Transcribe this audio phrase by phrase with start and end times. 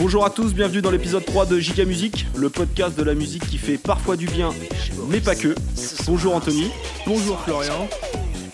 [0.00, 3.46] Bonjour à tous, bienvenue dans l'épisode 3 de JK Musique, le podcast de la musique
[3.46, 4.48] qui fait parfois du bien,
[5.10, 5.54] mais pas que.
[6.06, 6.70] Bonjour Anthony.
[7.06, 7.86] Bonjour Florian.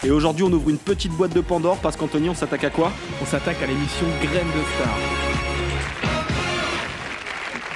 [0.04, 2.90] Et aujourd'hui on ouvre une petite boîte de Pandore parce qu'Anthony on s'attaque à quoi?
[3.22, 4.98] On s'attaque à l'émission Graines de Star.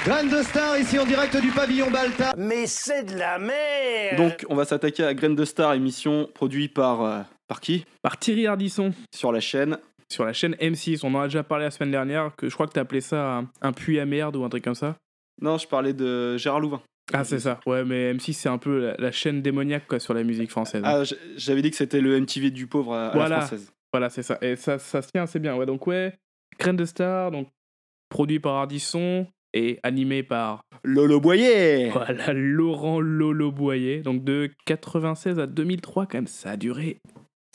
[0.05, 2.33] Graines de Star ici en direct du pavillon Balta.
[2.37, 6.75] Mais c'est de la merde Donc on va s'attaquer à Graines de Star, émission produite
[6.75, 7.03] par...
[7.03, 7.85] euh, par qui?
[8.03, 9.79] Par Thierry Ardisson Sur la chaîne.
[10.13, 11.01] Sur la chaîne M6.
[11.05, 13.45] On en a déjà parlé la semaine dernière, que je crois que t'as appelé ça
[13.63, 14.97] un, puits à merde ou un truc comme ça.
[15.41, 16.83] Non, je parlais de Gérard Louvain.
[17.13, 17.59] Ah, c'est ça.
[17.67, 20.83] Ouais, mais M6, c'est un peu la, la chaîne démoniaque quoi, sur la musique française.
[20.85, 21.03] Ah,
[21.37, 23.29] j'avais dit que c'était le MTV du pauvre à, à Voilà.
[23.29, 23.73] la française.
[23.93, 24.39] Voilà, c'est ça.
[24.43, 25.57] Et ça, ça se tient assez bien.
[25.57, 26.15] Ouais, donc, ouais,
[26.59, 27.49] Graines de Star, donc
[28.09, 34.03] produit par Ardisson et animé par Lolo Boyer voilà, Laurent Lolo Boyer.
[34.03, 36.99] Donc, de 96 à 2003, quand même, ça a duré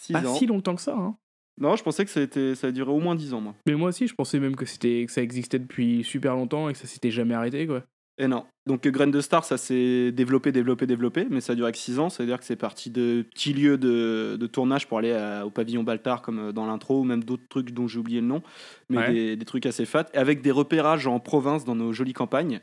[0.02, 0.36] Six pas ans.
[0.36, 0.96] si longtemps que ça.
[0.98, 1.16] Hein.
[1.60, 3.56] Non, je pensais que ça, était, ça a duré au moins 10 ans, moi.
[3.66, 6.74] Mais moi aussi, je pensais même que, c'était, que ça existait depuis super longtemps et
[6.74, 7.84] que ça s'était jamais arrêté, quoi.
[8.18, 8.46] Et non.
[8.66, 12.00] Donc, Graines de Star, ça s'est développé, développé, développé, mais ça a duré que 6
[12.00, 12.10] ans.
[12.10, 15.84] C'est-à-dire que c'est parti de petits lieux de, de tournage pour aller à- au pavillon
[15.84, 18.42] Baltard, comme euh, dans l'intro, ou même d'autres trucs dont j'ai oublié le nom,
[18.90, 19.14] mais Ouais.
[19.14, 22.62] des, des trucs assez fat, avec des repérages en province dans nos jolies campagnes.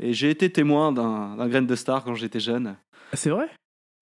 [0.00, 2.76] Et j'ai été témoin d'un Graines de Star quand j'étais jeune.
[3.12, 3.48] Ah, c'est vrai?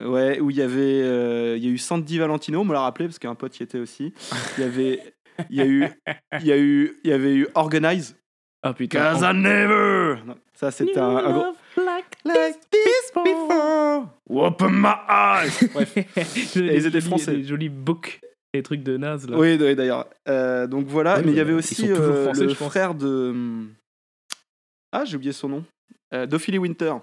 [0.05, 2.81] Ouais, où il y avait, euh, il y a eu Sandy Valentino, on me l'a
[2.81, 4.13] rappelé parce qu'un pote y était aussi.
[4.59, 5.15] Il y avait,
[5.49, 5.87] il y a eu,
[6.41, 8.15] il y a eu, il y avait eu Organize.
[8.63, 9.13] Ah putain.
[9.13, 10.17] Cause I never.
[10.27, 11.57] Non, ça c'était un, un gros.
[12.25, 14.09] Like this before.
[14.29, 15.69] Open my eyes.
[15.73, 15.97] Bref.
[15.97, 17.35] Et ils étaient français.
[17.35, 18.21] Les jolis books,
[18.53, 19.39] les trucs de naze là.
[19.39, 20.07] Oui, oui, d'ailleurs.
[20.29, 23.07] Euh, donc voilà, Ouais, mais il y avait aussi euh, français, le frère de.
[23.31, 23.71] hum,
[24.93, 25.65] Ah, j'ai oublié son nom.
[26.13, 26.95] Euh, d'Ophélie Winter.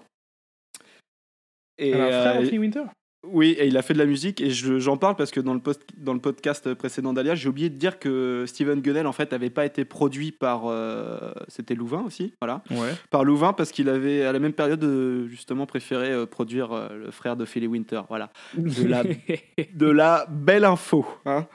[1.77, 2.83] Et Alors, frère euh, Anthony Winter?
[3.25, 5.53] Oui, et il a fait de la musique, et je- j'en parle parce que dans
[5.53, 9.13] le, post, dans le podcast précédent d'Alia, j'ai oublié de dire que Steven Gunnell, en
[9.13, 10.63] fait, n'avait pas été produit par...
[10.67, 12.61] euh, C'était Louvain aussi, voilà.
[12.69, 12.91] Ouais.
[13.11, 16.89] Par Louvain, parce qu'il avait, à la même période, euh, justement, préféré euh, produire euh,
[17.05, 18.29] le frère de Philly Winter, voilà.
[18.57, 19.03] De la,
[19.73, 21.47] de la belle info, hein.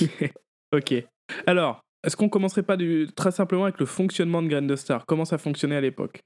[0.72, 0.94] ok.
[1.48, 3.08] Alors, est-ce qu'on commencerait pas du...
[3.16, 5.04] très simplement avec le fonctionnement de Graines de Star?
[5.06, 6.20] Comment ça fonctionnait à l'époque?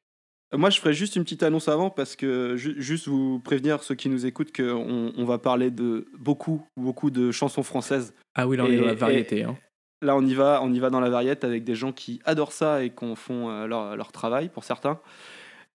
[0.53, 3.95] Moi, je ferais juste une petite annonce avant, parce que ju- juste vous prévenir, ceux
[3.95, 8.57] qui nous écoutent, qu'on on va parler de beaucoup, beaucoup de chansons françaises Ah oui,
[8.57, 9.45] là on Et- est dans la variété.
[9.45, 9.57] hein.
[10.03, 12.53] Là, on y va, on y va dans la variette avec des gens qui adorent
[12.53, 14.99] ça et qui font euh, leur, leur travail pour certains.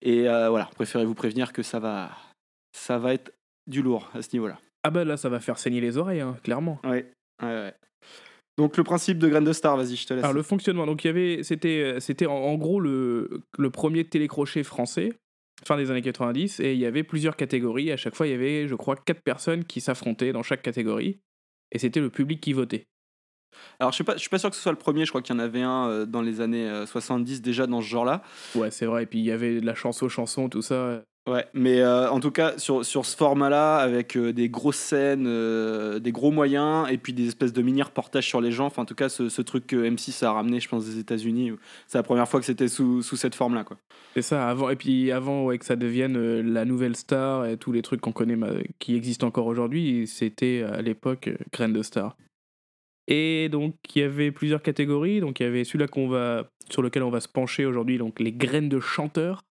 [0.02, 2.10] Et euh, voilà, préférez vous prévenir que ça va,
[2.76, 3.32] ça va être
[3.68, 4.58] du lourd à ce niveau-là.
[4.84, 6.80] Ah bah là ça va faire saigner les oreilles, hein, clairement.
[6.84, 7.12] Ouais,
[7.42, 7.74] ouais, ouais.
[8.58, 10.24] Donc le principe de Graines de Star, vas-y, je te laisse.
[10.24, 14.06] Alors le fonctionnement, donc il y avait, c'était, c'était en, en gros le, le premier
[14.06, 15.14] télécrochet français,
[15.66, 17.92] fin des années 90, et il y avait plusieurs catégories.
[17.92, 21.20] À chaque fois, il y avait, je crois, quatre personnes qui s'affrontaient dans chaque catégorie,
[21.72, 22.86] et c'était le public qui votait.
[23.80, 25.06] Alors je suis pas, je suis pas sûr que ce soit le premier.
[25.06, 27.82] Je crois qu'il y en avait un euh, dans les années euh, 70 déjà dans
[27.82, 28.22] ce genre-là.
[28.54, 29.04] Ouais, c'est vrai.
[29.04, 31.04] Et puis il y avait de la chanson chanson, tout ça.
[31.28, 35.26] Ouais, mais euh, en tout cas, sur, sur ce format-là, avec euh, des grosses scènes,
[35.26, 38.86] euh, des gros moyens, et puis des espèces de mini-reportages sur les gens, enfin, en
[38.86, 41.54] tout cas, ce, ce truc que M6 a ramené, je pense, des États-Unis,
[41.88, 43.78] c'est la première fois que c'était sous, sous cette forme-là, quoi.
[44.14, 44.48] C'est ça.
[44.48, 48.02] Avant, et puis avant, ouais, que ça devienne la nouvelle star et tous les trucs
[48.02, 48.38] qu'on connaît,
[48.78, 52.16] qui existent encore aujourd'hui, c'était à l'époque Graines de Star.
[53.08, 55.20] Et donc il y avait plusieurs catégories.
[55.20, 58.20] Donc il y avait celui-là qu'on va, sur lequel on va se pencher aujourd'hui, donc
[58.20, 59.42] les graines de chanteurs.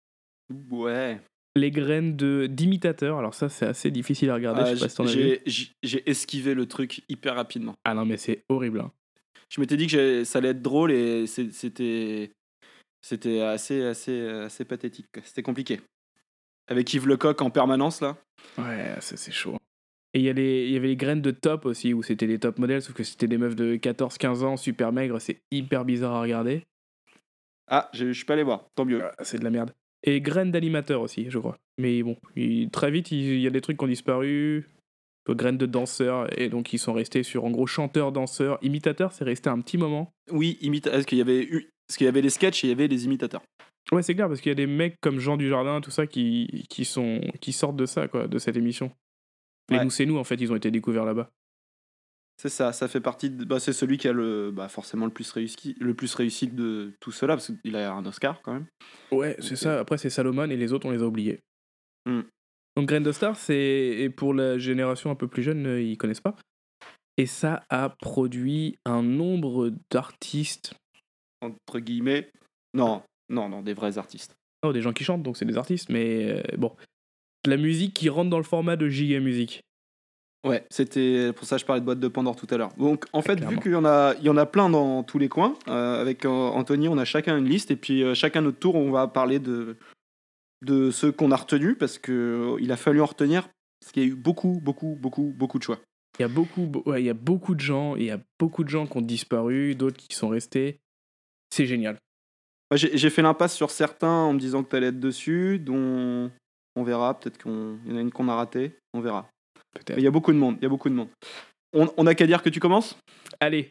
[0.71, 1.21] Ouais.
[1.57, 3.19] Les graines de d'imitateurs.
[3.19, 4.63] Alors ça, c'est assez difficile à regarder.
[4.65, 5.39] Ah, je sais pas si t'en as vu.
[5.83, 7.75] j'ai esquivé le truc hyper rapidement.
[7.85, 8.81] Ah non, mais c'est horrible.
[8.81, 8.91] hein.
[9.51, 12.31] Je m'étais dit que j'ai- ça allait être drôle et c'est- c'était
[13.03, 15.07] c'était assez, assez, assez pathétique.
[15.23, 15.81] C'était compliqué.
[16.69, 18.17] Avec Yves Lecoq en permanence, là.
[18.57, 19.59] Ouais, ça c'est chaud.
[20.15, 22.27] Et il y, a les- il y avait les graines de top aussi, où c'était
[22.27, 25.21] des top modèles, sauf que c'était des meufs de 14-15 ans, super maigres.
[25.21, 26.63] C'est hyper bizarre à regarder.
[27.69, 29.03] Ah, je je suis pas allé voir, tant mieux.
[29.05, 29.73] Ah, C'est de la merde.
[30.07, 31.57] Et graines d'animateurs aussi, je crois.
[31.79, 34.69] Mais bon, il- très vite, il il y a des trucs qui ont disparu.
[35.27, 39.25] Graines de danseurs, et donc ils sont restés sur en gros chanteurs, danseurs, imitateurs, c'est
[39.25, 40.13] resté un petit moment.
[40.31, 41.71] Oui, imita parce qu'il y avait eu...
[41.89, 43.41] Parce qu'il y avait les sketchs et il y avait les imitateurs.
[43.91, 46.67] Ouais, c'est clair, parce qu'il y a des mecs comme Jean Dujardin, tout ça, qui,
[46.69, 48.91] qui, sont, qui sortent de ça, quoi, de cette émission.
[49.71, 49.85] Mais Ouais.
[49.85, 51.31] nous, c'est nous, en fait, ils ont été découverts là-bas.
[52.37, 53.45] C'est ça, ça fait partie de...
[53.45, 56.93] bah, c'est celui qui a le bah, forcément le plus réussi le plus réussi de
[57.01, 58.67] tout cela parce qu'il a un Oscar quand même.
[59.13, 59.59] Ouais, c'est Ok.
[59.59, 59.79] ça.
[59.81, 61.41] Après, c'est Salomon, et les autres, on les a oubliés.
[62.07, 62.23] Hmm.
[62.77, 63.57] Donc, Grain de Star, c'est.
[63.57, 66.35] Et pour la génération un peu plus jeune, euh, ils connaissent pas.
[67.17, 70.75] Et ça a produit un nombre d'artistes.
[71.41, 72.31] Entre guillemets.
[72.75, 74.35] Non, non, non, des vrais artistes.
[74.67, 76.75] Oh, des gens qui chantent, donc c'est des artistes, mais euh, bon.
[77.45, 79.61] De la musique qui rentre dans le format de giga musique.
[80.45, 82.73] Ouais, c'était pour ça que je parlais de boîte de Pandore tout à l'heure.
[82.77, 85.19] Donc en fait, vu qu'il y en a, il y en a plein dans tous
[85.19, 88.43] les coins, euh, avec euh, Anthony, on a chacun une liste et puis euh, chacun
[88.43, 89.77] notre tour, on va parler de
[90.63, 92.13] de ceux qu'on a retenus parce que
[92.57, 93.49] euh, il a fallu en retenir
[93.81, 95.79] parce qu'il y a eu beaucoup, beaucoup, beaucoup, beaucoup de choix.
[96.19, 98.19] Il y a beaucoup, be- ouais, il y a beaucoup de gens, il y a
[98.39, 100.79] beaucoup de gens qui ont disparu, d'autres qui sont restés.
[101.51, 101.99] C'est génial.
[102.71, 105.59] Moi, J'ai j'ai fait l'impasse sur certains en me disant que tu allais être dessus,
[105.59, 106.31] dont
[106.77, 107.19] on verra.
[107.19, 109.29] Peut-être qu'il y en a une qu'on a ratée, on verra.
[109.75, 109.99] Peut-être.
[109.99, 111.09] Il y a beaucoup de monde, il y a beaucoup de monde.
[111.73, 112.97] On, on a qu'à dire que tu commences?
[113.41, 113.71] Allez,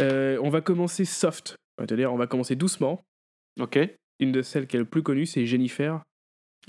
[0.00, 1.56] euh, on va commencer soft.
[1.78, 3.00] C'est-à-dire, on va commencer doucement.
[3.60, 3.78] Ok,
[4.20, 6.00] Une de celles qui est le plus connue, c'est Jennifer.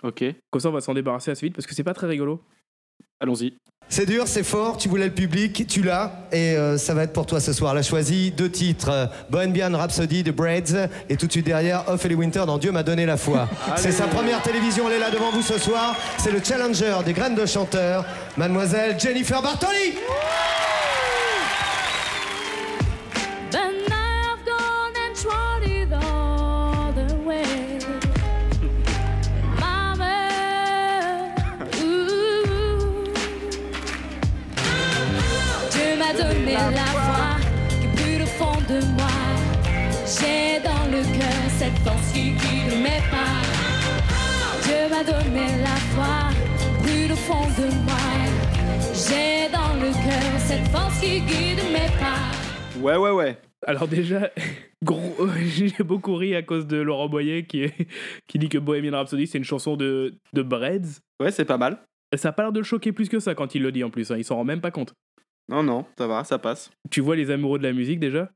[0.02, 2.44] ok, Comme ça, on va s'en débarrasser assez vite parce que c'est pas très rigolo.
[3.24, 3.54] Allons-y.
[3.90, 7.14] C'est dur, c'est fort, tu voulais le public, tu l'as, et euh, ça va être
[7.14, 7.74] pour toi ce soir.
[7.74, 11.84] Elle a choisi deux titres, euh, Bohemian Rhapsody de Braids, et tout de suite derrière,
[11.88, 13.48] Ophélie Winter dans Dieu m'a donné la foi.
[13.76, 15.96] c'est sa première télévision, elle est là devant vous ce soir.
[16.18, 18.06] C'est le challenger des graines de chanteur,
[18.36, 19.94] mademoiselle Jennifer Bartoli.
[41.64, 43.40] Cette force qui guide mes pas.
[44.64, 46.30] Dieu m'a donné la foi
[46.84, 47.96] plus au fond de moi.
[48.94, 52.80] J'ai dans le cœur cette force qui guide mes pas.
[52.82, 53.38] Ouais, ouais, ouais.
[53.66, 54.30] Alors déjà,
[54.84, 55.16] gros,
[55.46, 57.88] j'ai beaucoup ri à cause de Laurent Boyer qui, est-
[58.28, 61.00] qui dit que Bohemian Rhapsody c'est une chanson de, de Breads.
[61.22, 61.78] Ouais, c'est pas mal.
[62.14, 63.90] Ça a pas l'air de le choquer plus que ça quand il le dit en
[63.90, 64.94] plus, hein, il s'en rend même pas compte.
[65.48, 66.72] Non, non, ça va, ça passe.
[66.92, 68.30] Tu vois les amoureux de la musique déjà?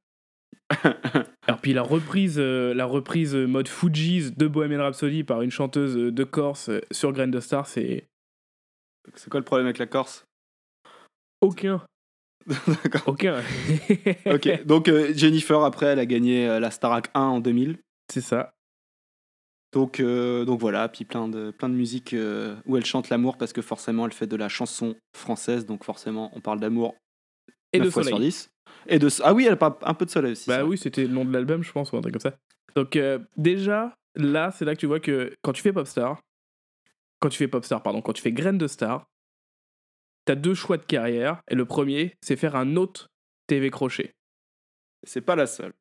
[1.48, 5.52] Alors puis la reprise, euh, la reprise euh, mode Fugees de Bohemian Rhapsody par une
[5.52, 8.08] chanteuse euh, de Corse sur Grain de Star, c'est
[9.16, 10.26] C'est quoi le problème avec la Corse?
[11.42, 11.86] Aucun,
[12.84, 13.04] D'accord.
[13.08, 13.42] aucun.
[14.26, 17.78] Ok, donc euh, Jennifer, après, elle a gagné euh, la Starac 1 en 2000.
[18.12, 18.54] c'est ça.
[19.74, 23.52] Donc, donc voilà, puis plein de, plein de musiques euh, où elle chante l'amour parce
[23.54, 26.96] que forcément elle fait de la chanson française, donc forcément on parle d'amour
[27.74, 28.30] Et de 9 fois sur soleil.
[28.30, 28.50] 10.
[28.88, 30.48] Et de Ah oui, elle parle un peu de soleil aussi.
[30.48, 32.38] Bah oui, c'était le nom de l'album, je pense, ou un truc comme ça.
[32.76, 36.22] Donc euh, déjà, là, c'est là que tu vois que quand tu fais Popstar,
[37.20, 39.06] quand tu fais Popstar, pardon, quand tu fais Graine de Star,
[40.26, 41.42] t'as deux choix de carrière.
[41.50, 43.08] Et le premier, c'est faire un autre
[43.48, 44.14] TV crochet.
[45.04, 45.74] C'est pas la seule.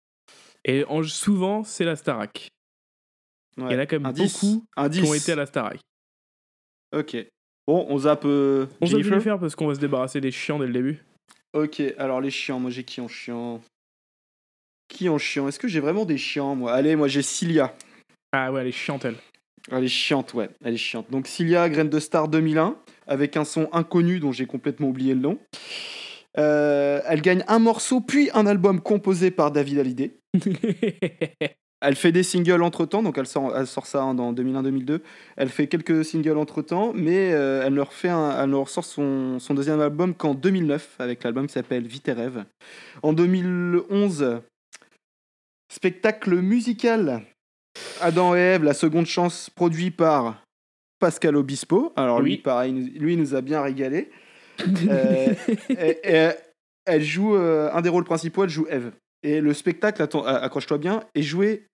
[0.64, 2.48] Et en- souvent, c'est la Starac.
[3.58, 3.66] Ouais.
[3.70, 5.02] Il y en a quand même beaucoup Indice.
[5.02, 5.80] qui ont été à la Starac.
[6.94, 7.16] Ok.
[7.66, 10.58] Bon, on zappe euh, On va Jennifer faire parce qu'on va se débarrasser des chiants
[10.58, 11.04] dès le début.
[11.56, 13.62] Ok, alors les chiants, moi j'ai qui en chiant
[14.88, 16.74] Qui en chiant Est-ce que j'ai vraiment des chiants moi?
[16.74, 17.74] Allez, moi j'ai Cilia.
[18.32, 19.16] Ah ouais, elle est chiante, elle.
[19.72, 21.10] Elle est chiante, ouais, elle est chiante.
[21.10, 22.76] Donc Cilia, Graine de Star 2001,
[23.06, 25.38] avec un son inconnu dont j'ai complètement oublié le nom.
[26.36, 30.10] Euh, elle gagne un morceau, puis un album composé par David Hallyday.
[31.82, 35.00] Elle fait des singles entre temps, donc elle sort, elle sort ça hein, dans 2001-2002.
[35.36, 38.84] Elle fait quelques singles entre temps, mais euh, elle, leur fait un- elle leur sort
[38.84, 42.44] son, son deuxième album qu'en 2009, avec l'album qui s'appelle Vite et Rêve.
[43.02, 44.40] En 2011,
[45.72, 47.22] spectacle musical
[48.00, 50.42] Adam et Ève, la seconde chance, produit par
[50.98, 51.92] Pascal Obispo.
[51.96, 54.10] Alors lui, pareil, lui nous a bien régalé.
[54.88, 55.34] Euh,
[55.68, 56.30] et- et
[56.86, 58.90] elle joue euh, un des rôles principaux, elle joue Eve.
[59.26, 61.66] Et le spectacle, accroche-toi bien, est joué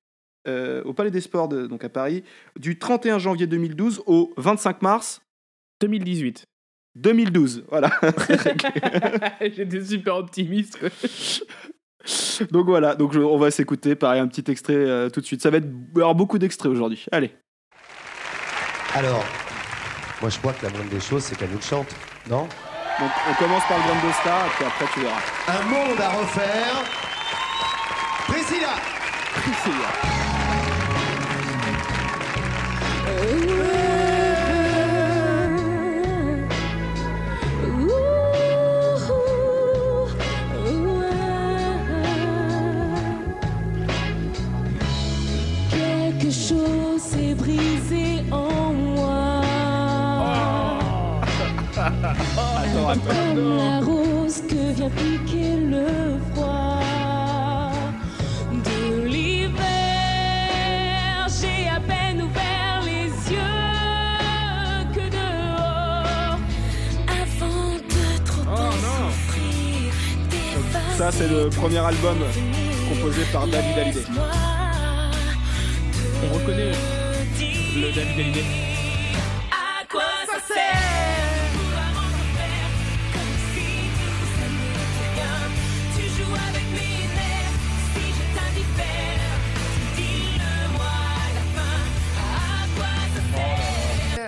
[0.49, 2.25] euh, au Palais des Sports, de- donc à Paris,
[2.59, 5.21] du 31 janvier 2012 au 25 mars
[5.83, 6.47] 2018.
[6.97, 7.65] 2012.
[7.69, 7.91] Voilà.
[9.41, 10.79] J'étais super optimiste.
[10.79, 10.89] quoi.
[12.51, 15.43] donc voilà, donc je- on va s'écouter, pareil, un petit extrait euh, tout de suite.
[15.43, 17.05] Ça va être beaucoup d'extraits aujourd'hui.
[17.13, 17.33] Allez.
[18.95, 19.25] Alors,
[20.21, 21.95] moi je crois que la moindre des choses, c'est qu'elle nous chante,
[22.31, 22.49] non?
[22.99, 25.21] Donc on commence par le Grand de Star, et puis après tu verras.
[25.49, 27.12] Un monde à refaire.
[28.27, 28.73] Priscilla.
[45.71, 49.41] Quelque chose s'est brisé en moi.
[52.85, 56.19] Comme la rose que vient piquer le
[70.97, 72.19] Ça, c'est le premier album
[72.89, 74.05] composé par David Hallyday.
[76.25, 76.73] On reconnaît
[77.77, 78.45] le David Hallyday.
[79.51, 80.83] À quoi ça sert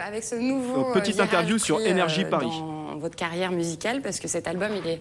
[0.06, 2.62] avec ce nouveau petite interview sur Énergie Paris.
[2.98, 5.00] Votre carrière musicale, parce que cet album, il est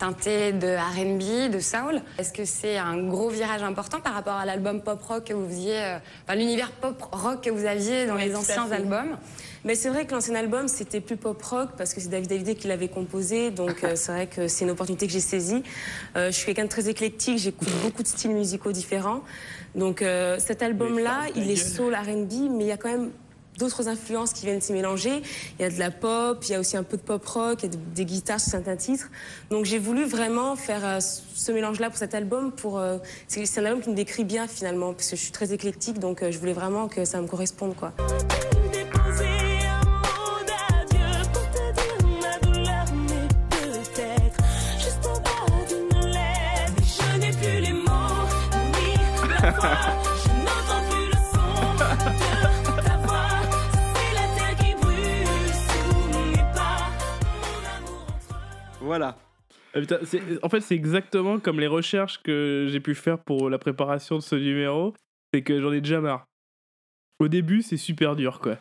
[0.00, 2.00] teinté de RB, de soul.
[2.18, 5.46] Est-ce que c'est un gros virage important par rapport à l'album pop rock que vous
[5.46, 9.16] faisiez, euh, enfin l'univers pop rock que vous aviez dans les anciens albums?
[9.64, 12.54] Mais c'est vrai que l'ancien album, c'était plus pop rock parce que c'est David Hallyday
[12.54, 13.50] qui l'avait composé.
[13.50, 15.62] Donc euh, c'est vrai que c'est une opportunité que j'ai saisie.
[16.16, 19.20] Euh, je suis quelqu'un de très éclectique, j'écoute beaucoup de styles musicaux différents.
[19.74, 23.10] Donc euh, cet album-là, il est soul R&B, mais il y a quand même
[23.60, 25.22] d'autres influences qui viennent s'y mélanger.
[25.58, 27.60] Il y a de la pop, il y a aussi un peu de pop rock,
[27.62, 29.08] il y a de- des guitares sur certains titres.
[29.50, 32.50] Donc j'ai voulu vraiment faire euh, ce mélange-là pour cet album.
[32.52, 32.98] Pour euh,
[33.28, 35.98] c'est c'est un album qui me décrit bien finalement parce que je suis très éclectique,
[35.98, 37.92] donc euh, je voulais vraiment que ça me corresponde quoi.
[58.90, 59.16] Voilà.
[59.72, 59.98] Ah, putain,
[60.42, 64.20] en fait, c'est exactement comme les recherches que j'ai pu faire pour la préparation de
[64.20, 64.94] ce numéro.
[65.32, 66.26] C'est que j'en ai déjà marre.
[67.20, 68.56] Au début, c'est super dur, quoi.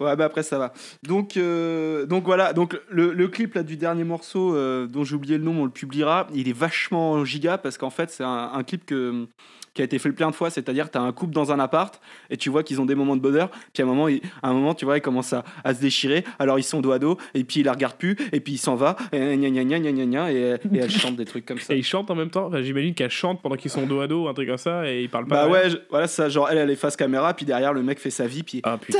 [0.00, 0.72] Ouais, bah après ça va.
[1.02, 5.16] Donc, euh, donc voilà, donc le, le clip là du dernier morceau euh, dont j'ai
[5.16, 6.28] oublié le nom, on le publiera.
[6.32, 9.28] Il est vachement giga parce qu'en fait c'est un, un clip que,
[9.74, 10.50] qui a été fait plein de fois.
[10.50, 12.00] C'est-à-dire tu as un couple dans un appart
[12.30, 13.50] et tu vois qu'ils ont des moments de bonheur.
[13.72, 15.80] Puis à un moment, il- à un moment tu vois, ils commencent à, à se
[15.80, 16.24] déchirer.
[16.38, 18.58] Alors ils sont dos à dos et puis il la regarde plus et puis il
[18.58, 20.36] s'en va et gna gna gna et,
[20.72, 21.74] et elle chante des trucs comme ça.
[21.74, 22.46] Et ils chantent en même temps.
[22.46, 25.02] Enfin, J'imagine qu'elles chantent pendant qu'ils sont dos à dos, un truc comme ça, et
[25.02, 25.46] ils parlent pas.
[25.46, 26.28] Bah ouais, je- voilà ça.
[26.28, 28.78] Genre elle elle est face caméra puis derrière le mec fait sa vie puis Ah
[28.78, 28.98] putain.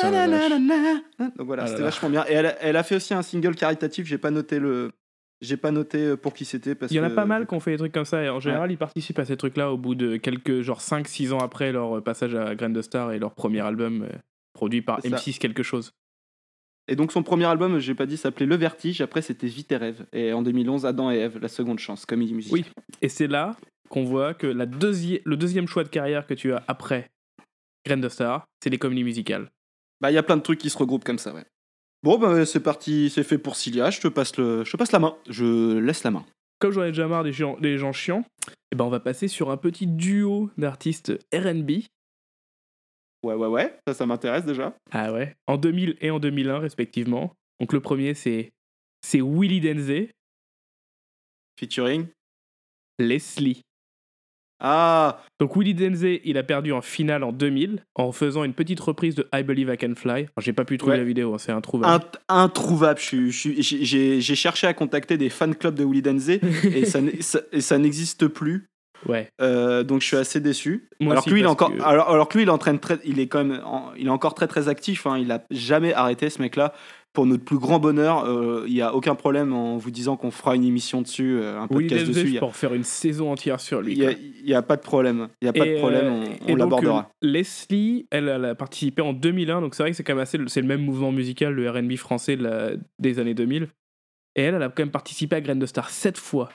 [1.38, 2.24] Donc voilà, Ah c'était vachement bien.
[2.28, 4.06] Et elle, a- elle a fait aussi un single caritatif.
[4.06, 4.90] J'ai pas noté le,
[5.44, 7.46] j'ai pas noté euh, pour qui c'était parce Il y en a que- pas mal
[7.46, 9.70] qui ont fait des trucs comme ça, et en général, ils participent à ces trucs-là
[9.72, 13.18] au bout de quelques, genre 5-6 ans après leur passage à Grain de Star et
[13.18, 14.08] leur premier album euh,
[14.54, 15.16] produit par C'est ça.
[15.16, 15.92] M6 quelque chose.
[16.88, 19.00] Et donc son premier album, j'ai pas dit, s'appelait Le Vertige.
[19.00, 20.04] Après c'était Vite et Rêve.
[20.12, 22.60] Et en 2011, Adam et Ève, la seconde chance, comédie musicale.
[22.60, 22.82] Oui.
[23.00, 23.56] Et c'est là
[23.88, 27.10] qu'on voit que la deuxi- le deuxième choix de carrière que tu as après
[27.86, 29.50] Grain de Star, c'est les comédies musicales.
[30.00, 31.44] Bah il y a plein de trucs qui se regroupent comme ça, ouais.
[32.04, 33.88] Bon bah c'est parti, c'est fait pour Cilia.
[33.88, 35.16] Je te passe le, je te passe la main.
[35.26, 36.26] Je laisse la main.
[36.58, 38.26] Comme j'en ai déjà marre des gens, des gens chiants,
[38.70, 41.70] et ben on va passer sur un petit duo d'artistes RB.
[43.22, 44.76] Ouais ouais ouais, ça ça m'intéresse déjà.
[44.90, 45.34] Ah ouais.
[45.46, 47.32] En 2000 et en 2001 respectivement.
[47.58, 48.52] Donc le premier c'est
[49.00, 50.10] c'est Willy Denze,
[51.58, 52.08] Featuring.
[52.98, 53.62] Leslie.
[54.60, 58.80] Ah Donc Willy Denze, il a perdu en finale en 2000 en faisant une petite
[58.80, 60.26] reprise de I Believe I Can Fly.
[60.40, 60.98] J'ai pas pu trouver Ouais.
[60.98, 61.92] la vidéo, hein, c'est introuvable.
[62.04, 63.00] int- introuvable.
[63.00, 66.30] J'ai cherché à contacter des fan clubs de Willy Denze
[66.64, 66.84] et
[67.60, 68.66] ça, n'existe plus.
[69.06, 69.28] Ouais.
[69.42, 70.88] Euh, donc je suis assez déçu.
[70.98, 72.48] Moi alors aussi, que lui, il est parce encore, que- alors, alors que lui, il
[72.48, 74.68] est en train de très- il est quand même, en- il est encore très très
[74.68, 75.06] actif.
[75.06, 75.18] hein.
[75.18, 76.72] Il a jamais arrêté ce mec-là.
[77.14, 80.32] Pour notre plus grand bonheur, euh, il y a aucun problème en vous disant qu'on
[80.32, 82.38] fera une émission dessus, euh, un podcast dessus.
[82.40, 83.92] En faire une saison entière sur lui.
[83.94, 85.28] il y, a, pas de problème.
[85.40, 86.06] Il y a pas Et, de problème.
[86.06, 87.08] euh, on l'abordera.
[87.22, 90.38] Leslie, elle, elle a participé en 2001, donc c'est vrai que c'est quand même assez,
[90.48, 93.68] c'est le même mouvement musical, le R&B français de la- des années 2000.
[94.34, 96.48] Et elle, elle a quand même participé à Grain de Star 7 fois.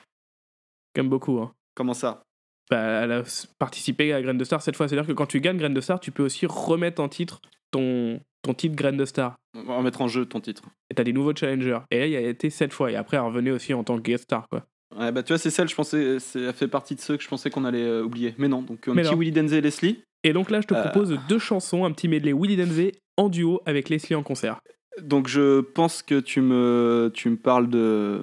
[0.98, 1.54] Même beaucoup, hein.
[1.74, 2.24] Comment ça?
[2.70, 3.24] Bah, elle a
[3.58, 4.90] participé à Grain de Star 7 fois.
[4.90, 8.20] C'est-à-dire que quand tu gagnes Grain de Star, tu peux aussi remettre en titre ton,
[8.42, 9.38] ton titre Grain de Star.
[9.56, 10.64] On va remettre en jeu ton titre.
[10.90, 11.80] Et t'as des nouveaux challengers.
[11.92, 12.92] Et elle, il a été 7 fois.
[12.92, 14.66] Et après, elle revenait aussi en tant que guest star, quoi.
[14.98, 15.68] Ouais, bah tu vois, c'est celle.
[15.70, 18.34] Je pensais, c'est- elle fait partie de ceux que je pensais qu'on allait euh, oublier.
[18.38, 18.62] Mais non.
[18.64, 19.18] Donc un Mais petit non.
[19.20, 20.02] Willy Denze et Leslie.
[20.24, 20.82] Et donc là, je te Euh.
[20.82, 24.60] propose deux chansons, un petit medley Willy Denze en duo avec Leslie en concert.
[25.02, 28.22] Donc je pense que tu me, tu me parles de,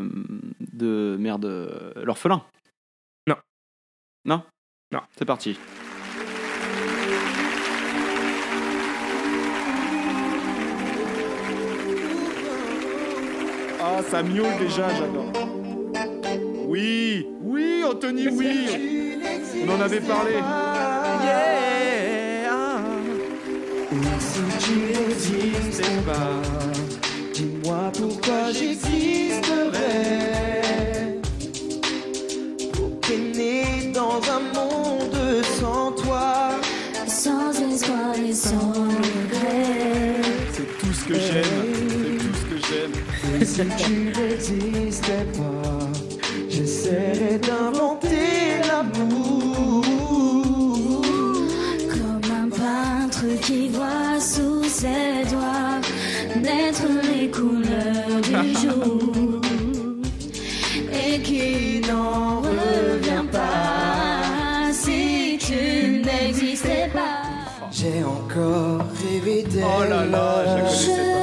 [0.73, 2.43] de merde, euh, l'orphelin.
[3.29, 3.37] Non.
[4.25, 4.43] Non?
[4.93, 5.01] Non.
[5.17, 5.57] C'est parti.
[13.89, 15.31] Ah, ça miaule déjà, j'adore.
[16.67, 18.67] Oui, oui, Anthony, oui.
[19.65, 20.33] On en avait parlé.
[21.23, 22.81] Yeah.
[24.19, 26.43] Si tu n'existais pas,
[27.33, 29.45] dis-moi pourquoi j'existerais.
[32.73, 36.51] Pour qu'aimer dans un monde sans toi.
[37.07, 38.73] Sans espoir et sans
[43.57, 45.87] si tu n'existais pas,
[46.51, 49.83] j'essaierais d'inventer l'amour.
[51.89, 55.81] Comme un peintre qui voit sous ses doigts
[56.39, 59.41] naître les couleurs du jour
[60.93, 67.23] et qui n'en revient pas si tu n'existais pas.
[67.73, 69.65] J'ai encore rêvé d'elle.
[69.65, 71.16] Oh là là, je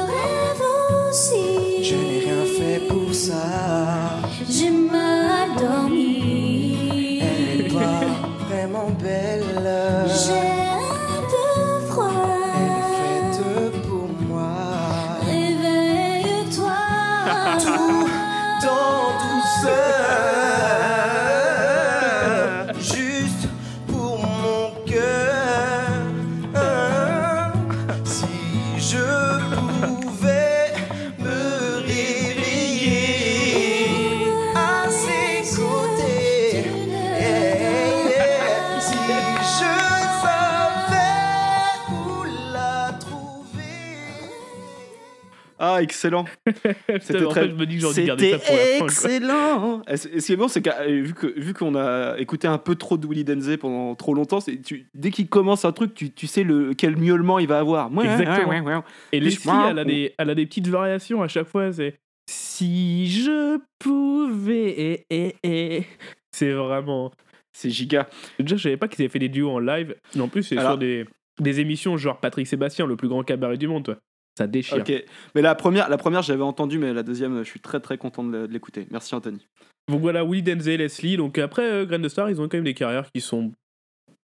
[45.83, 46.25] excellent.
[46.89, 48.77] En fait, je me dis que j'ai envie de garder ça pour la fin.
[48.79, 48.85] quoi.
[48.87, 49.81] excellent.
[49.87, 52.57] Et ce qui est bon, c'est que euh, vu que vu qu'on a écouté un
[52.57, 55.93] peu trop de Willy Denze pendant trop longtemps, c'est tu, dès qu'il commence un truc,
[55.93, 57.91] tu, tu sais le quel miaulement il va avoir.
[57.93, 58.49] Ouais, Exactement.
[58.49, 58.81] ouais, ouais, ouais.
[59.11, 61.71] Et Puis- Leslie, elle a, des, elle a des petites variations à chaque fois.
[61.73, 61.95] C'est
[62.29, 64.75] si je pouvais.
[64.77, 65.83] eh, eh, eh.
[66.31, 67.11] C'est vraiment.
[67.55, 68.07] C'est giga.
[68.39, 69.95] Déjà, je savais pas qu'ils avaient fait des duos en live.
[70.15, 71.05] Mais en plus, c'est sur des,
[71.39, 73.83] des émissions genre Patrick Sébastien, le plus grand cabaret du monde.
[73.83, 73.97] Toi.
[74.37, 74.77] Ça déchire.
[74.79, 74.91] Ok.
[75.35, 78.23] Mais la première, la première, j'avais entendu, mais la deuxième, je suis très très content
[78.23, 78.87] de l'écouter.
[78.91, 79.45] Merci Anthony.
[79.89, 81.17] Donc voilà, Willy Denzel, Leslie.
[81.17, 83.51] Donc après, euh, Grain de Star, ils ont quand même des carrières qui sont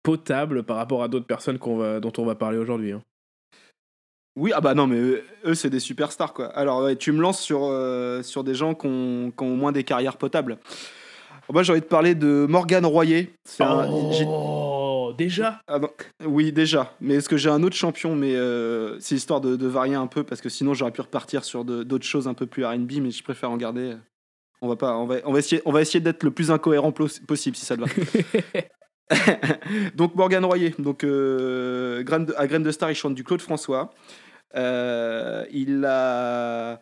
[0.02, 2.92] potables par rapport à d'autres personnes va, dont on va parler aujourd'hui.
[2.92, 3.02] hein.
[4.36, 6.46] Oui, ah bah non, mais eux, eux, c'est des superstars quoi.
[6.56, 9.56] Alors ouais, tu me lances sur euh, sur des gens qui ont, qui ont au
[9.56, 10.58] moins des carrières potables.
[11.52, 13.32] Moi, j'ai envie de parler de Morgan Royer.
[13.44, 13.88] C'est un-
[15.18, 15.90] déjà Ah non,
[16.24, 16.94] Oui, déjà.
[17.00, 18.14] Mais est-ce que j'ai un autre champion?
[18.16, 21.44] Mais euh, c'est histoire de, de varier un peu parce que sinon j'aurais pu repartir
[21.44, 23.96] sur d'autres choses un peu plus R&B, mais je préfère en garder.
[24.62, 26.92] On va pas, on va, on va essayer, on va essayer d'être le plus incohérent
[26.92, 27.86] possible si ça te va.
[29.94, 32.02] donc Morgan Royer, donc euh,
[32.36, 33.90] à Graine de Star, il chante du Claude François.
[34.56, 36.80] Euh, il a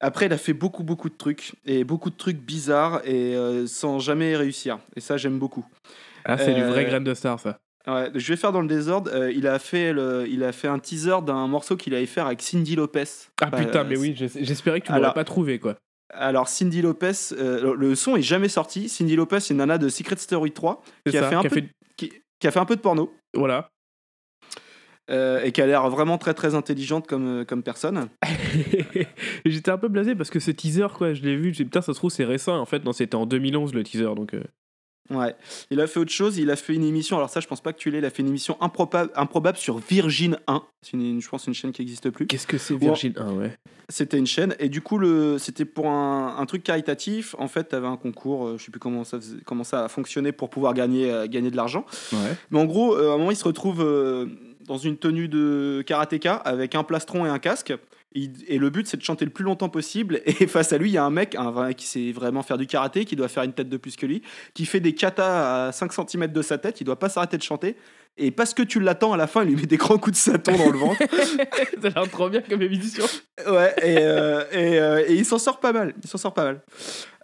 [0.00, 3.66] après il a fait beaucoup beaucoup de trucs et beaucoup de trucs bizarres et euh,
[3.66, 4.78] sans jamais réussir.
[4.96, 5.64] Et ça j'aime beaucoup.
[6.24, 7.58] Ah, c'est du Euh, vrai Grain de Star, ça.
[7.88, 9.10] Ouais, je vais faire dans le désordre.
[9.14, 12.26] Euh, il, a fait le, il a fait un teaser d'un morceau qu'il allait faire
[12.26, 13.04] avec Cindy Lopez.
[13.40, 15.76] Ah Bah, putain, mais oui, j'es- j'espérais que tu l'aurais Alors- pas trouvé, quoi.
[16.12, 18.88] Alors, Cindy Lopez, euh, le son est jamais sorti.
[18.88, 21.46] Cindy Lopez, c'est une nana de Secret Story 3 C'est qui a, fait un qui
[21.46, 23.68] a peu, fait- qui, qui a fait un peu de porno Voilà.
[25.10, 28.08] euh, et qui a l'air vraiment très très intelligente comme, euh, comme personne.
[29.44, 31.82] J'étais un peu blasé parce que ce teaser, quoi, je l'ai vu, j'ai dit, putain,
[31.82, 32.56] ça se trouve, c'est récent.
[32.58, 34.34] En fait, non, c'était en 2011 le teaser, donc.
[35.10, 35.34] Ouais.
[35.70, 36.38] Il a fait autre chose.
[36.38, 37.16] Il a fait une émission.
[37.16, 37.98] Alors, ça, je pense pas que tu l'aies.
[37.98, 40.62] Il a fait une émission improbable, improbable sur Virgin 1.
[40.82, 42.26] C'est une, une- je pense une chaîne qui n'existe plus.
[42.26, 42.74] Qu'est-ce que c'est.
[42.76, 43.52] Virgin 1, ouais.
[43.88, 47.36] C'était une chaîne et du coup le c'était pour un, un truc caritatif.
[47.38, 49.84] En fait, tu avais un concours, euh, je sais plus comment ça faisait- comment ça
[49.84, 51.86] a fonctionné pour pouvoir gagner euh, gagner de l'argent.
[52.12, 52.18] Ouais.
[52.50, 54.26] Mais en gros, euh, à un moment, il se retrouve euh,
[54.66, 57.74] dans une tenue de karatéka avec un plastron et un casque.
[58.48, 60.20] Et le but, c'est de chanter le plus longtemps possible.
[60.26, 62.66] Et face à lui, il y a un mec un qui sait vraiment faire du
[62.66, 64.22] karaté, qui doit faire une tête de plus que lui,
[64.54, 66.80] qui fait des katas à 5 cm de sa tête.
[66.80, 67.76] Il doit pas s'arrêter de chanter.
[68.18, 70.20] Et parce que tu l'attends à la fin, il lui met des grands coups de
[70.32, 71.02] sâton dans le ventre.
[71.82, 73.04] ça a l'air trop bien comme émission.
[73.46, 75.92] Ouais, et, euh, et, euh, et il s'en sort pas mal.
[76.02, 76.62] Il s'en sort pas mal.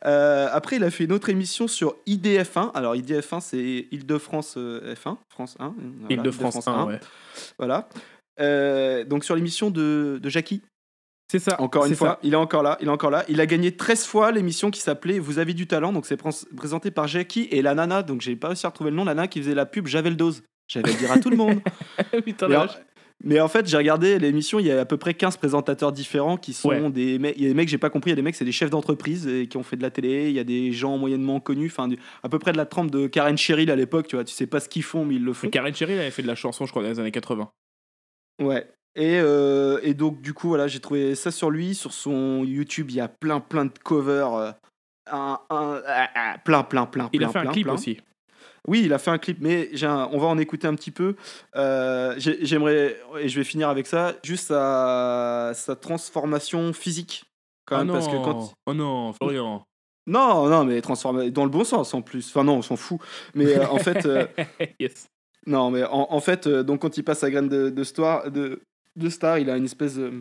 [0.05, 2.72] Euh, après, il a fait une autre émission sur IDF1.
[2.74, 5.74] Alors, IDF1, c'est Île-de-France euh, F1, France 1.
[6.00, 7.00] voilà, Île-de-France 1, ouais.
[7.59, 7.88] Voilà.
[8.40, 10.62] Euh, donc, sur l'émission de, de Jackie.
[11.33, 11.59] C'est ça.
[11.62, 12.18] Encore une fois, ça.
[12.23, 12.77] il est encore là.
[12.83, 13.25] Il est encore là.
[13.27, 15.90] Il a gagné 13 fois l'émission qui s'appelait Vous avez du talent.
[15.92, 18.03] Donc, c'est pré- présenté par Jackie et la nana.
[18.03, 19.05] Donc, j'ai pas réussi à retrouver le nom.
[19.05, 20.42] La nana qui faisait la pub Javel Dose.
[20.68, 21.61] J'avais à le dire à tout le monde.
[22.27, 22.77] Putain, Mais en, vache.
[23.25, 26.37] mais en fait, j'ai regardé l'émission, il y a à peu près 15 présentateurs différents
[26.37, 26.90] qui sont Ouais.
[26.90, 27.35] des mecs.
[27.38, 28.53] Il y a des mecs, j'ai pas compris, il y a des mecs, c'est des
[28.53, 31.40] chefs d'entreprise et qui ont fait de la télé, il y a des gens moyennement
[31.40, 31.88] connus, enfin,
[32.23, 34.47] à peu près de la trempe de Karen Cheryl à l'époque, tu vois, tu sais
[34.47, 35.47] pas ce qu'ils font, mais ils le font.
[35.47, 37.51] Mais Karen Cheryl avait fait de la chanson, je crois, dans les années 80.
[38.42, 38.66] Ouais.
[38.94, 41.74] Et, euh, et donc, du coup, voilà, j'ai trouvé ça sur lui.
[41.74, 44.35] Sur son YouTube, il y a plein, plein de covers.
[44.35, 44.50] euh,
[45.11, 47.74] un, un- ah, ah, plein, plein, plein, Il a plein, fait un clip plein.
[47.74, 47.98] aussi.
[48.68, 51.16] Oui, il a fait un clip, mais j'ai on va en écouter un petit peu.
[51.57, 57.24] Euh, j'ai- J'aimerais, et je vais finir avec ça, juste sa, sa transformation physique.
[57.66, 58.52] Quand Ah même, non, parce que quand...
[58.66, 59.64] oh non, Florian.
[60.07, 62.28] Non, non, mais transformé dans le bon sens en plus.
[62.28, 63.00] Enfin non, on s'en fout.
[63.35, 64.07] Mais euh, en fait,
[64.81, 65.07] yes.
[65.46, 68.61] non, mais en, en fait, donc quand il passe à graine de, de, star, de,
[68.96, 70.12] de star, il a une espèce de...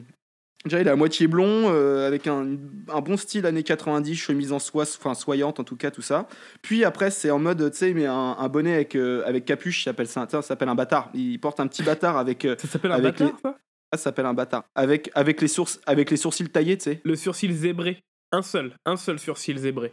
[0.64, 2.56] Déjà, il est à moitié blond, euh, avec un,
[2.88, 6.28] un bon style années 90, chemise en soie, enfin soyante en tout cas, tout ça.
[6.62, 9.46] Puis après, c'est en mode, tu sais, il met un, un bonnet avec, euh, avec
[9.46, 11.10] capuche, il s'appelle ça, ça s'appelle un bâtard.
[11.16, 12.46] Il porte un petit bâtard avec...
[12.46, 13.58] euh, Ça s'appelle un avec bâtard, les- ça?
[13.92, 14.64] Ah, ça s'appelle un bâtard.
[14.76, 17.02] Avec, avec, les sources, avec les sourcils taillés, tu sais.
[17.04, 18.00] Le surcil zébré.
[18.32, 19.92] Un seul, un seul surcil zébré.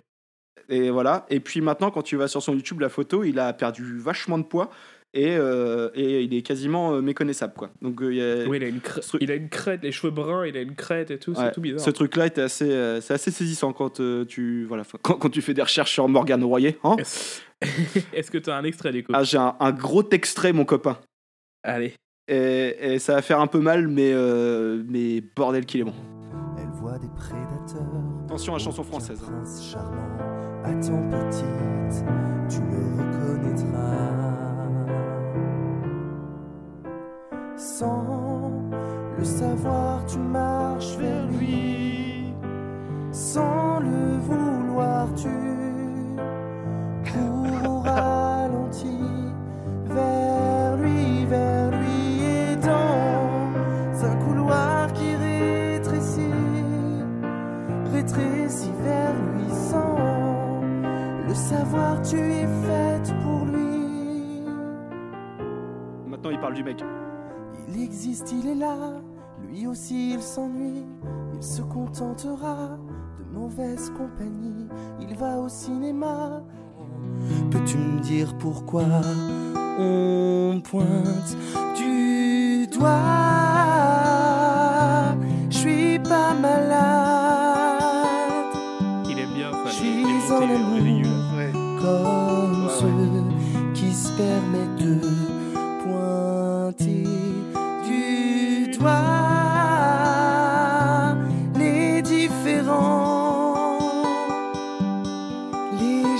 [0.68, 1.24] Et voilà.
[1.30, 4.36] Et puis maintenant, quand tu vas sur son YouTube, la photo, il a perdu vachement
[4.36, 4.70] de poids.
[5.20, 7.70] Et, euh, et il est quasiment euh, méconnaissable quoi.
[7.83, 8.81] Donc euh, il y a- Oui, il a, une
[9.20, 11.52] il a une crête, les cheveux bruns, il a une crête et tout, Ouais, c'est
[11.52, 11.81] tout bizarre.
[11.81, 15.42] Ce truc-là était assez, euh, c'est assez saisissant quand euh, tu voilà, quand, quand tu
[15.42, 16.78] fais des recherches sur Morgan Royer.
[16.85, 16.96] Hein
[18.12, 19.12] Est-ce que tu as un extrait du coup?
[19.14, 20.98] Ah, j'ai un, un gros extrait mon copain.
[21.64, 21.94] Allez.
[22.28, 25.94] Et, et ça va faire un peu mal, mais euh, mais bordel qu'il est bon.
[26.59, 27.87] Elle voit des prédateurs.
[28.26, 29.18] Attention à la chanson française.
[29.20, 30.18] Prince charmant,
[30.62, 32.04] attends petite,
[32.50, 34.07] tu le reconnaîtras.
[37.58, 38.52] Sans
[39.18, 42.32] le savoir, tu marches vers lui.
[43.10, 45.28] Sans le vouloir, tu
[47.02, 48.96] cours ralenti
[49.86, 52.22] vers lui, vers lui.
[52.22, 56.30] Et dans un couloir qui rétrécit
[57.92, 60.60] rétrécis vers lui sans
[61.26, 64.44] le savoir tu es faite pour lui
[66.06, 66.84] Maintenant il parle du mec.
[67.68, 68.76] Il existe il est là.
[69.48, 70.85] Lui aussi il s'ennuie.
[71.35, 72.78] Il se contentera
[73.18, 74.66] de mauvaise compagnie
[75.00, 76.42] il va au cinéma.
[77.50, 78.85] Peux-tu me dire pourquoi
[79.78, 81.37] on pointe
[81.76, 82.88] du doigt?
[85.50, 87.59] Je suis pas malade.
[89.09, 90.78] Il aime bien Je suis en amour.
[91.81, 95.00] comme Ouais, ceux qui se permettent de
[95.83, 97.17] pointer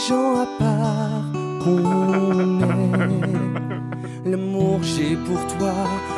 [0.09, 1.23] gens à part
[1.63, 4.31] qu'on est.
[4.31, 5.75] L'amour j'ai pour toi,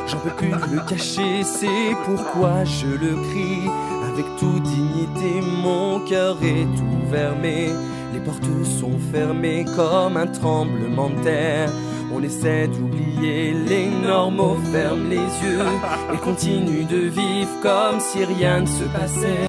[0.06, 3.68] j'en peux plus le cacher, c'est pourquoi je le crie
[4.12, 5.40] avec toute dignité.
[5.62, 6.68] Mon cœur est
[7.06, 7.68] ouvert, mais
[8.12, 8.44] les portes
[8.80, 11.70] sont fermées comme un tremblement de terre.
[12.12, 15.66] On essaie d'oublier les normaux, ferme les yeux
[16.12, 19.46] et continue de vivre comme si rien ne se passait.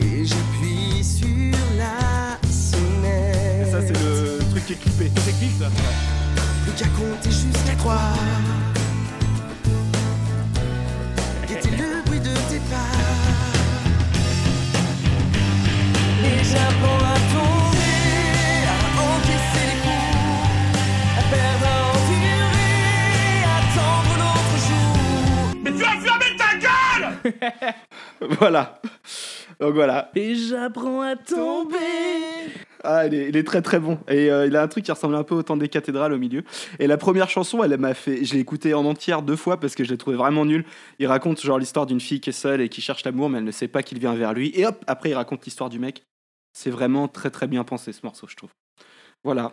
[0.00, 0.51] Et j'appuie
[4.62, 5.20] truc qui est clippé.
[5.24, 5.68] C'est clip ça
[6.64, 8.12] Plus qu'à compter jusqu'à trois.
[11.48, 12.92] Guetter le bruit de tes pas.
[16.24, 20.38] Et j'apprends à tomber, à encaisser les coups,
[21.18, 22.72] à perdre, à endurer,
[23.44, 24.94] à attendre l'autre jour.
[25.64, 27.74] Mais tu as fermé ta gueule
[28.38, 28.80] voilà.
[29.60, 30.10] Donc voilà.
[30.14, 33.98] Et j'apprends à tomber Ah, il est, il est très très bon.
[34.08, 36.18] Et euh, il a un truc qui ressemble un peu au temps des cathédrales au
[36.18, 36.42] milieu.
[36.78, 38.24] Et la première chanson, elle m'a fait.
[38.24, 40.64] Je l'ai écoutée en entière deux fois parce que je l'ai trouvé vraiment nulle.
[40.98, 43.44] Il raconte genre l'histoire d'une fille qui est seule et qui cherche l'amour, mais elle
[43.44, 44.50] ne sait pas qu'il vient vers lui.
[44.54, 46.02] Et hop, après il raconte l'histoire du mec.
[46.52, 48.50] C'est vraiment très très bien pensé ce morceau, je trouve.
[49.24, 49.52] Voilà.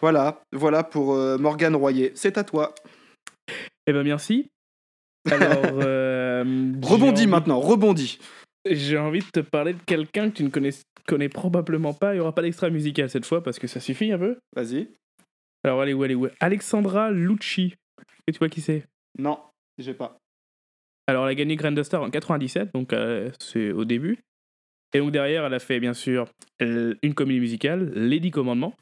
[0.00, 2.12] Voilà, voilà pour euh, Morgane Royer.
[2.14, 2.74] C'est à toi.
[3.86, 4.48] Eh ben merci.
[5.30, 6.42] Alors, euh,
[6.82, 8.18] Rebondis envie- maintenant, rebondis.
[8.70, 10.70] J'ai envie de te parler de quelqu'un que tu ne connais,
[11.06, 12.12] connais probablement pas.
[12.12, 14.38] Il n'y aura pas d'extra musical cette fois parce que ça suffit un peu.
[14.54, 14.88] Vas-y.
[15.64, 16.28] Alors, allez, où, allez, où?
[16.40, 17.74] Alexandra Lucci.
[18.26, 18.86] Que tu vois qui c'est?
[19.18, 19.38] Non,
[19.78, 20.18] j'ai pas.
[21.06, 24.18] Alors, elle a gagné Grand Star en 97, donc euh, c'est au début.
[24.94, 26.28] Et donc derrière, elle a fait bien sûr
[26.62, 28.74] euh, une comédie musicale, Lady Commandement.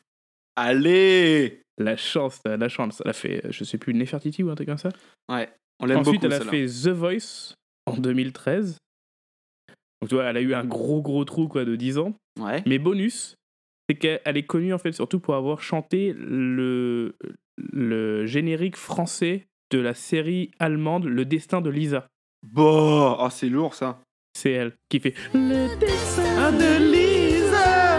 [0.56, 3.00] Allez La chance, la chance.
[3.04, 4.90] Elle a fait, euh, je sais plus, Nefertiti ou un truc comme ça.
[5.30, 7.54] Ouais, on l'aime Ensuite, elle a fait The Voice
[7.86, 8.76] en 2013.
[10.02, 12.12] Donc tu vois, elle a eu un gros gros trou quoi de 10 ans.
[12.38, 12.62] Ouais.
[12.66, 13.36] Mais bonus,
[13.88, 17.14] c'est qu'elle est connue en fait surtout pour avoir chanté le,
[17.56, 22.06] le générique français de la série allemande Le Destin de Lisa.
[22.46, 24.00] Bon, oh, c'est lourd ça.
[24.36, 27.98] C'est elle qui fait Le Destin de Lisa.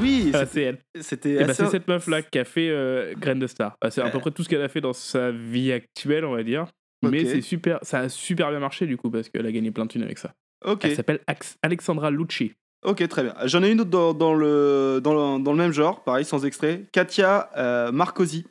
[0.00, 0.78] Oui, Ah, c'est- elle.
[1.00, 3.76] c'était bah, c'est cette meuf là qui a fait euh, Grain de Star.
[3.80, 6.32] Bah, c'est à peu près tout ce qu'elle a fait dans sa vie actuelle, on
[6.34, 6.66] va dire.
[7.04, 9.84] Mais c'est super, ça a super bien marché du coup parce qu'elle a gagné plein
[9.86, 10.32] de thunes avec ça.
[10.64, 10.84] Ok.
[10.84, 11.20] Elle s'appelle
[11.62, 12.52] Alexandra Lucci.
[12.84, 13.34] Ok, très bien.
[13.44, 16.44] J'en ai une autre dans, dans le, dans, le, dans le même genre, pareil, sans
[16.44, 16.82] extrait.
[16.92, 18.44] Katia euh, Marcosi.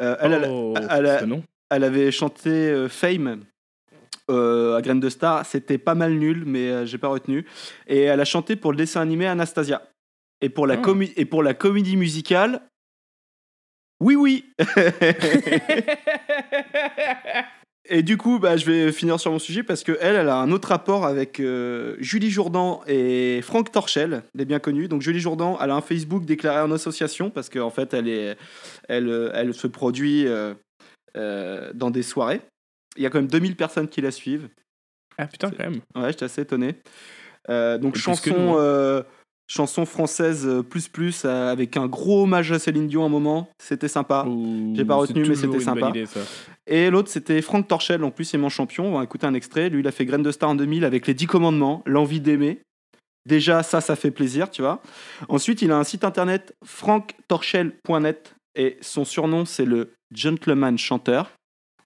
[0.00, 1.22] Euh, elle, oh, elle a-
[1.86, 3.44] avait chanté euh, Fame
[4.30, 5.46] euh, à Graine de Star.
[5.46, 7.46] C'était pas mal nul, mais j'ai pas retenu.
[7.86, 9.82] Et elle a chanté pour le dessin animé Anastasia.
[10.40, 10.92] Et pour la, Ah.
[11.16, 12.60] et pour la comédie musicale.
[14.00, 14.44] Oui, oui
[17.88, 20.36] Et du coup, bah, je vais finir sur mon sujet parce que elle, elle a
[20.36, 24.88] un autre rapport avec euh, Julie Jourdan et Franck Torchel, les bien connus.
[24.88, 28.36] Donc Julie Jourdan, elle a un Facebook déclaré en association parce qu'en fait, elle, est,
[28.88, 30.54] elle, elle se produit euh,
[31.16, 32.40] euh, dans des soirées.
[32.96, 34.48] Il y a quand même 2000 personnes qui la suivent.
[35.18, 35.80] ah putain, quand même.
[35.94, 36.76] Ouais, j'étais assez étonné.
[37.48, 39.04] Donc Et chanson, hein.
[39.46, 43.48] chanson française plus plus avec un gros hommage à Céline Dion à un moment.
[43.62, 44.26] C'était sympa.
[44.74, 45.90] J'ai pas retenu, mais c'était une bonne sympa.
[45.90, 46.20] idée, ça.
[46.66, 48.86] Et l'autre, c'était Franck Torchel, en plus, c'est mon champion.
[48.86, 49.68] On va écouter un extrait.
[49.68, 52.60] Lui, il a fait Graine de Star en 2000 avec les 10 commandements, l'envie d'aimer.
[53.26, 54.80] Déjà, ça, ça fait plaisir, tu vois.
[55.28, 61.32] Ensuite, il a un site internet, franktorchel.net, et son surnom, c'est le Gentleman Chanteur.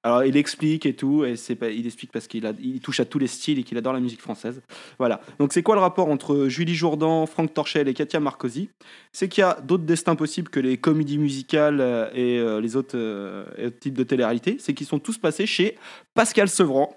[0.02, 3.18] Alors, il explique et tout, et c'est il explique parce qu'il il touche à tous
[3.18, 4.62] les styles et qu'il adore la musique française.
[4.98, 5.20] Voilà.
[5.38, 8.70] Donc, c'est quoi le rapport entre Julie Jourdan, Franck Torchel et Katia Marcosi
[9.12, 12.76] C'est qu'il y a d'autres destins possibles que les comédies musicales euh, et euh, les
[12.76, 14.56] autres, euh, et autres types de télé-réalité.
[14.58, 15.76] C'est qu'ils sont tous passés chez
[16.14, 16.96] Pascal Sevran.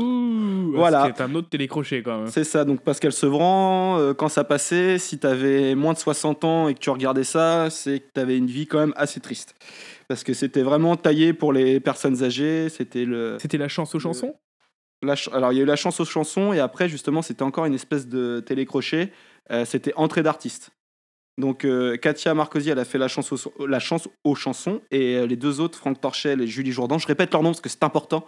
[0.00, 1.12] Ouh, Voilà.
[1.14, 2.26] C'est un autre télécrochet quand même.
[2.26, 6.68] C'est ça, donc Pascal Sevran, euh, quand ça passait, si t'avais moins de 60 ans
[6.68, 9.54] et que tu regardais ça, c'est que t'avais une vie quand même assez triste.
[10.08, 13.38] Parce que c'était vraiment taillé pour les personnes âgées, c'était le...
[13.40, 14.34] C'était la chance aux chansons?
[15.02, 17.42] la ch- Alors il y a eu la chance aux chansons, et après justement c'était
[17.42, 19.12] encore une espèce de télécrochet,
[19.50, 20.70] euh, c'était entrée d'artiste.
[21.36, 25.16] Donc euh, Katia Marcosi, elle a fait la chance, aux, la chance aux chansons, et
[25.16, 27.68] euh, les deux autres, Franck Torchel et Julie Jourdan, je répète leur nom parce que
[27.68, 28.24] c'est important,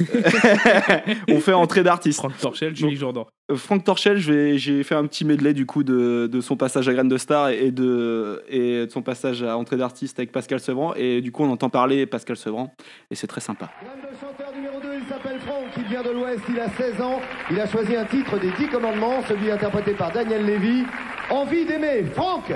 [1.30, 2.18] ont fait entrée d'artiste.
[2.18, 3.26] Franck Torchel, Julie Jourdan.
[3.50, 6.56] Euh, Franck Torchel, je vais- j'ai fait un petit medley du coup de, de son
[6.56, 10.32] passage à Graine de Star et de, et de son passage à Entrée d'artiste avec
[10.32, 10.94] Pascal Sevran.
[10.96, 12.72] Et du coup, on entend parler Pascal Sevran
[13.10, 13.70] et c'est très sympa.
[13.82, 17.20] Le chanteur numéro 2, il s'appelle Franck, il vient de l'Ouest, il a 16 ans.
[17.50, 20.84] Il a choisi un titre des 10 commandements, celui interprété par Daniel Lévy.
[21.30, 22.52] Envie d'aimer, Franck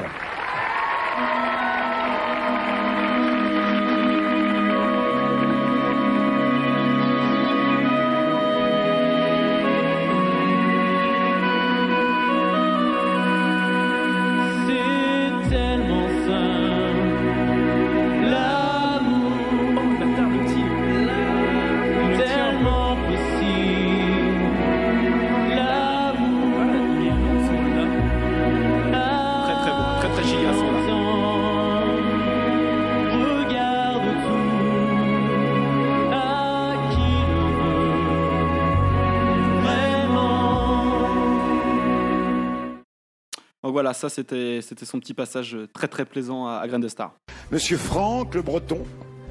[43.93, 47.15] voilà, ça c'était son petit passage très très plaisant à, à Graine de Star.
[47.51, 48.81] Monsieur Franck, le breton.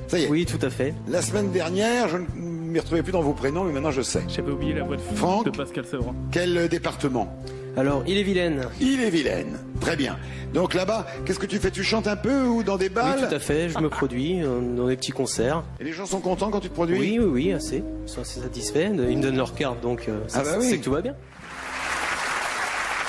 [0.08, 0.28] Ça y est.
[0.30, 0.94] Oui, tout à fait.
[1.08, 4.22] La semaine dernière, je ne m'y retrouvais plus dans vos prénoms, mais maintenant je sais.
[4.28, 5.46] J'avais oublié la voix de, Franck.
[5.46, 6.14] de Pascal Sevran.
[6.32, 7.34] Quel département?
[7.78, 8.66] Alors, il est vilaine.
[8.82, 9.58] Il est Vilaine.
[9.80, 10.18] Très bien.
[10.54, 11.72] Donc là-bas, qu'est-ce que tu fais?
[11.72, 13.70] Tu chantes un peu ou dans des Oui, balles tout à fait.
[13.70, 15.64] Je me produis euh, dans des petits concerts.
[15.80, 17.00] Et les gens sont contents quand tu te produis?
[17.00, 17.82] Oui, oui, oui, assez.
[18.06, 18.92] Ils sont assez satisfaits.
[19.10, 20.66] Ils me donnent leur carte, donc euh, Ah bah oui.
[20.70, 21.16] c'est que tout va bien.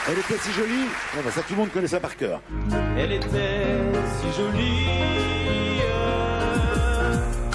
[0.08, 0.88] Elle était si jolie.
[1.32, 2.40] Ça, tout le monde connaît ça par cœur.
[2.96, 3.28] Elle était
[4.20, 4.86] si jolie.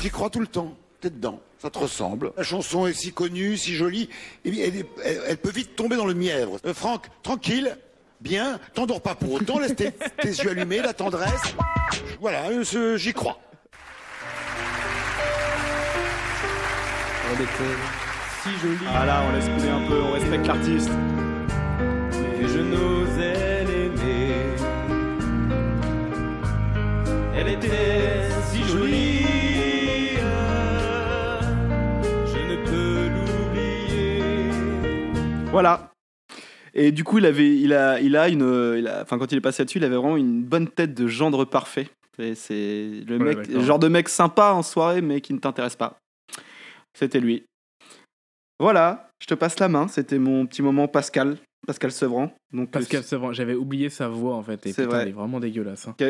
[0.02, 0.74] J'y crois tout le temps.
[1.02, 1.42] T'es dedans.
[1.60, 2.32] Ça te ressemble.
[2.38, 4.10] La chanson est si connue, si jolie.
[4.46, 6.58] Et bien, elle, est- elle- elle peut vite tomber dans le mièvre.
[6.66, 7.78] Euh, Franck, tranquille.
[8.22, 11.54] Bien, t'endors pas pour autant, laisse tes, tes yeux allumés, la tendresse.
[12.20, 13.40] Voilà, euh, ce- j'y crois.
[17.30, 17.52] Elle était
[18.44, 18.78] si jolie.
[18.96, 20.90] Ah là, on laisse couler un peu, on respecte l'artiste.
[22.42, 24.34] Et je n'osais l'aimer.
[27.36, 29.26] Elle était si jolie.
[32.26, 35.12] Je ne peux l'oublier.
[35.52, 35.92] Voilà.
[36.74, 39.38] Et du coup, il avait, il a, il a une, il a- enfin quand il
[39.38, 41.90] est passé là-dessus, il avait vraiment une bonne tête de gendre parfait.
[42.20, 45.76] Et C'est le Ouais, mec, genre de mec sympa en soirée, mais qui ne t'intéresse
[45.76, 45.98] pas.
[46.98, 47.44] C'était lui.
[48.60, 49.88] Voilà, je te passe la main.
[49.88, 52.32] C'était mon petit moment Pascal, Pascal Sevran.
[52.54, 54.66] Donc Pascal euh, Sevran, j'avais oublié sa voix en fait.
[54.66, 55.02] Et C'est putain, vrai.
[55.04, 55.88] elle est vraiment dégueulasse.
[55.88, 55.96] hein.
[55.98, 56.08] qui,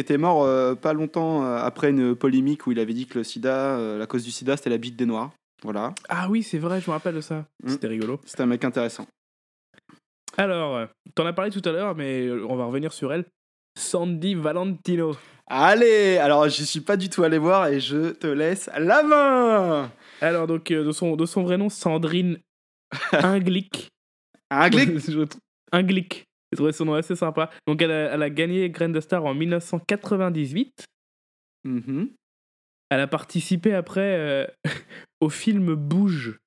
[0.00, 3.24] était mort euh, pas longtemps euh, après une polémique où il avait dit que le
[3.24, 5.30] sida, euh, la cause du sida, c'était la bite des noirs.
[5.62, 7.44] Voilà, Ah oui, c'est vrai, je me rappelle de ça.
[7.62, 7.68] Mm.
[7.68, 8.20] C'était rigolo.
[8.24, 9.06] c'était un mec intéressant.
[10.36, 13.24] Alors, t'en as parlé tout à l'heure, mais on va revenir sur elle.
[13.78, 15.16] Sandy Valentino.
[15.46, 19.90] Allez, alors j'y suis pas du tout allé voir et je te laisse la main.
[20.20, 22.38] Alors, donc, euh, de, son, de son vrai nom, Sandrine
[23.12, 23.88] Inglick.
[24.50, 25.26] Un glic trouve-
[25.72, 26.24] Inglick.
[26.52, 27.50] J'ai trouvé son nom assez sympa.
[27.66, 30.84] Donc, elle a, elle a gagné Graine de Star en 1998.
[31.64, 32.10] Mhm.
[32.90, 34.46] Elle a participé après euh,
[35.20, 36.38] au film Bouge.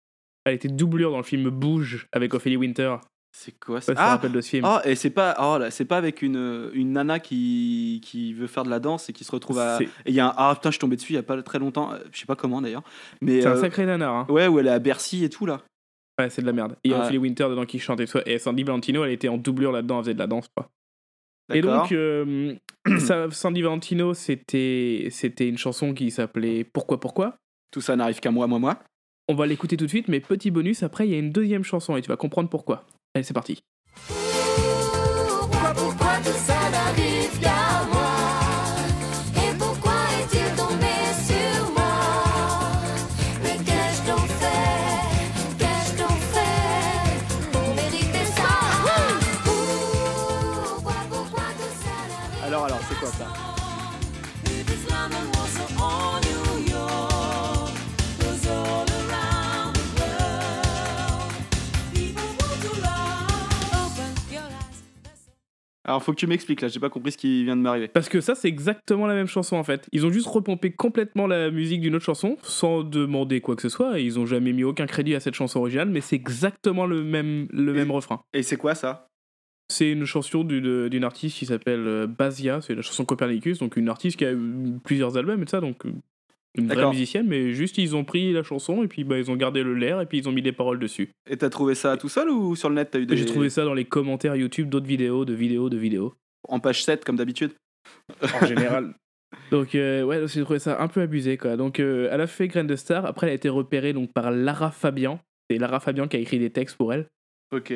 [0.46, 2.96] Elle était doublure dans le film Bouge avec Ophélie Winter.
[3.36, 3.94] C'est quoi ça?
[3.98, 4.66] Ah, rappelles de ce film.
[4.68, 8.64] oh, et c'est pas, oh, c'est pas avec une, une nana qui, qui veut faire
[8.64, 9.78] de la danse et qui se retrouve à.
[10.06, 11.60] Il y a un, ah putain, je suis tombé dessus il y a pas très
[11.60, 11.92] longtemps.
[11.94, 12.84] euh, Je sais pas comment d'ailleurs.
[13.22, 14.16] Mais C'est un euh, sacré nanar.
[14.16, 14.26] Hein.
[14.30, 15.62] ouais, où elle est à Bercy et tout là.
[16.20, 16.76] Ouais, c'est de la merde.
[16.84, 17.02] Il y a.
[17.02, 18.18] Ophélie Winter dedans qui chante et tout.
[18.26, 20.48] Et Sandy Valentino, elle était en doublure là-dedans, elle faisait de la danse.
[20.56, 20.70] Quoi.
[21.54, 22.56] Et donc, euh,
[23.00, 27.38] ça- Sandy Valentino, c'était c'était une chanson qui s'appelait Pourquoi Pourquoi?
[27.72, 28.80] Tout ça n'arrive qu'à moi, moi, moi.
[29.30, 31.64] On va l'écouter tout de suite, mais petit bonus, après, il y a une deuxième
[31.64, 32.86] chanson et tu vas comprendre pourquoi.
[33.14, 33.60] Allez, c'est parti.
[34.08, 35.74] Pourquoi
[36.24, 38.07] tout ça n'arrive qu'à moi?
[65.88, 67.88] Alors, faut que tu m'expliques là, j'ai pas compris ce qui vient de m'arriver.
[67.88, 69.88] Parce que ça, c'est exactement la même chanson en fait.
[69.94, 73.70] Ils ont juste repompé complètement la musique d'une autre chanson sans demander quoi que ce
[73.70, 73.98] soit.
[73.98, 77.04] et Ils ont jamais mis aucun crédit à cette chanson originale, mais c'est exactement le
[77.04, 78.20] même, le même refrain.
[78.34, 79.07] Et c'est quoi ça?
[79.70, 83.90] C'est une chanson d'une artiste qui s'appelle euh, Basia, c'est la chanson Copernicus, donc une
[83.90, 85.92] artiste qui a eu plusieurs albums et tout ça, donc euh,
[86.58, 89.36] une vraie musicienne, mais juste ils ont pris la chanson et puis bah, ils ont
[89.36, 91.10] gardé le l'air et puis ils ont mis des paroles dessus.
[91.30, 93.18] Et t'as trouvé ça tout seul ou sur le net t'as eu des.
[93.18, 96.16] J'ai trouvé ça dans les commentaires YouTube d'autres vidéos, de vidéos, de vidéos.
[96.48, 97.52] En page 7 comme d'habitude
[98.22, 98.94] en général.
[99.52, 101.58] Donc euh, ouais, j'ai trouvé ça un peu abusé quoi.
[101.58, 104.32] Donc euh, elle a fait Graine de Star, après elle a été repérée donc par
[104.32, 105.20] Lara Fabian.
[105.50, 107.08] C'est Lara Fabian qui a écrit des textes pour elle.
[107.54, 107.74] Ok.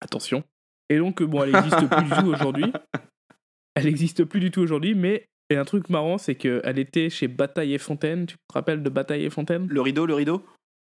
[0.00, 0.44] Attention.
[0.88, 2.72] Et donc euh, bon, elle existe plus du tout aujourd'hui.
[3.78, 7.28] Elle existe plus du tout aujourd'hui, mais et un truc marrant, c'est qu'elle était chez
[7.28, 8.26] Bataille et Fontaine.
[8.26, 9.66] Tu te rappelles de Bataille et Fontaine?
[9.68, 10.42] Le rideau, le rideau?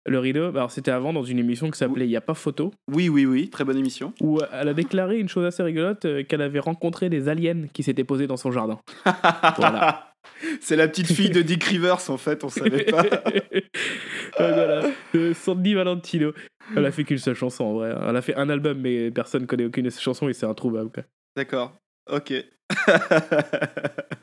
[0.06, 0.45] Le rideau.
[0.45, 2.71] Alors c'était avant dans une émission qui s'appelait Il y a pas photo.
[2.89, 4.13] Oui, oui, oui, très bonne émission.
[4.21, 7.84] Où elle a déclaré une chose assez rigolote euh, qu'elle avait rencontré des aliens qui
[7.84, 8.80] s'étaient posés dans son jardin.
[9.58, 10.13] Voilà.
[10.62, 13.04] C'est la petite fille de Dick Rivers en fait, on savait pas.
[14.38, 14.84] Voilà,
[15.15, 16.32] euh, Sandy Valentino.
[16.76, 17.96] Elle a fait qu'une seule chanson en vrai.
[18.08, 20.90] Elle a fait un album, mais personne connaît aucune de ses chansons et c'est introuvable.
[21.36, 21.76] D'accord.
[22.12, 22.34] Ok.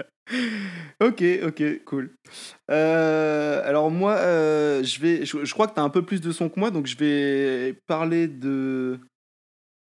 [1.00, 2.10] ok, ok, cool.
[2.70, 6.32] Euh, alors moi, euh, je vais, je, je crois que t'as un peu plus de
[6.32, 8.98] son que moi, donc je vais parler de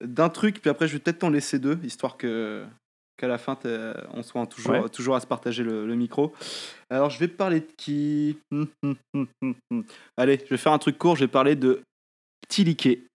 [0.04, 2.66] d'un truc, puis après je vais peut-être t'en laisser deux, histoire que
[3.18, 3.58] qu'à la fin
[4.14, 4.90] on soit toujours, Ouais.
[4.90, 6.34] toujours à se partager le, le micro.
[6.90, 8.38] Alors je vais parler de qui?
[8.52, 9.28] Hum, hum,
[9.72, 9.84] hum.
[10.18, 11.16] Allez, je vais faire un truc court.
[11.16, 11.82] Je vais parler de
[12.48, 13.08] Tilike.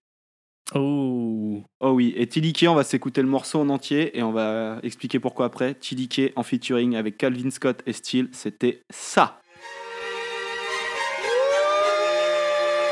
[0.75, 1.63] Oh.
[1.81, 5.19] Oh oui, et Tilike, on va s'écouter le morceau en entier et on va expliquer
[5.19, 5.75] pourquoi après.
[5.75, 9.41] Tilike en featuring avec Calvin Scott et Steele, c'était ça.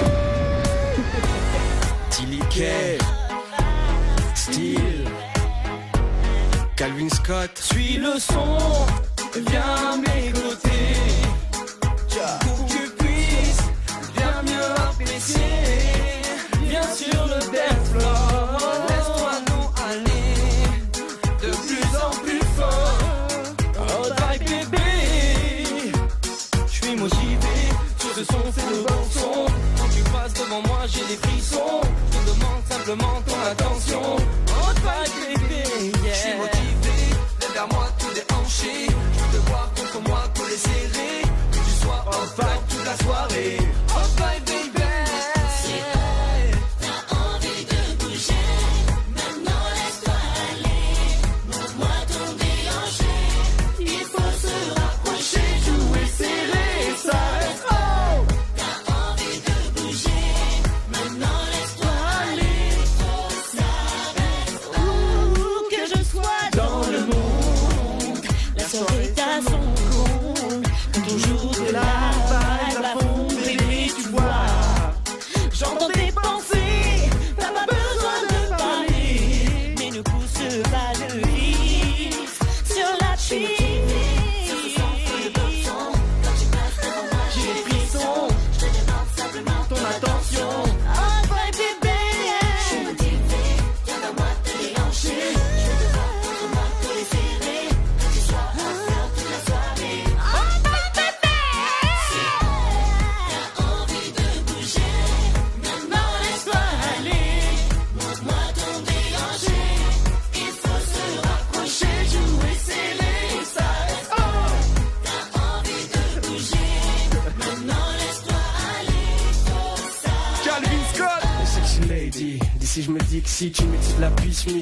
[2.10, 2.98] Tilike,
[4.34, 5.04] Steel,
[6.76, 7.56] Calvin Scott.
[7.58, 8.58] Suis le son,
[9.48, 10.77] viens à mes côtés.
[32.88, 34.00] Simplement ton attention.
[34.16, 35.04] Oh, bye.
[35.04, 36.96] Je suis motivé,
[37.52, 38.86] vers moi tout déhanché.
[38.86, 41.22] Je veux te voir contre moi, collé serré.
[41.52, 43.58] Que tu sois en fight toute la soirée.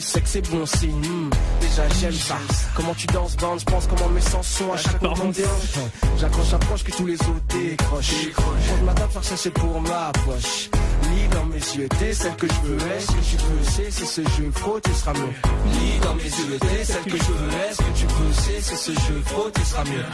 [0.01, 0.93] C'est que c'est bon signe.
[1.01, 1.31] Hmm,
[1.61, 2.37] Déjà j'aime ça.
[2.75, 5.33] Comment tu danses bande, je pense comment mes sens sont à chaque moment
[6.19, 8.29] J'accroche, approche que tous les autres décrochent.
[8.35, 8.43] Quand
[8.79, 10.71] je m'adapte faire chercher pour ma poche.
[11.15, 13.01] Lis dans mes yeux, t'es celle que je veux être.
[13.03, 15.73] Ce que tu veux c'est, c'est ce jeu, frotte, tu seras mieux.
[15.73, 17.77] Lis dans mes yeux, t'es celle que je veux être.
[17.77, 20.05] Ce que tu veux c'est, c'est ce jeu, frotte, tu seras mieux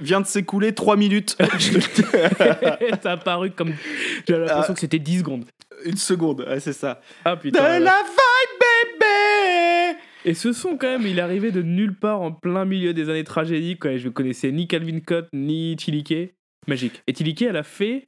[0.00, 1.36] Vient de s'écouler 3 minutes.
[3.02, 3.72] Ça a paru comme.
[4.28, 4.74] J'avais l'impression Ah.
[4.74, 5.44] que c'était 10 secondes.
[5.84, 7.00] Une seconde, ouais, c'est ça.
[7.24, 7.78] Ah De putain.
[7.78, 8.02] la ouais.
[8.04, 12.92] vibe, bébé Et ce son, quand même, il arrivé de nulle part en plein milieu
[12.92, 13.80] des années tragédiques.
[13.80, 13.96] Quoi.
[13.96, 16.34] Je connaissais ni Calvin Scott ni Tilike.
[16.66, 17.02] Magique.
[17.06, 18.04] Et Tilike, elle a fait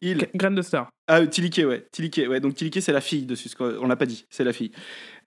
[0.00, 0.26] Il.
[0.34, 0.88] Grain de Star.
[1.06, 1.86] Ah, Tilike, ouais.
[1.92, 2.40] Tilike, ouais.
[2.40, 3.48] Donc Tilike, c'est la fille dessus.
[3.50, 4.72] ce qu'on- On l'a pas dit, c'est la fille.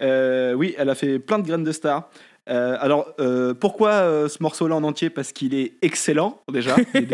[0.02, 2.10] Euh, oui, elle a fait plein de graines de star.
[2.50, 5.10] Euh, alors, euh, pourquoi euh, ce morceau-là en entier?
[5.10, 6.76] Parce qu'il est excellent, déjà.
[6.94, 7.08] Il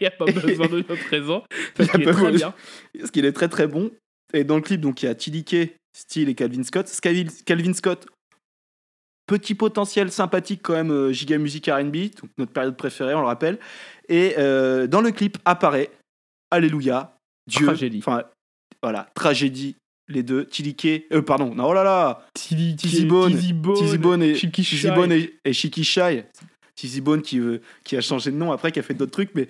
[0.00, 1.42] n'y a pas besoin de notre raison.
[1.74, 2.30] Parce qu'il est très besoin.
[2.30, 2.54] bien.
[2.98, 3.90] Parce qu'il est très très bon.
[4.32, 5.56] Et dans le clip, donc il y a Tilike,
[5.92, 6.88] Steele et Calvin Scott.
[7.44, 8.06] Calvin Scott,
[9.26, 11.96] petit potentiel sympathique quand même, giga musique R&B,
[12.38, 13.58] notre période préférée, on le rappelle.
[14.08, 15.90] Et dans le clip apparaît
[16.52, 17.16] Alléluia,
[17.48, 17.98] Dieu, Tragédie.
[17.98, 18.22] enfin
[18.82, 19.76] voilà, tragédie,
[20.10, 23.98] les deux, Tilike, euh, pardon, non, oh là là, Tilike, Tizzy Bone, Tizzy Bone, Tizzy
[23.98, 24.90] Bone et Chicky Tizzy Shy.
[24.90, 26.22] Bone et, et Chicky Shy.
[26.74, 29.30] Tizzy Bone qui, veut- qui a changé de nom après, qui a fait d'autres trucs,
[29.34, 29.48] mais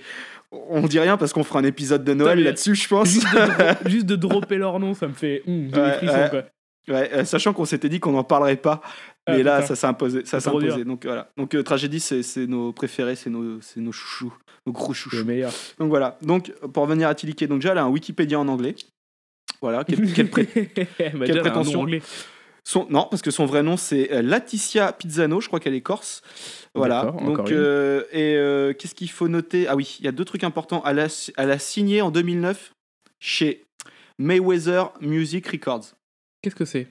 [0.53, 3.09] on dit rien parce qu'on fera un épisode de Noël là-dessus, je pense.
[3.09, 6.29] Juste de, juste de dropper leur nom, ça me fait hum, j'ai Ouais, frissons, ouais.
[6.31, 6.45] quoi.
[6.89, 8.81] Ouais, euh, sachant qu'on s'était dit qu'on n'en parlerait pas,
[9.27, 9.67] Ah, mais là putain.
[9.69, 10.25] ça s'est imposé.
[10.25, 10.85] Ça s'est imposé.
[10.85, 11.31] Donc voilà.
[11.37, 14.33] Donc euh, tragédie, c'est nos préférés, c'est nos, c'est nos chouchous,
[14.67, 15.25] nos gros Le chouchous.
[15.25, 15.53] meilleur.
[15.79, 16.19] Donc voilà.
[16.23, 18.75] Donc pour revenir à Tilike, donc déjà elle a un Wikipédia en anglais.
[19.63, 19.85] Voilà.
[20.15, 20.49] Quelle, pré-
[21.15, 21.87] Bah, prétention.
[22.65, 25.41] son, non, parce que son vrai nom c'est euh, Laetitia Pizzano.
[25.41, 26.23] Je crois qu'elle est corse.
[26.75, 27.13] Voilà.
[27.25, 29.67] Donc euh, et euh, qu'est-ce qu'il faut noter?
[29.69, 30.83] Ah oui, il y a deux trucs importants.
[30.87, 32.73] Elle a, elle a signé en 2009
[33.19, 33.65] chez
[34.19, 35.93] Mayweather Music Records.
[36.43, 36.89] Qu'est-ce que c'est?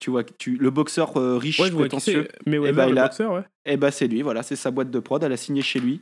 [0.00, 2.26] Tu vois, tu, le boxeur euh, riche, Ouais, je vois qui prétentieux.
[2.46, 3.42] Eh ben, le il a- boxeur, ouais.
[3.64, 6.00] Et bah c'est lui, voilà, c'est sa boîte de prod, elle a signé chez lui.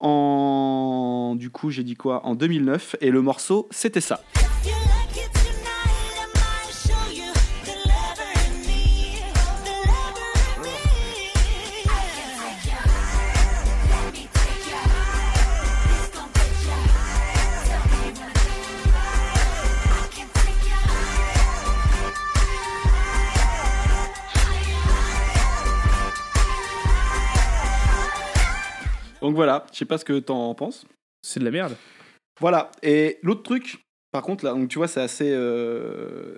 [0.00, 2.24] En du coup, j'ai dit quoi?
[2.26, 4.20] En 2009 et le morceau, c'était ça.
[29.26, 30.86] Donc voilà, je sais pas ce que t'en penses.
[31.20, 31.74] C'est de la merde.
[32.40, 36.36] Voilà, et l'autre truc, par contre là, donc tu vois, c'est assez euh,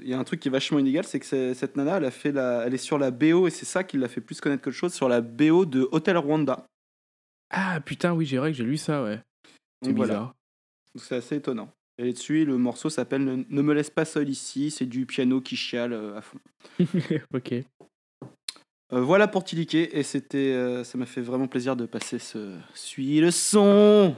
[0.00, 2.10] il y a un truc qui est vachement inégal, c'est que cette nana, elle a
[2.10, 4.62] fait la elle est sur la BO et c'est ça qui l'a fait plus connaître
[4.62, 6.64] que chose sur la BO de Hotel Rwanda.
[7.50, 9.20] Ah putain, oui, j'ai que j'ai lu ça, ouais.
[9.82, 10.14] C'est Donc voilà.
[10.14, 10.34] bizarre.
[10.94, 11.70] Donc c'est assez étonnant.
[11.98, 14.86] Elle est dessus et le morceau s'appelle ne, Ne me laisse pas seul ici, c'est
[14.86, 16.38] du piano qui chiale euh, à fond.
[17.34, 17.52] ok.
[18.92, 22.56] Euh, voilà pour Tilike et c'était euh, ça m'a fait vraiment plaisir de passer ce
[22.74, 24.16] suis le son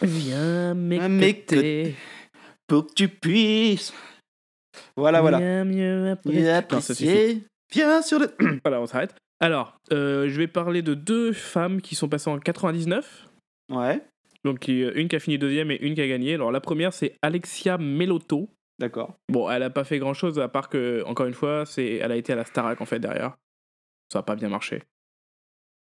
[0.00, 1.94] Viens m'écouter.
[2.66, 3.92] pour que tu puisses.
[4.96, 5.38] Voilà voilà.
[5.38, 6.48] Bien mieux suffit.
[6.48, 7.42] apprécier.
[7.72, 9.14] Viens sur le Voilà, on s'arrête.
[9.40, 13.28] Alors, euh, je vais parler de deux femmes qui sont passées en 99.
[13.72, 14.00] Ouais,
[14.44, 16.34] Donc, une qui a fini deuxième et une qui a gagné.
[16.34, 18.50] Alors, la première, c'est Alexia Melotto.
[18.78, 19.16] d'accord.
[19.28, 22.12] Bon, elle a pas fait grand chose à part que, encore une fois, c'est, elle
[22.12, 23.36] a été à la Starac en fait derrière.
[24.12, 24.82] Ça a pas bien marché.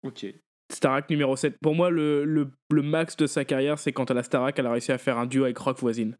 [0.03, 0.25] OK.
[0.71, 1.57] Starac numéro 7.
[1.61, 4.65] Pour moi, le, le, le max de sa carrière, c'est quand à la Starac, elle
[4.65, 6.17] a réussi à faire un duo avec Rock Voisine.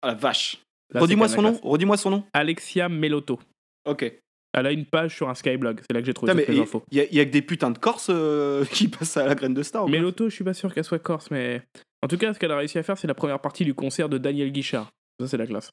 [0.00, 0.62] Ah la vache.
[0.94, 2.24] Redis-moi son nom, redis-moi son nom.
[2.32, 3.38] Alexia Melotto.
[3.86, 4.10] OK.
[4.54, 5.80] Elle a une page sur un Skyblog.
[5.80, 6.82] C'est là que j'ai trouvé mais toutes les il infos.
[6.90, 9.54] y, a- y a que des putains de Corses euh, qui passent à la graine
[9.54, 9.82] de star.
[9.82, 11.62] quoi Melotto, je suis pas sûr qu'elle soit corse, mais.
[12.02, 14.08] En tout cas, ce qu'elle a réussi à faire, c'est la première partie du concert
[14.08, 14.90] de Daniel Guichard.
[15.20, 15.70] Ça, c'est la classe.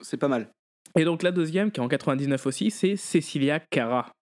[0.00, 0.50] C'est pas mal.
[0.98, 4.12] Et donc, la deuxième, qui est en 99 aussi, c'est Cecilia Cara.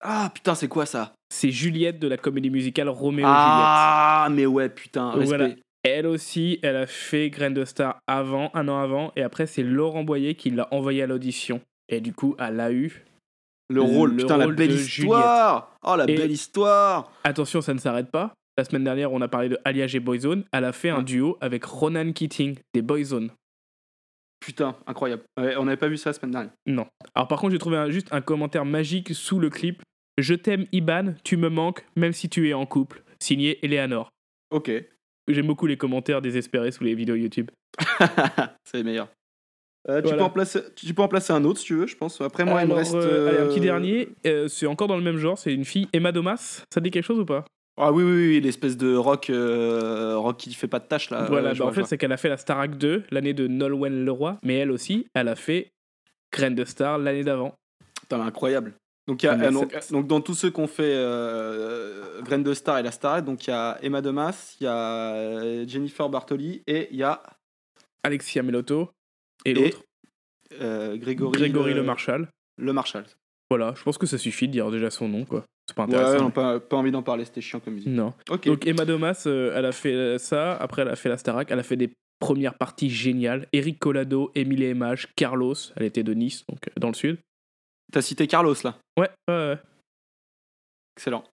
[0.00, 1.12] Ah putain, c'est quoi ça?
[1.28, 5.30] C'est Juliette de la comédie musicale Roméo Ah, mais ouais, putain, Juliette.
[5.30, 5.36] respect.
[5.36, 5.54] Voilà.
[5.84, 9.62] Elle aussi, elle a fait Grain de Star avant, un an avant, et après, c'est
[9.62, 11.60] Laurent Boyer qui l'a envoyé à l'audition.
[11.88, 13.04] Et du coup, elle a eu.
[13.70, 15.76] Le rôle, le putain, la rôle belle histoire.
[15.84, 17.12] Oh, la Et- belle histoire.
[17.24, 18.32] Attention, ça ne s'arrête pas.
[18.56, 20.44] La semaine dernière, on a parlé de Alliage et Boyzone.
[20.52, 23.30] Elle a fait un duo avec Ronan Keating des Boyzone.
[24.40, 25.22] Putain, incroyable.
[25.38, 26.52] Ouais, on n'avait pas vu ça la semaine dernière.
[26.66, 26.86] Non.
[27.14, 29.82] Alors par contre, j'ai trouvé un- juste un commentaire magique sous le clip.
[30.18, 33.02] Je t'aime Iban, tu me manques, même si tu es en couple.
[33.20, 34.10] Signé Eleanor.
[34.50, 34.70] Ok.
[35.28, 37.50] J'aime beaucoup les commentaires désespérés sous les vidéos YouTube.
[38.64, 39.08] c'est les meilleurs.
[39.88, 40.18] Euh, tu, Voilà.
[40.18, 42.20] peux en placer, tu peux en placer un autre si tu veux, je pense.
[42.20, 42.94] Après, moi, il me reste.
[42.94, 45.64] euh, allez, un petit euh, dernier, euh, c'est encore dans le même genre, c'est une
[45.64, 46.64] fille, Emma Domas.
[46.72, 47.44] Ça te dit quelque chose ou pas?
[47.80, 51.26] Ah oui, oui, oui, l'espèce de rock, rock qui fait pas de tâche là.
[51.28, 54.36] Voilà, bah, en fait, c'est qu'elle a fait la Starac 2 l'année de Nolwenn Leroy,
[54.42, 55.68] mais elle aussi, elle a fait
[56.32, 57.54] Graine de Star l'année d'avant.
[58.00, 58.74] Putain, incroyable.
[59.08, 59.50] Donc, y a, euh,
[59.90, 63.50] donc, dans tous ceux qu'on fait euh, Graine de Star et la Starette, donc il
[63.50, 67.22] y a Emma Demas, il y a euh, Jennifer Bartoli et il y a
[68.02, 68.90] Alexia Melotto
[69.46, 69.82] et Et l'autre,
[70.60, 72.28] euh, Grégory, Grégory Le Marchal.
[72.58, 73.04] Le Marshall.
[73.50, 75.44] Voilà, je pense que ça suffit de dire déjà son nom, quoi.
[75.66, 76.24] C'est pas Ouais, intéressant.
[76.24, 77.88] non, pas, pas envie d'en parler, c'était chiant comme musique.
[77.88, 78.12] Non.
[78.44, 81.62] Donc Emma Domas, elle a fait ça, après elle a fait la Starac, elle a
[81.62, 83.46] fait des premières parties géniales.
[83.54, 87.18] Eric Collado, Émilie Emage, Carlos, elle était de Nice, donc dans le sud.
[87.92, 88.78] T'as cité Carlos là.
[88.98, 89.58] Ouais, ouais, ouais.
[90.96, 91.24] Excellent.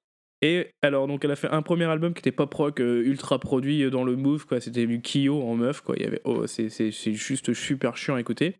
[0.41, 3.39] Et alors, donc, elle a fait un premier album qui était pop rock euh, ultra
[3.39, 4.61] produit euh, dans le move, quoi.
[4.61, 5.95] C'était du Kyo en meuf, quoi.
[5.97, 8.57] Il y avait, oh, c'est, c'est, c'est juste super chiant à écouter.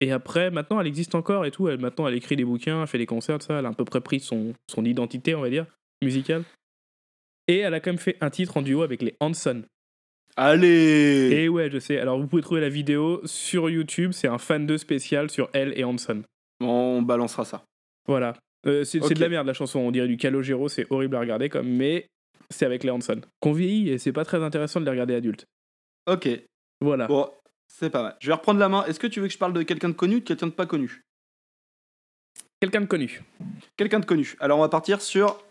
[0.00, 1.68] Et après, maintenant, elle existe encore et tout.
[1.68, 3.58] Elle, maintenant, elle écrit des bouquins, elle fait des concerts, tout ça.
[3.58, 5.66] Elle a à peu près pris son, son identité, on va dire,
[6.02, 6.44] musicale.
[7.48, 9.62] Et elle a quand même fait un titre en duo avec les Hanson.
[10.36, 11.98] Allez Et ouais, je sais.
[11.98, 14.12] Alors, vous pouvez trouver la vidéo sur YouTube.
[14.12, 16.22] C'est un fan 2 spécial sur elle et Hanson.
[16.60, 17.64] On balancera ça.
[18.06, 18.34] Voilà.
[18.66, 21.48] Euh, c'est de la merde la chanson, on dirait du Calogero, c'est horrible à regarder
[21.48, 22.06] comme, mais
[22.50, 23.20] c'est avec les Hanson.
[23.40, 25.46] Qu'on vieillit et c'est pas très intéressant de les regarder adultes.
[26.10, 26.28] Ok.
[26.80, 27.06] Voilà.
[27.06, 27.28] Bon,
[27.68, 28.16] c'est pas mal.
[28.20, 28.84] Je vais reprendre la main.
[28.86, 30.52] Est-ce que tu veux que je parle de quelqu'un de connu ou de quelqu'un de
[30.52, 31.02] pas connu?
[32.60, 33.22] Quelqu'un de connu.
[33.76, 34.34] Quelqu'un de connu.
[34.40, 35.42] Alors on va partir sur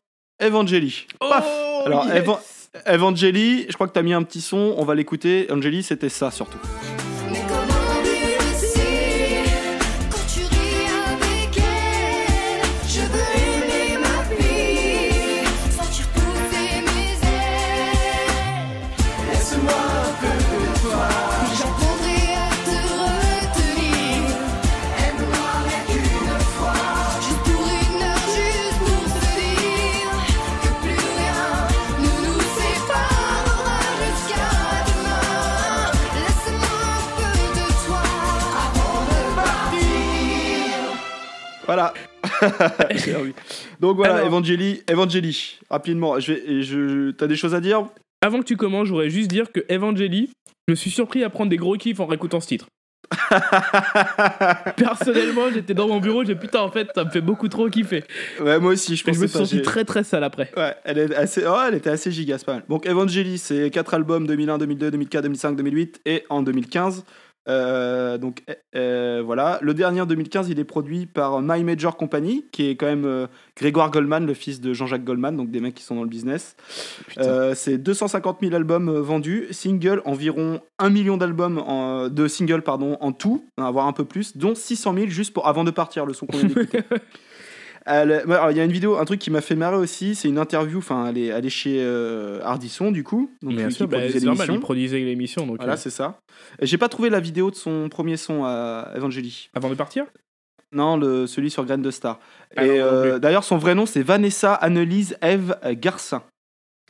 [0.42, 1.08] Evangeli.
[1.20, 2.40] Paf Oh, Alors yes Evan-
[2.88, 5.46] Evangeli, je crois que t'as mis un petit son, on va l'écouter.
[5.50, 6.58] Evangeli, c'était ça surtout.
[43.80, 45.60] Donc voilà, Alors- Evangeli, Evangeli.
[45.70, 47.86] Rapidement, je vais, je, t'as des choses à dire?
[48.22, 50.30] Avant que tu commences, je voudrais juste dire que Evangeli,
[50.68, 52.66] je me suis surpris à prendre des gros kiffs en réécoutant ce titre.
[54.78, 58.04] Personnellement, j'étais dans mon bureau, j'ai putain, en fait, ça me fait beaucoup trop kiffer.
[58.42, 60.52] Ouais, moi aussi, je Et je me suis senti très très sale après.
[60.58, 62.64] Ouais, elle, est assez, oh, elle était assez giga, c'est pas mal.
[62.70, 67.06] Donc Evangeli, c'est 4 albums 2001, 2002, 2004, 2005, 2008 et en 2015.
[67.48, 71.96] Euh, donc euh, euh, voilà, le dernier en 2015, il est produit par My Major
[71.98, 75.60] Company, qui est quand même euh, Grégoire Goldman, le fils de Jean-Jacques Goldman, donc des
[75.60, 76.56] mecs qui sont dans le business.
[77.54, 83.12] C'est 250 000 albums vendus, single environ 1 million d'albums en- de singles pardon en
[83.12, 86.14] tout, va avoir un peu plus, dont 600 000 juste pour avant de partir le
[86.14, 86.80] son qu'on vient d'écouter.
[87.86, 90.16] Elle- ouais, alors, Il y a une vidéo, un truc qui m'a fait marrer aussi,
[90.16, 93.68] c'est une interview, enfin elle est, elle est chez euh, Ardisson du coup, donc Bien
[93.68, 95.46] lui sûr, qui bah, produisait c'est normal, il produisait l'émission.
[95.46, 96.20] Donc, Voilà, euh, c'est ça.
[96.62, 99.50] J'ai pas trouvé la vidéo de son premier son à Evangeli.
[99.54, 100.06] avant de partir?
[100.72, 102.20] Non, le, celui sur Graine de Star.
[102.58, 106.24] Ah Et euh, d'ailleurs, son vrai nom, c'est Vanessa Annelise Eve Garcin.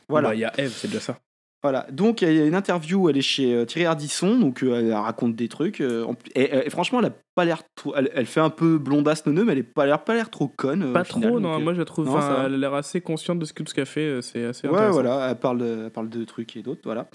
[0.08, 0.28] Voilà.
[0.30, 1.18] Bah, Il y a Eve, c'est déjà ça.
[1.62, 4.78] Voilà, donc il y a une interview, elle est chez euh, Thierry Ardisson, donc euh,
[4.80, 5.80] elle raconte des trucs.
[5.80, 7.94] euh, et, et franchement, elle a pas l'air trop.
[7.94, 10.48] Elle, elle fait un peu blondasse neuneu, mais elle est pas l'air pas l'air trop
[10.48, 10.82] conne.
[10.82, 12.06] euh, Pas trop, final, non, donc, euh, moi je la trouve.
[12.06, 14.74] non, ça elle a l'air assez consciente de ce qu'elle fait, euh, c'est assez Ouais,
[14.74, 14.92] intéressant.
[14.94, 17.08] voilà, elle parle de, elle parle de trucs et d'autres, voilà.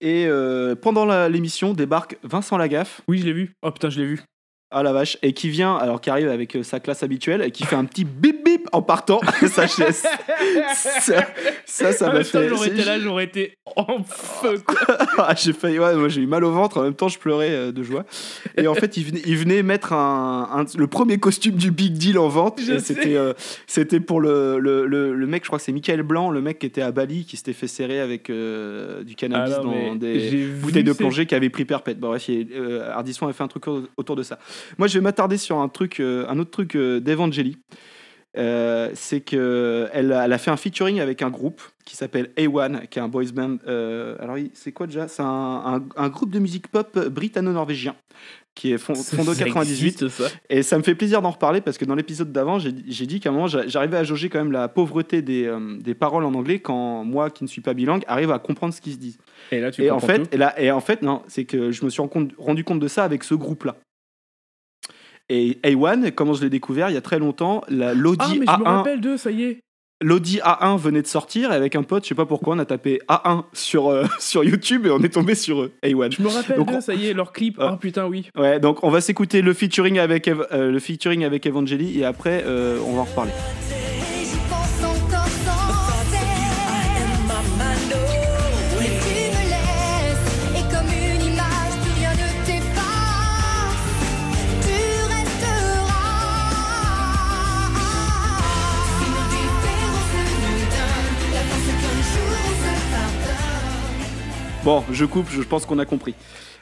[0.00, 3.02] Et euh, pendant l'émission débarque Vincent Lagaffe.
[3.08, 3.54] Oui, je l'ai vu.
[3.62, 4.20] Oh putain, je l'ai vu.
[4.72, 7.50] Ah la vache, et qui vient, alors qui arrive avec euh, sa classe habituelle, et
[7.50, 10.02] qui fait un petit bip bip en partant sa chaise.
[10.74, 11.24] ça,
[11.64, 12.48] ça, ça En m'a même temps, fait.
[12.48, 14.58] j'aurais été là, j'aurais été en feu.
[14.66, 14.76] quoi.
[15.18, 17.50] Ah, j'ai failli, ouais, moi j'ai eu mal au ventre, en même temps je pleurais
[17.50, 18.04] euh, de joie.
[18.56, 21.92] Et en fait, il venait, il venait mettre un, un- le premier costume du Big
[21.92, 22.60] Deal en vente.
[22.64, 22.94] Je Et sais.
[22.94, 23.32] C'était euh,
[23.66, 26.58] c'était pour le, le, le, le mec, je crois que c'est Michael Blanc, le mec
[26.58, 29.92] qui était à Bali, qui s'était fait serrer avec euh, du cannabis Ah non, dans
[29.92, 31.98] mais des j'ai vu bouteilles de ces- plongée qui avaient pris perpète.
[32.00, 34.38] Bon, bref, il- euh, Ardisson a fait un truc au- autour de ça.
[34.78, 37.58] Moi, je vais m'attarder sur un truc, euh, un autre truc euh, d'Evangeli.
[38.38, 42.30] Euh, c'est que elle, a- elle a fait un featuring avec un groupe qui s'appelle
[42.38, 43.58] A1, qui est un boys band.
[43.68, 45.06] euh, alors, c'est quoi déjà?
[45.06, 47.94] C'est un, un- un groupe de musique pop britanno-norvégien
[48.54, 49.70] qui est fond- fondé en Ça 98.
[50.02, 50.24] existe, ça.
[50.48, 53.28] Et ça me fait plaisir d'en reparler parce que dans l'épisode d'avant, j'ai dit qu'à
[53.28, 56.32] un moment, j'a- j'arrivais à jauger quand même la pauvreté des, euh, des paroles en
[56.32, 59.18] anglais quand moi, qui ne suis pas bilingue, arrive à comprendre ce qui se dit.
[59.50, 60.28] Et là, tu Et en fait, tout.
[60.32, 62.02] et, là, et en fait, non, c'est que je me suis
[62.38, 63.76] rendu compte de ça avec ce groupe-là.
[65.28, 68.34] Et A1, comment je l'ai découvert il y a très longtemps, la- l'Audi Ah, mais
[68.34, 69.60] je me A1 rappelle d'eux, ça y est.
[70.04, 72.64] L'Audi A1 venait de sortir et avec un pote, je sais pas pourquoi, on a
[72.64, 76.10] tapé A1 sur, euh, sur YouTube et on est tombé sur eux, A1.
[76.16, 77.56] Je me rappelle Donc, on- ça y est, leur clip.
[77.60, 77.70] Ah.
[77.74, 78.28] Oh putain, oui.
[78.36, 82.04] Ouais, donc on va s'écouter le featuring avec, Ev- euh, le featuring avec Evangeli et
[82.04, 83.30] après euh, on va en reparler.
[104.64, 106.14] Bon, je coupe, je pense qu'on a compris.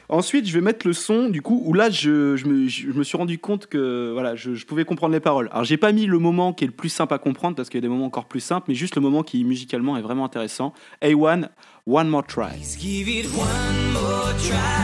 [0.09, 3.03] Ensuite, je vais mettre le son, du coup, où là, je, je me, je me
[3.03, 5.49] suis rendu compte que voilà, je, je pouvais comprendre les paroles.
[5.51, 7.77] Alors, j'ai pas mis le moment qui est le plus simple à comprendre, parce qu'il
[7.77, 10.25] y a des moments encore plus simples, mais juste le moment qui, musicalement, est vraiment
[10.25, 10.73] intéressant.
[11.03, 11.47] A1,
[11.85, 12.43] One More Try.
[12.43, 14.81] One more try.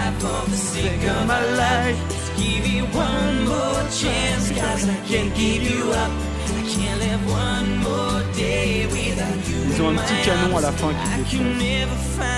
[9.77, 12.37] Ils ont un petit canon à la fin I qui never find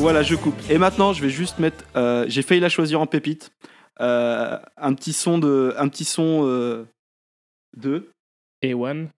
[0.00, 0.54] Voilà, je coupe.
[0.70, 1.84] Et maintenant, je vais juste mettre.
[1.94, 3.50] euh, J'ai failli la choisir en pépite.
[4.00, 6.84] Euh, un petit son de, un petit son euh,
[7.76, 8.10] de
[8.64, 9.08] A1.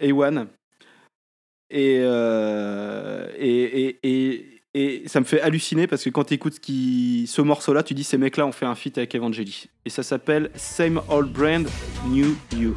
[0.00, 0.46] A1.
[1.72, 1.96] Et,
[3.38, 7.26] et, et, et, et ça me fait halluciner parce que quand tu écoutes ce, qui,
[7.28, 9.66] ce morceau-là, tu dis ces mecs-là ont fait un feat avec Evangeli.
[9.84, 11.66] Et ça s'appelle Same Old Brand,
[12.06, 12.36] New.
[12.56, 12.76] You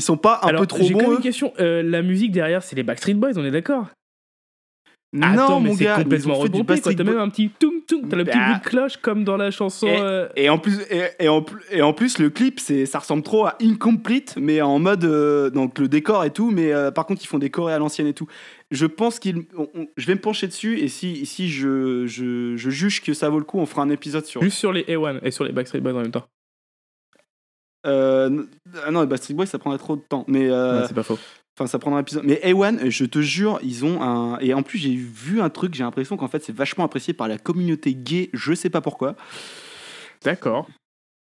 [0.00, 1.52] Ils sont pas un Alors, peu trop j'ai bons eux une question.
[1.60, 3.88] Euh, la musique derrière, c'est les Backstreet Boys, on est d'accord?
[5.12, 6.80] Non, Attends, mais mon gars, complètement regroupé.
[6.80, 8.08] T'as même un petit toum toum.
[8.08, 8.44] T'as le petit Bah.
[8.50, 9.88] bruit de cloche comme dans la chanson.
[9.88, 13.00] Et, euh, et en plus, et, et en, et en plus, le clip, c'est, ça
[13.00, 16.52] ressemble trop à Incomplete, mais en mode euh, donc le décor et tout.
[16.52, 18.28] Mais euh, par contre, ils font des chorés à l'ancienne et tout.
[18.70, 19.18] Je pense
[19.58, 23.28] on- je vais me pencher dessus et si, si je, je, je juge que ça
[23.30, 24.40] vaut le coup, on fera un épisode sur.
[24.42, 26.26] Juste sur les A1 et sur les Backstreet Boys en même temps.
[27.86, 28.44] Euh,
[28.86, 30.24] ah non, Backstreet Boys, ça prendrait trop de temps.
[30.28, 31.18] Mais Ouais, c'est pas faux.
[31.60, 32.24] Enfin, ça prendra un épisode.
[32.24, 34.38] Mais A1, je te jure, ils ont un.
[34.38, 37.28] Et en plus, j'ai vu un truc, j'ai l'impression qu'en fait, c'est vachement apprécié par
[37.28, 39.14] la communauté gay, je sais pas pourquoi.
[40.24, 40.70] D'accord.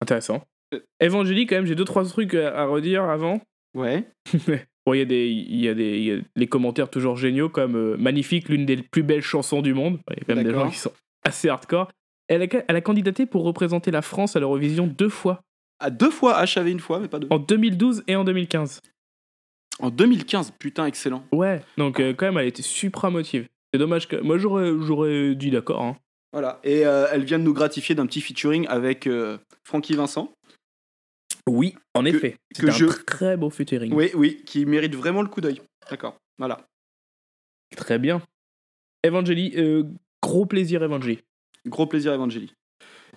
[0.00, 0.44] Intéressant.
[0.72, 0.78] Euh.
[1.02, 3.40] Evangélie, quand même, j'ai deux trois trucs à, à redire avant.
[3.76, 4.04] Ouais.
[4.86, 7.16] bon, il y a des, il y a des, il y a les commentaires toujours
[7.16, 9.98] géniaux comme euh, magnifique, l'une des plus belles chansons du monde.
[10.12, 10.92] Il y a quand même des gens qui sont
[11.26, 11.90] assez hardcore.
[12.28, 15.42] Elle a, elle a candidaté pour représenter la France à l'Eurovision deux fois,
[15.80, 17.26] À deux fois, H avait une fois, mais pas deux.
[17.30, 18.80] en 2012 et en 2015.
[19.80, 21.24] En 2015, putain, excellent.
[21.32, 23.48] Ouais, donc euh, quand même, elle était supra motive.
[23.72, 24.16] C'est dommage que.
[24.16, 25.82] Moi, j'aurais, j'aurais dit d'accord.
[25.82, 25.96] Hein.
[26.32, 26.60] Voilà.
[26.64, 30.32] Et euh, elle vient de nous gratifier d'un petit featuring avec euh, Francky Vincent.
[31.48, 32.32] Oui, en Que- effet.
[32.54, 33.92] que C'est un je- très beau featuring.
[33.94, 35.60] Oui, oui, qui mérite vraiment le coup d'œil.
[35.90, 36.16] D'accord.
[36.38, 36.60] Voilà.
[37.76, 38.20] Très bien.
[39.04, 39.84] Evangélie, euh,
[40.22, 41.20] gros plaisir, Evangélie.
[41.66, 42.52] Gros plaisir, Evangélie.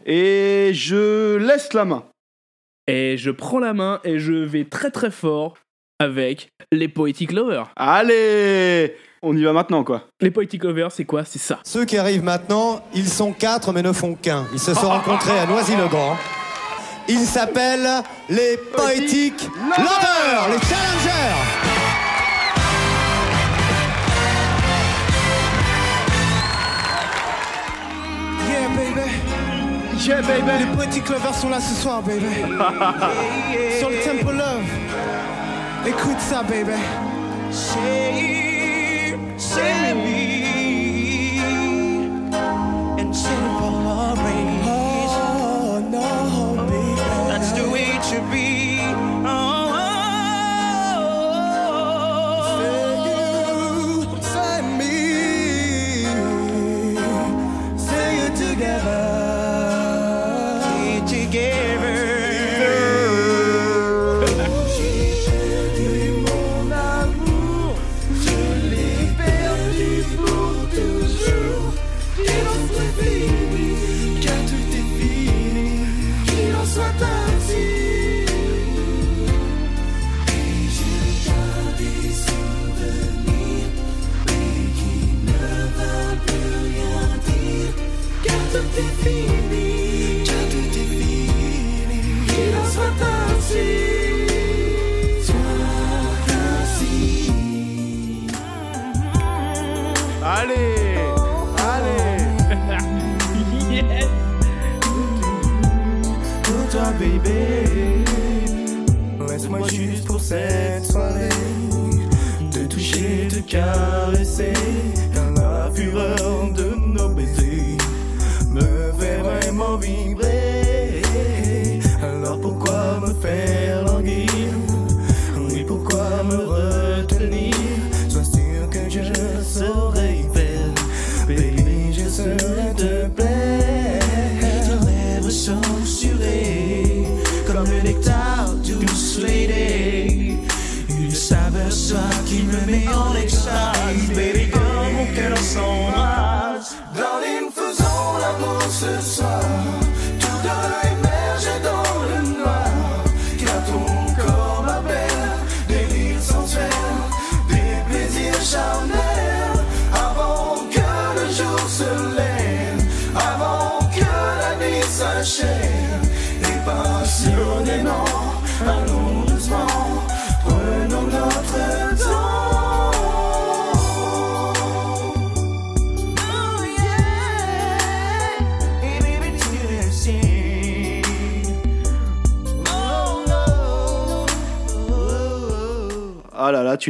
[0.06, 2.06] Et je laisse la main.
[2.88, 5.58] Et je prends la main et je vais très très fort
[6.00, 7.72] avec les Poetic Lovers.
[7.76, 10.04] Allez On y va maintenant, quoi.
[10.22, 11.24] Les Poetic Lovers, c'est quoi?
[11.26, 11.60] C'est ça.
[11.64, 14.46] Ceux qui arrivent maintenant, ils sont quatre mais ne font qu'un.
[14.54, 16.18] Ils se sont rencontrés à Noisy-le-Grand.
[17.08, 19.34] Ils s'appellent les Poetic
[19.78, 22.44] Lovers, les Challengers.
[28.50, 29.10] Yeah, baby.
[30.06, 30.66] Yeah, baby.
[30.66, 32.26] Les petits clovers sont là ce soir, baby.
[33.80, 34.53] Sur le Temple Love.
[35.86, 36.72] Écoute ça, baby.
[37.52, 41.40] Say, say me.
[42.98, 44.62] And celebrate.
[44.66, 46.96] Oh, no, baby.
[47.28, 48.80] That's the way it should be.
[49.26, 49.63] Oh, oh,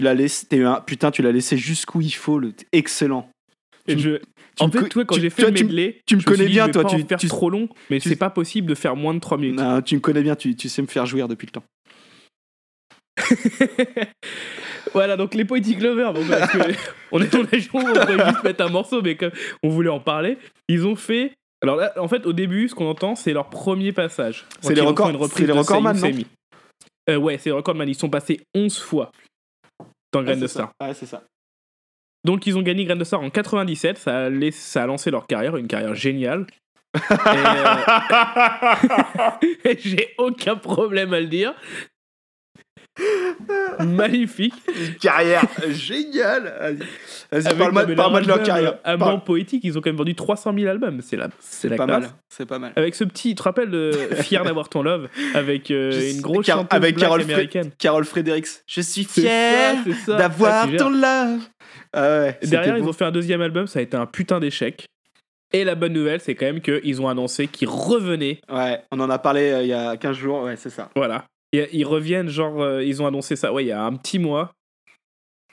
[0.03, 0.45] l'as laissé.
[0.45, 2.37] t'es un- Putain, tu l'as laissé jusqu'où il faut.
[2.39, 2.53] Le...
[2.71, 3.29] Excellent.
[3.87, 4.19] Et Tu je-
[4.59, 6.95] En fait, toi, quand j'ai fait toi, le medley, tu me connais bien, toi, tu-
[6.95, 9.59] en faire trop long, mais c'est pas possible de faire moins de 3 minutes.
[9.59, 11.63] Non, tu me connais bien, tu, tu sais me faire jouir depuis le temps.
[14.93, 16.57] Voilà, donc les Poetic Lovers, bon, parce que
[17.11, 19.31] on est jours où on pourrait juste mettre un morceau, mais comme
[19.63, 20.37] on voulait en parler,
[20.67, 21.31] ils ont fait.
[21.63, 24.45] Alors là, en fait, au début, ce qu'on entend, c'est leur premier passage.
[24.61, 26.23] C'est les records- c'est les recordman.
[27.09, 27.89] Euh, Ouais, c'est les Recordman.
[27.89, 29.11] Ils sont passés 11 fois
[30.13, 30.47] dans Grain de.
[30.47, 30.71] Star.
[30.93, 31.23] C'est ça.
[32.25, 33.97] Donc, ils ont gagné Grain de Star en 97.
[33.97, 36.45] Ça a, laiss- ça a lancé leur carrière, une carrière géniale.
[36.95, 37.75] Et, euh,
[39.79, 41.53] J'ai aucun problème à le dire.
[43.79, 44.53] Magnifique.
[44.67, 46.77] Une carrière géniale.
[47.31, 47.85] Vas-y, parle-moi
[48.21, 48.73] de leur carrière.
[48.75, 51.01] euh, Amant poétique, ils ont quand même vendu 300 000 albums.
[51.01, 52.01] C'est la, c'est pas classe.
[52.01, 52.09] mal.
[52.29, 52.73] C'est pas mal.
[52.75, 53.91] Avec ce petit, tu te rappelles de
[54.21, 57.71] Fier d'avoir ton love avec euh, une grosse Car- chanteuse avec Carole, américaine.
[57.77, 58.47] Carole Fredericks.
[58.67, 59.75] Je suis fier
[60.07, 61.39] d'avoir Ah, ton love.
[61.93, 64.85] Ah ouais, Derrière, ils ont fait un deuxième album, ça a été un putain d'échec.
[65.55, 68.39] Et la bonne nouvelle, c'est quand même qu'ils ont annoncé qu'ils revenaient.
[68.51, 70.89] Ouais, on en a parlé euh, il y a 15 jours, ouais, c'est ça.
[70.95, 71.25] Voilà.
[71.53, 74.19] Et ils reviennent, genre, euh, ils ont annoncé ça, ouais, il y a un petit
[74.19, 74.53] mois.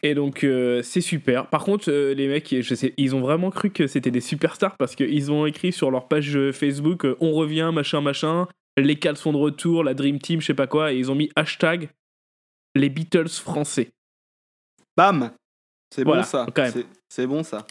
[0.03, 1.49] Et donc, euh, c'est super.
[1.49, 4.77] Par contre, euh, les mecs, je sais, ils ont vraiment cru que c'était des superstars
[4.79, 8.49] parce qu'ils ont écrit sur leur page euh, Facebook euh, On revient, machin, machin.
[8.79, 10.93] Les Cals sont de retour, la Dream Team, je sais pas quoi.
[10.93, 11.91] Et ils ont mis hashtag
[12.75, 13.91] les Beatles français.
[14.97, 15.33] Bam
[15.95, 16.47] C'est Voilà, bon ça.
[17.09, 17.67] C'est bon ça.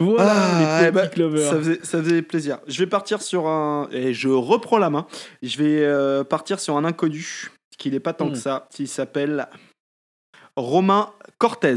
[0.00, 2.58] Voilà, Ah, les eh ben, ça, faisait, ça faisait plaisir.
[2.66, 3.88] Je vais partir sur un.
[3.92, 5.06] Et je reprends la main.
[5.42, 8.32] Je vais euh, partir sur un inconnu qui n'est pas tant Hmm.
[8.32, 8.68] que ça.
[8.78, 9.48] Il s'appelle
[10.56, 11.76] Romain Cortez.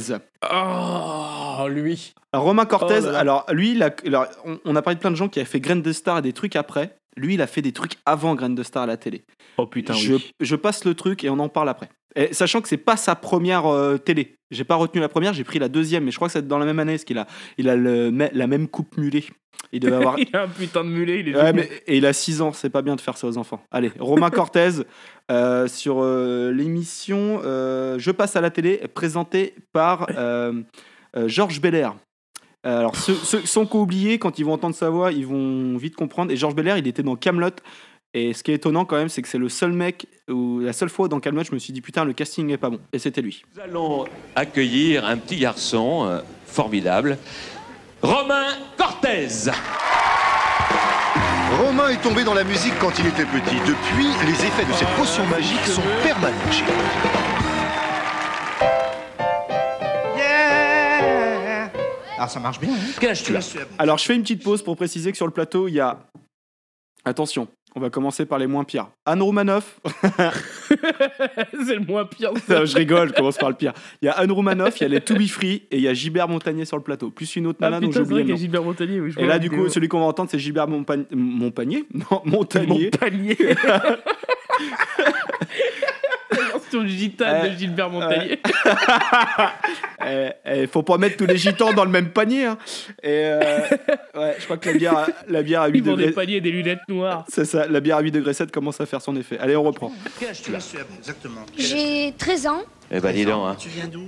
[0.52, 2.14] Oh, lui.
[2.34, 5.16] Romain Cortez, Oh alors lui, il a- alors, on, on a parlé de plein de
[5.16, 6.96] gens qui avaient fait Grain de Star et des trucs après.
[7.16, 9.24] Lui, il a fait des trucs avant Grain de Star à la télé.
[9.58, 10.32] Oh putain, je, oui.
[10.42, 11.90] je passe le truc et on en parle après.
[12.16, 14.36] Et sachant que c'est pas sa première euh, télé.
[14.52, 16.58] J'ai pas retenu la première, j'ai pris la deuxième, mais je crois que c'est dans
[16.60, 19.24] la même année, parce qu'il a, il a le, la même coupe mulet.
[19.72, 20.18] Il devait avoir.
[20.20, 21.56] il a un putain de mulet, il est Ouais, génial.
[21.56, 23.62] mais- et il a 6 ans, c'est pas bien de faire ça aux enfants.
[23.72, 24.70] Allez, Romain Cortez
[25.32, 30.08] euh, sur euh, l'émission Je passe à la télé, présentée par
[31.28, 31.96] Georges Belair.
[32.64, 35.78] Alors, ceux, ceux, ceux qui ont oublié, quand ils vont entendre sa voix, ils vont
[35.78, 36.32] vite comprendre.
[36.32, 37.52] Et Georges Belair, il était dans Camelot.
[38.18, 40.72] Et ce qui est étonnant quand même, c'est que c'est le seul mec, ou la
[40.72, 42.80] seule fois dans Camelot, je me suis dit putain, le casting est pas bon.
[42.94, 43.44] Et c'était lui.
[43.54, 44.06] Nous allons
[44.38, 47.18] accueillir un petit garçon euh, formidable,
[48.02, 48.48] Romain
[48.78, 49.52] Cortez.
[51.60, 53.58] Romain est tombé dans la musique quand il était petit.
[53.68, 56.72] Depuis, les effets de cette potion magique sont permanents chez lui.
[60.16, 61.70] Yeah
[62.18, 62.72] Ah, ça marche bien.
[62.72, 63.58] Hein Quel âge tu as?
[63.78, 66.00] Alors, je fais une petite pause pour préciser que sur le plateau, il y a.
[67.08, 68.88] Attention, on va commencer par les moins pires.
[69.06, 69.80] Anne Roumanoff.
[71.66, 72.32] c'est le moins pire.
[72.50, 73.74] Non, je rigole, je commence par le pire.
[74.02, 75.88] Il y a Anne Roumanoff, il y a les To Be Free et il y
[75.88, 77.10] a Gilbert Montagnier sur le plateau.
[77.10, 78.36] Plus une autre Ah nana dont putain, j'ai oublié nom.
[78.38, 79.00] Gilbert Montagnier.
[79.02, 79.64] oui, je Et là, du vidéo.
[79.66, 81.06] coup, celui qu'on va entendre, c'est Gilbert Montagnier.
[81.12, 81.86] Montagnier?
[81.94, 82.92] Non, Montagnier.
[82.92, 83.38] Montagnier.
[86.76, 88.40] Version digitale de Gilbert Montagnier.
[90.08, 92.46] Eh, eh, faut pas mettre tous les gitans dans le même panier.
[92.46, 92.58] hein.
[93.02, 93.62] Et euh,
[94.16, 96.14] ouais, je crois que la bière, à- la bière à 8 Ils vendent des degrés.
[96.14, 97.26] paniers et des lunettes noires.
[97.30, 99.40] C'est ça, la bière à 8 degrés 7 commence à faire son effet.
[99.40, 99.92] Allez, on reprend.
[100.20, 100.60] Quel âge tu as
[101.00, 101.42] Exactement.
[101.58, 102.62] J'ai 13 ans,
[102.92, 103.56] Eh ben dis donc, hein.
[103.58, 104.06] Tu viens d'où?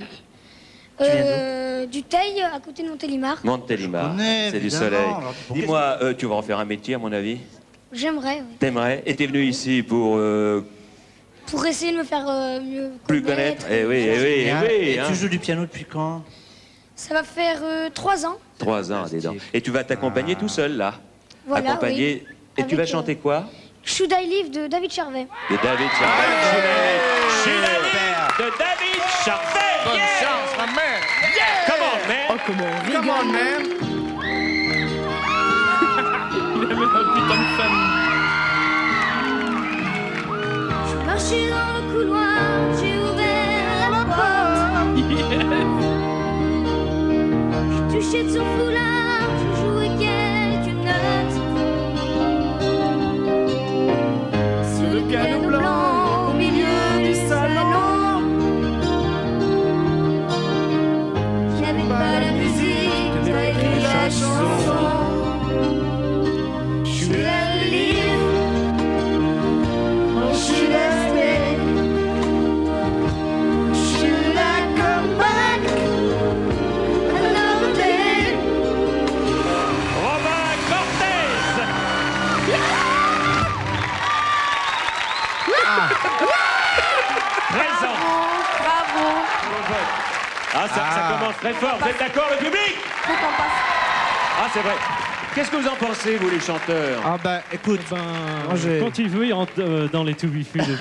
[1.01, 3.37] Euh, du Teil à côté de Montélimar.
[3.43, 4.15] Montélimar,
[4.51, 5.07] c'est du soleil.
[5.51, 7.39] Dis-moi, euh, tu vas en faire un métier à mon avis?
[7.91, 8.55] J'aimerais, oui.
[8.59, 9.01] T'aimerais?
[9.05, 10.61] Et t'es venu ici pour euh,
[11.47, 14.89] Pour essayer de me faire euh, mieux plus connaître Eh oui, eh oui, eh oui.
[14.89, 15.05] Et hein.
[15.07, 16.23] tu joues du piano depuis quand?
[16.95, 18.37] Ça va faire euh, trois ans.
[18.57, 19.37] Trois ans, dis donc.
[19.53, 20.95] Et tu vas t'accompagner tout seul, là?
[21.45, 22.25] Voilà, Accompagner.
[22.57, 23.45] Et tu vas euh, chanter quoi?
[23.83, 25.27] Should I Live de David Charvet.
[25.49, 26.27] De David Charvet.
[28.37, 29.59] De David Charvet.
[29.85, 30.19] Bonne Yeah.
[30.19, 31.01] chance, ma man.
[31.67, 32.25] Come on, man.
[32.29, 33.63] Oh, comment on Come on, man.
[41.17, 42.45] Marché dans le couloir,
[42.79, 44.97] j'ai ouvert la porte.
[47.91, 49.06] J'ai touché de son foulard,
[91.39, 91.77] très fort.
[91.81, 92.75] Vous êtes d'accord, le public
[94.39, 94.73] Ah, c'est vrai.
[95.35, 99.07] Qu'est-ce que vous en pensez, vous, les chanteurs Ah bah écoute, moi, j'ai- Quand il
[99.07, 100.75] veut, il rentre euh, dans les tout bifus depuis.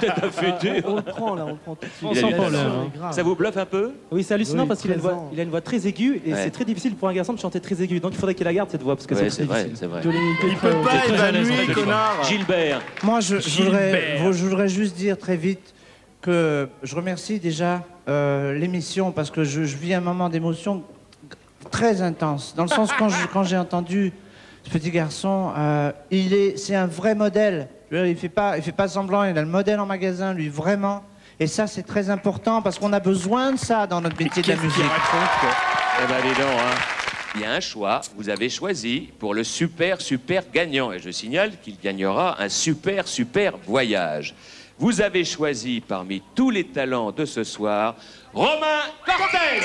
[0.00, 0.82] Peut-être un futur.
[0.84, 2.08] On le prend là, on le prend tout de suite.
[2.10, 2.66] On sent pas l'air.
[3.04, 3.12] hein.
[3.12, 3.92] Ça vous bluffe un peu?
[4.10, 6.22] Oui, c'est hallucinant Oui, parce qu'il a, une voix- il a une voix très aiguë
[6.26, 6.40] et Ouais.
[6.42, 8.00] c'est très difficile pour un garçon de chanter très aigu.
[8.00, 9.64] Donc il faudrait qu'il la garde cette voix parce que Ouais, c'est c'est très vrai,
[9.64, 9.78] difficile.
[9.78, 10.00] c'est vrai.
[10.50, 12.24] Il peut pas évaluer, connard.
[12.24, 12.80] Gilbert.
[13.04, 14.32] Moi, je, je voudrais, Gilbert.
[14.32, 15.72] je voudrais juste dire très vite
[16.20, 20.82] que je remercie déjà euh, l'émission parce que je, je vis un moment d'émotion
[21.70, 22.54] très intense.
[22.56, 24.12] Dans le sens quand je- quand j'ai entendu
[24.64, 27.68] ce petit garçon, euh, il est, c'est un vrai modèle.
[27.90, 29.24] Il fait pas, il fait pas semblant.
[29.24, 31.02] Il a le modèle en magasin, lui vraiment.
[31.38, 34.48] Et ça, c'est très important parce qu'on a besoin de ça dans notre métier de
[34.48, 34.84] la musique.
[36.02, 36.78] Eh ben, dis donc, hein.
[37.34, 38.02] Il y a un choix.
[38.16, 40.92] Vous avez choisi pour le super, super gagnant.
[40.92, 44.34] Et je signale qu'il gagnera un super, super voyage.
[44.78, 47.96] Vous avez choisi parmi tous les talents de ce soir
[48.32, 49.60] Romain Cortez.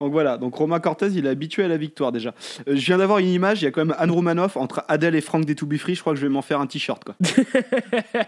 [0.00, 2.34] Donc voilà, donc Romain Cortez, il est habitué à la victoire déjà.
[2.66, 5.14] Euh, je viens d'avoir une image, il y a quand même Anne Romanoff entre Adèle
[5.14, 7.04] et Franck des To Be Free, je crois que je vais m'en faire un t-shirt
[7.04, 7.14] quoi.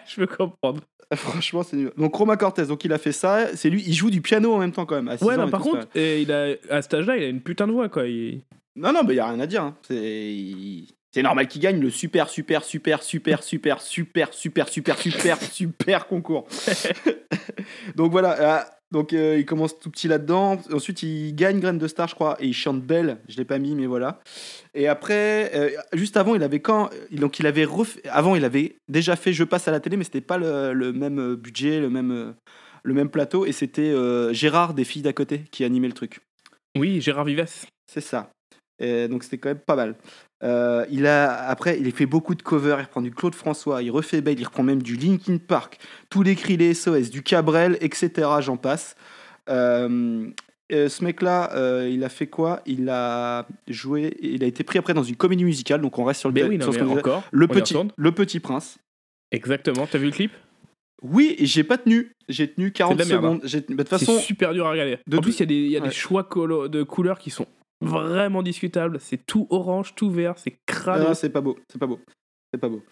[0.07, 0.83] Je peux comprendre.
[1.15, 1.91] Franchement, c'est nul.
[1.99, 4.59] Donc Romain Cortez, donc il a fait ça, c'est lui, il joue du piano en
[4.59, 5.09] même temps quand même.
[5.09, 7.25] à six Ouais, ans non, et par tout, contre, il a, à cet âge-là, il
[7.25, 8.07] a une putain de voix, quoi.
[8.07, 8.43] Il-
[8.77, 9.63] Non, non, mais il y a rien à dire.
[9.63, 9.77] hein.
[9.89, 16.07] C'est normal qu'il gagne le super, super, super, super, super, super, super, super, super, super
[16.09, 16.47] concours.
[17.95, 20.59] donc voilà, euh, donc euh, il commence tout petit là-dedans.
[20.73, 23.19] Ensuite, il gagne Graine de Star, je crois, et il chante Belle.
[23.29, 24.19] Je l'ai pas mis, mais voilà.
[24.75, 27.69] Et après, euh, juste avant, il avait quand donc il avait
[28.11, 30.93] avant, il avait déjà fait Je passe à la télé, mais c'était pas le, le
[30.93, 32.35] même budget, le même
[32.85, 36.21] le même plateau, et c'était euh, Gérard des filles d'à côté qui animait le truc.
[36.77, 37.47] Oui, Gérard Vives.
[37.91, 38.31] C'est ça.
[38.81, 39.95] Et donc c'était quand même pas mal.
[40.43, 42.79] Euh, il a après il a fait beaucoup de covers.
[42.81, 45.79] Il reprend du Claude François, il refait Belle, il reprend même du Linkin Park,
[46.11, 48.11] tous les cris les SOS, du Cabrel, etc.
[48.41, 48.97] J'en passe.
[49.49, 50.27] Euh,
[50.73, 52.63] euh, ce mec-là, euh, il a fait quoi?
[52.67, 55.81] Il a joué, il a été pris après dans une comédie musicale.
[55.81, 58.79] Donc on reste sur le, Mais oui, non, sur encore, le petit, le petit prince.
[59.31, 59.87] Exactement.
[59.91, 60.33] T'as vu le clip?
[61.03, 62.13] Oui, j'ai pas tenu.
[62.29, 63.41] J'ai tenu 40 C'est de la merde, secondes.
[63.45, 63.47] hein.
[63.69, 64.99] J'ai- bah, C'est super dur à regarder.
[65.07, 65.89] de en plus, il y a des, il y a Ouais.
[65.89, 67.47] des choix de couleurs qui sont
[67.81, 68.99] vraiment discutables.
[69.01, 71.09] C'est tout orange, tout vert, c'est crado.
[71.09, 72.01] Non, c'est pas beau, c'est pas beau,
[72.53, 72.83] c'est pas beau.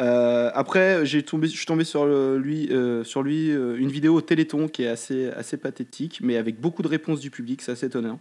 [0.00, 3.90] Euh, après, j'ai tombé, je suis tombé sur le- lui, euh, sur lui euh, une
[3.90, 7.62] vidéo au Téléthon qui est assez, assez pathétique, mais avec beaucoup de réponses du public,
[7.62, 8.18] c'est assez étonnant.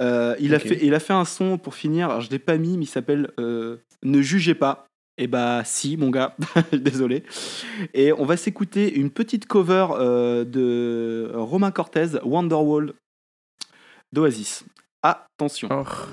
[0.00, 2.56] Euh, il, a fait, il a fait un son pour finir, alors je l'ai pas
[2.56, 4.86] mis, mais il s'appelle euh, Ne jugez pas.
[5.18, 6.34] Et bah si, mon gars,
[6.72, 7.24] désolé.
[7.92, 12.94] Et on va s'écouter une petite cover euh, de Romain Cortez, Wonderwall
[14.14, 14.64] d'Oasis.
[15.04, 15.68] Attention.
[15.72, 16.12] Oh.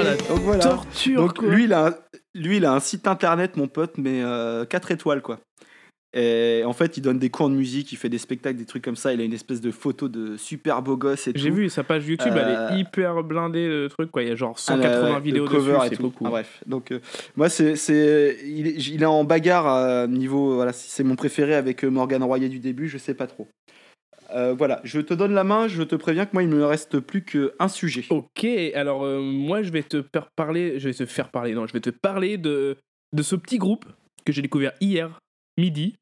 [0.00, 0.62] Et, et- la donc voilà.
[0.64, 1.48] torture, Donc quoi.
[1.48, 1.94] lui, il a, un-
[2.34, 4.22] lui, il a un site internet, mon pote, mais
[4.68, 5.40] 4 étoiles quoi.
[6.12, 8.82] Et en fait, il donne des cours de musique, il fait des spectacles, des trucs
[8.82, 9.12] comme ça.
[9.14, 11.38] Il a une espèce de photo de super beau gosse et tout.
[11.38, 14.24] J'ai vu sa page YouTube, elle Euh, est hyper blindée de trucs, quoi.
[14.24, 16.02] Il y a genre Ah, 180 ouais, ouais, vidéos de cover dessus, et c'est tout.
[16.02, 16.24] beaucoup.
[16.26, 16.98] Ah, bref, donc euh,
[17.36, 21.14] moi c'est c'est il, est- il est en bagarre à niveau voilà si c'est mon
[21.14, 23.46] préféré avec euh, Morgan Royer du début, je sais pas trop.
[24.34, 27.00] Euh, voilà, je te donne la main, je te préviens que moi il me reste
[27.00, 28.04] plus qu'un sujet.
[28.10, 30.04] Ok, alors euh, moi je vais te
[30.36, 32.76] parler, je vais te faire parler, non, je vais te parler de,
[33.12, 33.86] de ce petit groupe
[34.24, 35.18] que j'ai découvert hier
[35.58, 35.96] midi.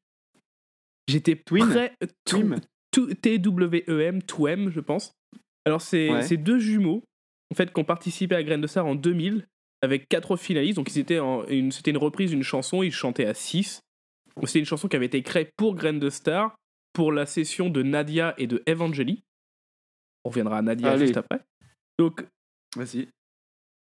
[1.07, 1.93] J'étais prêt.
[2.25, 2.57] Twim.
[2.91, 5.13] T- T-W-E-M, Twem, je pense.
[5.65, 6.37] Alors c'est Ouais.
[6.37, 7.03] deux jumeaux
[7.51, 9.45] en fait qui ont participé à Graines de Star en 2000
[9.81, 10.75] avec quatre finalistes.
[10.77, 13.81] Donc ils étaient en une, c'était une reprise d'une chanson, ils chantaient à 6.
[14.45, 16.55] C'était une chanson qui avait été créée pour Graines de Star
[16.93, 19.23] pour la session de Nadia et de Evangeli.
[20.25, 21.05] On reviendra à Nadia Allez.
[21.07, 21.39] juste après.
[21.97, 22.25] Donc
[22.75, 23.07] Vas-y.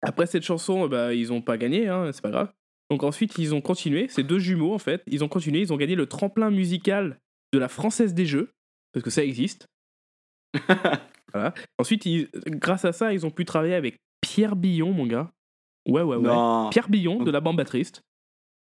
[0.03, 2.53] après cette chanson, bah, ils ont pas gagné, hein, c'est pas grave.
[2.90, 5.76] Donc ensuite, ils ont continué, ces deux jumeaux en fait, ils ont continué, ils ont
[5.76, 7.18] gagné le tremplin musical
[7.53, 8.51] de la Française des Jeux,
[8.92, 9.66] parce que ça existe.
[11.32, 11.53] voilà.
[11.78, 15.32] Ensuite, ils- grâce à ça, ils ont pu travailler avec Pierre Billon, mon gars.
[15.88, 16.22] Ouais, ouais, ouais.
[16.22, 16.70] Non.
[16.70, 18.03] Pierre Billon de la bande Triste.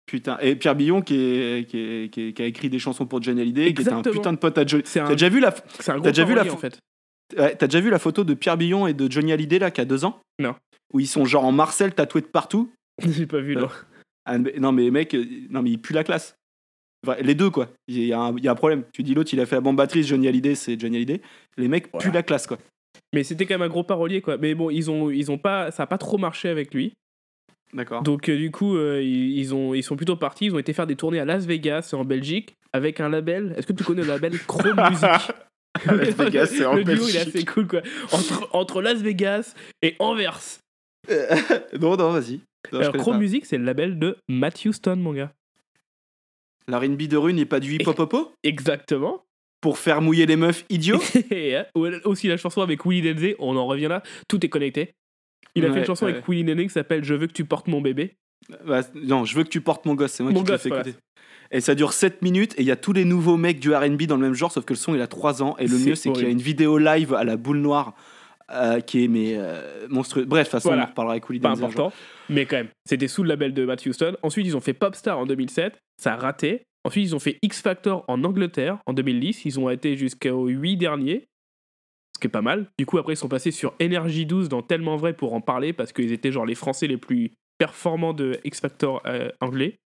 [0.05, 3.05] Putain, et Pierre Billon qui, est, qui, est- qui est- qui a écrit des chansons
[3.05, 4.83] pour Johnny Hallyday, qui était un putain de pote à Johnny.
[4.83, 6.79] T'as déjà vu la C'est un gros T'as déjà vu la en fait.
[7.37, 9.79] Ouais, t'as déjà vu la photo de Pierre Billon et de Johnny Hallyday là qui
[9.79, 10.19] a deux ans?
[10.39, 10.55] Non.
[10.93, 12.71] Où ils sont genre en Marcel tatoués de partout?
[13.07, 13.69] J'ai pas vu, non.
[14.25, 16.35] Ah, non mais mec, euh, non mais il pue la classe.
[17.07, 17.69] Enfin, les deux quoi.
[17.87, 18.83] Il y, a un, il y a un problème.
[18.93, 21.21] Tu dis l'autre il a fait la bombe battrice, Johnny Hallyday c'est Johnny Hallyday.
[21.57, 22.57] Les mecs puent la classe quoi.
[23.13, 24.37] Mais c'était quand même un gros parolier, quoi.
[24.37, 26.91] Mais bon, ils ont, ils ont pas, ça a pas trop marché avec lui.
[27.73, 28.03] D'accord.
[28.03, 30.45] Donc euh, du coup, euh, ils, ils ont, ils sont plutôt partis.
[30.45, 33.53] Ils ont été faire des tournées à Las Vegas et en Belgique avec un label.
[33.57, 35.09] Est-ce que tu connais le label Chrome Music
[35.85, 37.81] Las Vegas, c'est en Le duo, il est assez cool, quoi.
[38.11, 40.39] Entre, entre Las Vegas et Anvers.
[41.79, 42.33] non non vas-y.
[42.35, 42.41] Non,
[42.73, 43.19] je Alors connais Chrome pas.
[43.19, 45.31] Music, c'est le label de Matthew Stone, mon gars.
[46.67, 49.23] La R&B de rue n'est pas du hip hop popo Exactement.
[49.61, 50.99] Pour faire mouiller les meufs idiots?
[51.31, 54.03] Et euh, aussi la chanson avec Willy Denzé, on en revient là.
[54.27, 54.93] Tout est connecté.
[55.55, 56.13] Il a fait une chanson ouais.
[56.13, 58.15] avec Willy Denzé qui s'appelle Je veux que tu portes mon bébé.
[58.65, 60.87] Bah, non, je veux que tu portes mon gosse, c'est moi Mon qui fais voilà.
[60.87, 60.97] écouter.
[61.51, 64.03] Et ça dure 7 minutes et il y a tous les nouveaux mecs du RB
[64.03, 65.55] dans le même genre, sauf que le son il a 3 ans.
[65.59, 67.93] Et le mieux, c'est qu'il y a une vidéo live à la boule noire
[68.51, 70.25] euh, qui est mais, euh, monstrueux.
[70.25, 70.83] Bref, de toute façon, Voilà.
[70.83, 71.91] on en reparlera avec Willy Pas important,
[72.29, 72.69] mais quand même.
[72.85, 74.17] C'était sous le label de Matthew Stone.
[74.23, 75.77] Ensuite, ils ont fait Popstar en 2007.
[76.01, 76.63] Ça a raté.
[76.83, 79.45] Ensuite, ils ont fait X Factor en Angleterre en 2010.
[79.45, 81.27] Ils ont été jusqu'aux 8 derniers.
[82.21, 82.67] Qui est pas mal.
[82.77, 85.73] Du coup, après, ils sont passés sur Energy 12 dans Tellement Vrai pour en parler
[85.73, 89.79] parce qu'ils étaient genre les Français les plus performants de X Factor euh, anglais.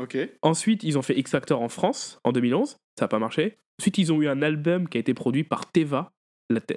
[0.00, 0.16] Ok.
[0.40, 2.76] Ensuite, ils ont fait X Factor en France en 2011.
[2.98, 3.58] Ça n'a pas marché.
[3.78, 6.12] Ensuite, ils ont eu un album qui a été produit par Teva,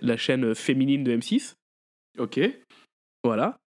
[0.01, 1.55] la, chaîne féminine de M6.
[2.17, 2.39] Ok.
[3.23, 3.59] Voilà.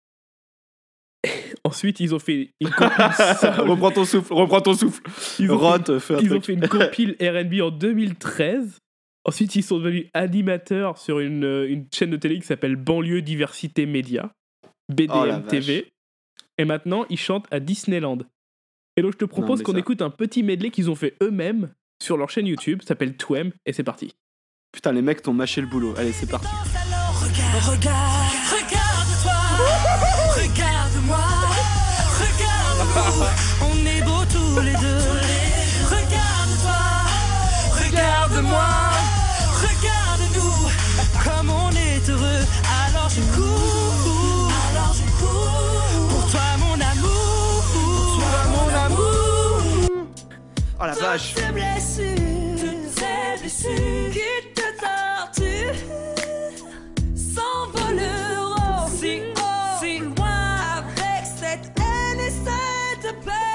[1.64, 2.96] Ensuite, ils ont fait une compile
[3.60, 5.02] reprends ton souffle, reprends ton souffle.
[5.40, 8.82] Ils ont, fait, ils ont fait une compile R&B en 2013.
[9.26, 13.22] Ensuite, ils sont devenus animateurs sur une, euh, une chaîne de télé qui s'appelle Banlieue
[13.24, 14.32] Diversité Média,
[14.90, 15.50] BDM Oh.
[15.50, 15.92] TV.
[16.58, 18.20] Et maintenant, ils chantent à Disneyland.
[18.98, 21.74] Et donc, je te propose qu'on ça- écoute un petit medley qu'ils ont fait eux-mêmes
[22.02, 24.14] sur leur chaîne YouTube, ça s'appelle Twem, et c'est parti.
[24.72, 25.94] Putain, les mecs t'ont mâché le boulot.
[25.98, 26.48] Allez, c'est parti.
[26.48, 29.34] Regarde, regarde, regarde-toi,
[30.44, 31.26] regarde-moi,
[32.22, 33.65] regarde-nous,
[50.78, 51.34] Oh la vache.
[51.34, 54.20] Toutes ces blessures, toutes ces blessures qui
[54.54, 55.82] te torturent
[57.16, 63.48] s'envoleront si haut, si loin avec cette haine et cette paix.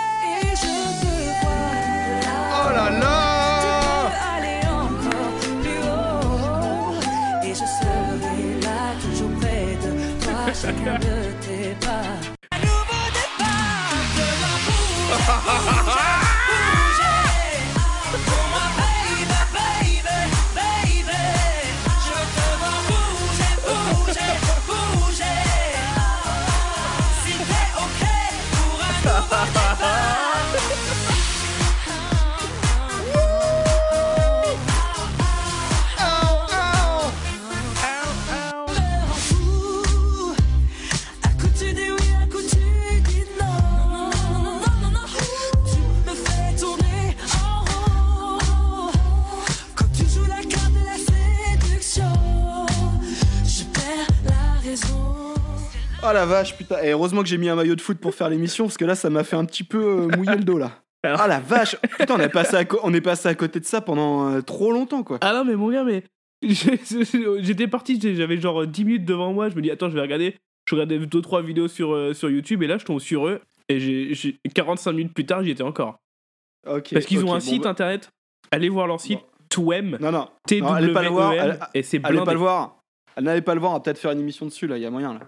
[0.42, 1.12] Et je te
[1.42, 2.36] vois là.
[2.56, 2.86] Oh là
[56.02, 56.82] Oh la vache, putain.
[56.82, 58.94] Et heureusement que j'ai mis un maillot de foot pour faire l'émission, parce que là,
[58.94, 59.78] ça m'a fait un petit peu
[60.10, 60.72] euh, mouiller le dos, là.
[61.02, 63.80] Ah la vache Putain, on est passé à, on est passé à côté de ça
[63.80, 65.18] pendant euh, trop longtemps, quoi.
[65.22, 66.04] Ah non, mais mon gars, mais.
[66.42, 69.50] J'étais parti, j'avais genre 10 minutes devant moi.
[69.50, 70.36] Je me dis, attends, je vais regarder.
[70.68, 73.40] Je regardais 2-3 vidéos sur, euh, sur YouTube et là, je tombe sur eux.
[73.68, 75.98] Et j'ai j'ai- 45 minutes plus tard, j'y étais encore.
[76.66, 78.10] Ok, Parce qu'ils ont un bon, site bah- internet.
[78.50, 79.96] Allez voir leur site, Twem.
[80.00, 80.28] Non, non.
[80.46, 81.32] t Non, allez pas le voir.
[81.32, 82.76] E allez- et c'est allez pas le voir.
[83.20, 84.90] N'allez pas le voir, on va peut-être faire une émission dessus, là, il y a
[84.90, 85.20] moyen, là.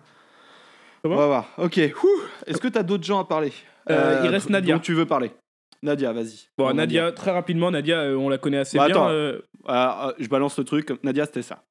[1.03, 1.48] Ça va on va voir.
[1.59, 1.78] Ok.
[1.78, 3.53] Est-ce que t'as d'autres gens à parler
[3.90, 4.78] Euh, il reste dont Nadia.
[4.78, 5.32] tu veux parler
[5.82, 6.46] Nadia, vas-y.
[6.57, 8.94] Bon, Nadia, très rapidement, Nadia, euh, on la connaît assez Bah, bien.
[8.94, 9.09] attends.
[9.11, 9.40] euh,
[10.20, 10.92] je balance le truc.
[11.03, 11.64] Nadia, c'était ça.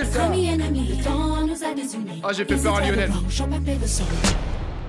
[0.00, 0.24] Oublié ça.
[0.26, 2.20] Ami ennemi, le temps nous a désunis.
[2.22, 3.10] Ah, j'ai fait peur à Lionel.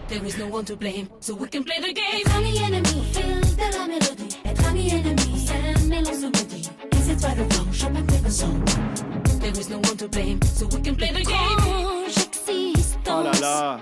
[0.09, 2.21] There is no one to blame, so we can play the game.
[2.25, 4.37] Être ami ennemi, au fil de la mélodie.
[4.43, 6.69] Être ami ennemi, on s'aime et l'on se maudit.
[6.91, 8.59] Et c'est toi le vent, j'en play the song.
[9.39, 12.07] There is no one to blame, so we can play the game.
[12.07, 12.97] J'existe.
[13.07, 13.79] Oh là là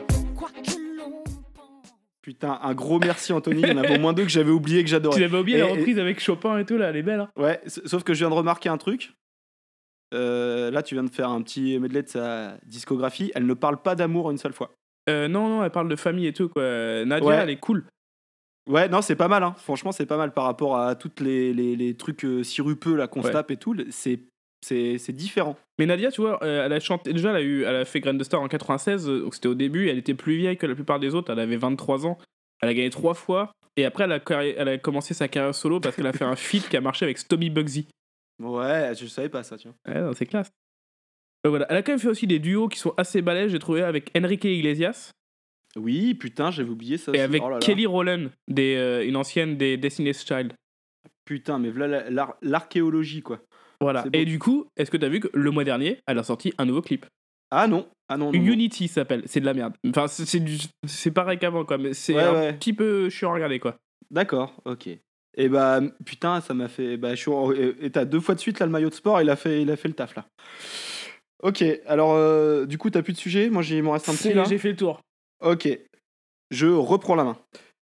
[2.21, 3.61] Putain, un gros merci Anthony.
[3.61, 5.15] Il y en avait au moins deux que j'avais oublié que j'adorais.
[5.15, 7.21] Tu l'avais oublié Et- la et- reprise avec Chopin et tout, là, elle est belle.
[7.21, 7.29] Hein.
[7.37, 9.13] Ouais, sauf que je viens de remarquer un truc.
[10.13, 13.31] Euh, là, tu viens de faire un petit medley de sa discographie.
[13.35, 14.71] Elle ne parle pas d'amour une seule fois.
[15.09, 16.63] Euh, non, non, elle parle de famille et tout, quoi.
[17.05, 17.35] Nadia, Ouais.
[17.35, 17.85] elle est cool.
[18.69, 19.43] Ouais, non, c'est pas mal.
[19.43, 19.55] Hein.
[19.57, 23.07] Franchement, c'est pas mal par rapport à tous les, les, les trucs euh, sirupeux là
[23.07, 23.33] qu'on se Ouais.
[23.33, 23.75] tape et tout.
[23.91, 24.19] C'est
[24.65, 25.55] c'est différent.
[25.79, 27.13] Mais Nadia, tu vois, elle a chanté.
[27.13, 29.47] Déjà, elle a, eu, elle a fait Grain de Star en 96, euh, donc c'était
[29.47, 29.87] au début.
[29.87, 31.31] Elle était plus vieille que la plupart des autres.
[31.31, 32.17] Elle avait 23 ans.
[32.61, 33.51] Elle a gagné trois fois.
[33.77, 36.25] Et après, elle a, carri- elle a commencé sa carrière solo parce qu'elle a fait
[36.25, 37.87] un feat qui a marché avec Stomy Bugsy.
[38.39, 39.73] Ouais, je savais pas ça, tiens.
[39.87, 40.49] Ouais, non, c'est classe.
[41.43, 41.65] Donc voilà.
[41.69, 44.11] Elle a quand même fait aussi des duos qui sont assez balèzes, j'ai trouvé, avec
[44.17, 45.11] Enrique Iglesias
[45.75, 47.11] Oui, putain, j'avais oublié ça.
[47.11, 47.21] et aussi.
[47.21, 47.59] avec Oh là là.
[47.59, 50.53] Kelly Rowland, des, euh, une ancienne des Destiny's Child.
[51.25, 53.39] Putain, mais voilà l'ar- l'archéologie quoi.
[53.81, 54.05] Voilà.
[54.13, 56.65] Et du coup, est-ce que t'as vu que le mois dernier, elle a sorti un
[56.65, 57.05] nouveau clip?
[57.51, 58.45] Ah non, ah non, non, non.
[58.45, 59.73] Unity s'appelle, c'est de la merde.
[59.87, 62.53] Enfin, c'est c'est du- c'est pareil qu'avant, quoi, mais c'est Ouais, un ouais.
[62.53, 63.77] petit peu chiant à regarder, quoi.
[64.09, 64.89] D'accord, ok.
[65.39, 66.97] Et bah putain, ça m'a fait.
[66.97, 67.31] Bah, je suis...
[67.81, 69.69] Et t'as deux fois de suite là le maillot de sport, il a fait, il
[69.71, 70.25] a fait le taf là.
[71.43, 74.13] Ok, alors euh, du coup t'as plus de sujet, moi j'ai- il m'en reste un
[74.13, 74.43] petit C'est- là.
[74.45, 74.99] J'ai fait le tour.
[75.45, 75.69] Ok,
[76.49, 77.37] je reprends la main.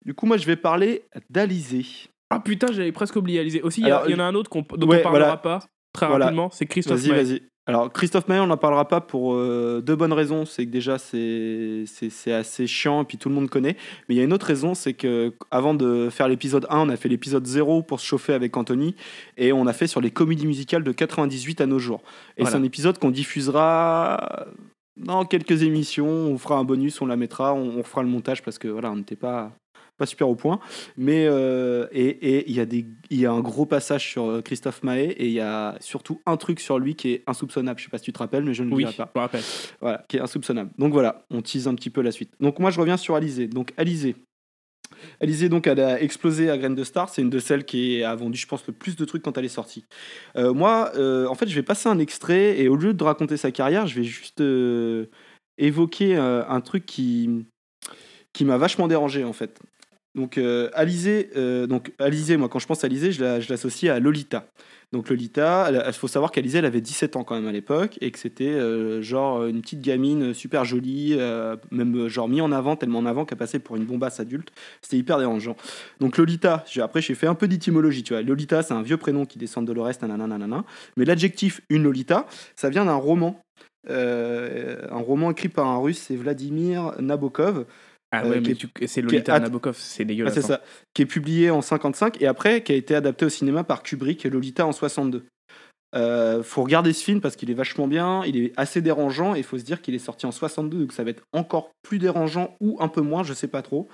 [0.05, 1.87] Du coup moi je vais parler d'Alizé.
[2.31, 3.63] Ah putain, j'avais presque oublié Alizé.
[3.63, 5.03] Aussi, il y, a- Alors, il y en a un autre qu'on- dont ouais, on
[5.05, 5.37] parlera voilà.
[5.37, 5.61] pas
[5.93, 6.25] très Voilà.
[6.25, 7.43] rapidement, c'est Christophe Vas-y, vas-y.
[7.67, 10.45] Alors Christophe Maé, on n'en parlera pas pour euh, deux bonnes raisons.
[10.45, 13.77] C'est que déjà c'est c'est c'est assez chiant et puis tout le monde connaît.
[14.09, 16.89] Mais il y a une autre raison, c'est que avant de faire l'épisode 1, on
[16.91, 18.95] a fait l'épisode 0 pour se chauffer avec Anthony
[19.39, 22.03] et on a fait sur les comédies musicales de 98 à nos jours.
[22.37, 22.51] Et Voilà.
[22.51, 24.47] c'est un épisode qu'on diffusera
[24.99, 26.07] dans quelques émissions.
[26.07, 28.91] On fera un bonus, on la mettra, on, on fera le montage parce que voilà,
[28.91, 29.53] on n'était pas
[29.97, 30.61] pas super au point.
[30.97, 34.27] Mais euh, et et il y a des il y a un gros passage sur
[34.27, 37.79] euh, Christophe Maé et il y a surtout un truc sur lui qui est insoupçonnable.
[37.79, 39.11] Je sais pas si tu te rappelles, mais je ne le Oui, dirai pas.
[39.15, 39.43] je me rappelle.
[39.81, 40.71] Voilà, qui est insoupçonnable.
[40.79, 42.33] Donc voilà, on tease un petit peu la suite.
[42.41, 43.47] Donc moi je reviens sur Alizé.
[43.47, 44.17] Donc Alizé.
[45.21, 47.09] Alizé, donc, elle a explosé à Graines de Star.
[47.09, 49.45] C'est une de celles qui a vendu, je pense, le plus de trucs quand elle
[49.45, 49.85] est sortie.
[50.37, 53.37] Euh, moi, euh, en fait, je vais passer un extrait et au lieu de raconter
[53.37, 55.07] sa carrière, je vais juste euh,
[55.59, 57.45] évoquer un truc qui,
[58.33, 59.61] qui m'a vachement dérangé, en fait.
[60.15, 63.49] Donc, euh, Alizé, euh, donc, Alizé, moi, quand je pense à Alizé, je la- je
[63.51, 64.47] l'associe à Lolita.
[64.93, 68.13] Donc, Lolita, il faut savoir qu'Alizé, elle avait 17 ans quand même à l'époque et
[68.13, 71.17] que c'était euh, genre une petite gamine super jolie,
[71.73, 74.53] même genre mis en avant, tellement en avant qu'elle passait pour une bombasse adulte.
[74.83, 75.57] C'était hyper dérangeant.
[75.99, 78.23] Donc, Lolita, après, j'ai fait un peu d'étymologie, tu vois.
[78.23, 80.65] Lolita, c'est un vieux prénom qui descend de Dolores, nanana, nanana.
[80.97, 83.41] Mais l'adjectif une Lolita, ça vient d'un roman.
[83.89, 87.65] un roman écrit par un russe, c'est Vladimir Nabokov.
[88.23, 90.35] Ah euh, ouais, mais c'est Lolita Nabokov, c'est ah, dégueulasse.
[90.35, 90.49] c'est hein.
[90.59, 90.63] ça.
[90.95, 94.25] Qui est publié en 55 et après qui a été adapté au cinéma par Kubrick,
[94.25, 95.25] Lolita en 62.
[95.97, 99.39] Euh, faut regarder ce film parce qu'il est vachement bien, il est assez dérangeant et
[99.39, 102.01] il faut se dire qu'il est sorti en 62 donc ça va être encore plus
[102.01, 103.87] dérangeant ou un peu moins, je sais pas trop.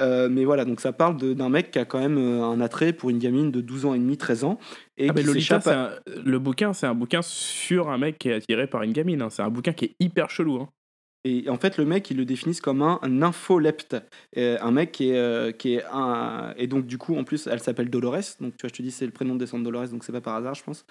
[0.00, 2.94] Euh, mais voilà, donc ça parle d'un mec qui a quand même euh, un attrait
[2.94, 4.58] pour une gamine de 12 ans et demi, 13 ans
[4.96, 5.90] et Ah, qui Lolita, à- un-
[6.24, 9.20] le bouquin, c'est un bouquin sur un mec qui est attiré par une gamine.
[9.20, 9.28] hein.
[9.28, 10.62] C'est un bouquin qui est hyper chelou.
[10.62, 10.68] hein.
[11.26, 13.96] Et en fait, le mec, ils le définissent comme un, un infolepte.
[14.36, 16.52] Euh, un mec qui est, euh, qui est un.
[16.58, 18.36] Et donc, du coup, en plus, elle s'appelle Dolores.
[18.40, 20.20] Donc, tu vois, je te dis, c'est le prénom de descendre Dolores, donc c'est pas
[20.20, 20.84] par hasard, je pense.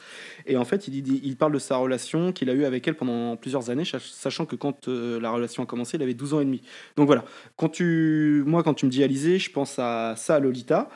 [0.47, 2.95] Et en fait, il, dit- il parle de sa relation qu'il a eue avec elle
[2.95, 6.33] pendant plusieurs années, sach- sachant que quand euh, la relation a commencé, il avait 12
[6.33, 6.61] ans et demi.
[6.97, 7.25] Donc voilà.
[7.55, 10.89] Quand tu, moi, quand tu me dis Alizé, je pense à ça, à Lolita.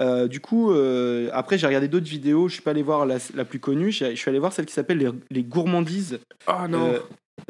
[0.00, 2.48] Euh, du coup, euh, après, j'ai regardé d'autres vidéos.
[2.48, 3.90] Je suis pas allé voir la, la plus connue.
[3.92, 6.20] Je suis allé voir celle qui s'appelle les, les gourmandises.
[6.46, 6.86] Ah non.
[6.94, 6.98] euh,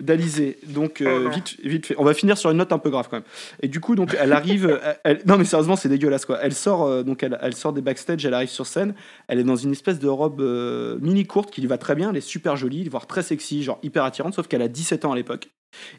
[0.00, 0.58] d'Alizé.
[0.66, 1.94] Donc, euh, vite, vite fait.
[1.98, 3.26] On va finir sur une note un peu grave quand même.
[3.62, 4.80] Et du coup, donc, elle arrive.
[5.04, 6.38] elle- non, mais sérieusement, c'est dégueulasse quoi.
[6.42, 8.94] Elle sort, euh, donc, elle, elle sort des backstage, elle arrive sur scène.
[9.28, 12.10] Elle est dans une espèce de robe euh, mini courte qui lui va très bien.
[12.10, 15.12] Elle est super jolie, voire très sexy, genre hyper attirante, sauf qu'elle a 17 ans
[15.12, 15.48] à l'époque.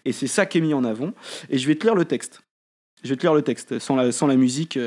[0.05, 1.11] Et c'est ça qui est mis en avant.
[1.49, 2.41] Et je vais te lire le texte.
[3.03, 4.77] Je vais te lire le texte sans la, sans la musique.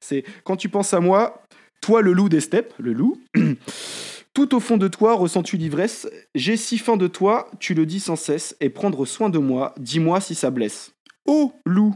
[0.00, 1.42] C'est quand tu penses à moi,
[1.80, 3.20] toi le loup des steppes, le loup.
[4.36, 6.06] Tout au fond de toi ressens-tu l'ivresse?
[6.34, 9.74] J'ai si faim de toi, tu le dis sans cesse, et prendre soin de moi,
[9.78, 10.92] dis-moi si ça blesse.
[11.24, 11.94] Oh, loup,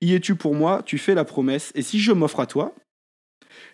[0.00, 0.82] y es-tu pour moi?
[0.86, 2.74] Tu fais la promesse, et si je m'offre à toi?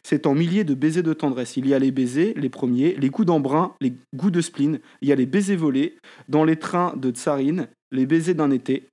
[0.02, 1.56] C'est en milliers de baisers de tendresse.
[1.56, 5.08] Il y a les baisers, les premiers, les coups d'embrun, les goûts de spleen, il
[5.08, 5.96] y a les baisers volés,
[6.28, 8.88] dans les trains de tsarine, les baisers d'un été,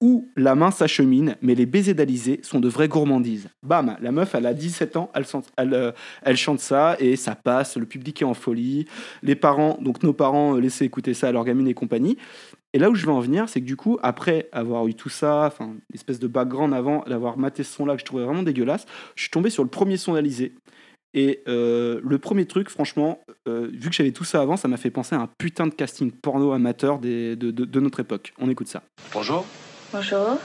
[0.00, 3.48] où la main s'achemine, mais les baisers d'Alizé sont de vraies gourmandises.
[3.62, 7.76] Bam, la meuf, elle a 17 ans, elle, euh, elle chante ça et ça passe,
[7.76, 8.86] le public est en folie.
[9.22, 12.16] Les parents, donc nos parents, euh, laissaient écouter ça à leur gamine et compagnie.
[12.72, 15.10] Et là où je veux en venir, c'est que du coup, après avoir eu tout
[15.10, 18.42] ça, enfin, une espèce de background avant d'avoir maté ce son-là que je trouvais vraiment
[18.42, 18.86] dégueulasse,
[19.16, 20.54] je suis tombé sur le premier son d'Alizé.
[21.12, 24.90] Et euh, le premier truc, franchement, vu que j'avais tout ça avant, ça m'a fait
[24.90, 28.32] penser à un putain de casting porno amateur de notre époque.
[28.38, 28.84] On écoute ça.
[29.12, 29.44] Bonjour,
[29.92, 30.38] Bonjour,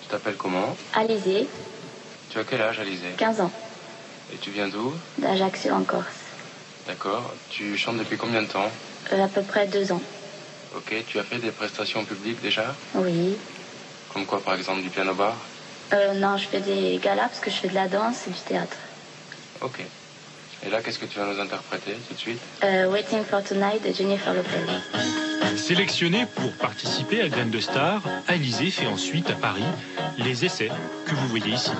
[0.00, 1.48] tu t'appelles comment Alizé,
[2.30, 3.50] Tu as quel âge, Alizé 15 ans,
[4.32, 6.06] Et tu viens d'où d'Ajaccio en Corse.
[6.86, 7.32] D'accord.
[7.50, 8.70] Tu chantes depuis combien de temps
[9.12, 10.00] Euh, à peu près deux ans.
[10.76, 13.36] Ok, tu as fait des prestations publiques déjà Oui.
[14.12, 15.36] Comme quoi, par exemple, du piano bar
[15.92, 18.40] Euh, non, je fais des galas parce que je fais de la danse et du
[18.40, 18.76] théâtre.
[19.60, 19.80] Ok.
[20.64, 22.38] Et là, qu'est-ce que tu vas nous interpréter tout de suite?
[22.64, 25.56] Euh, Waiting for Tonight de Jennifer Lopez.
[25.56, 29.64] Sélectionné pour participer à Graines de Star, Alizé fait ensuite à Paris
[30.18, 30.70] les essais
[31.06, 31.72] que vous voyez ici.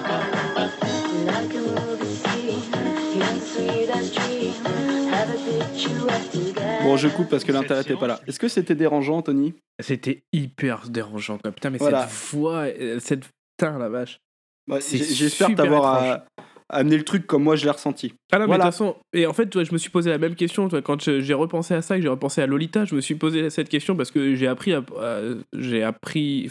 [6.82, 8.20] Bon, je coupe parce que l'intérêt n'était pas là.
[8.26, 11.52] Est-ce que c'était dérangeant, Tony C'était hyper dérangeant quoi.
[11.52, 12.08] Putain, mais Voilà.
[12.08, 12.64] cette voix,
[13.00, 13.22] cette.
[13.56, 14.18] Putain, la vache.
[14.68, 16.20] Ouais, j'ai- J'espère t'avoir
[16.68, 18.12] amené le truc comme moi je l'ai ressenti.
[18.32, 20.34] Ah non, mais de toute façon, et en fait, je me suis posé la même
[20.34, 20.68] question.
[20.82, 23.68] quand j'ai repensé à ça, que j'ai repensé à Lolita, je me suis posé cette
[23.68, 24.72] question parce que j'ai appris,
[25.58, 26.48] j'ai appris,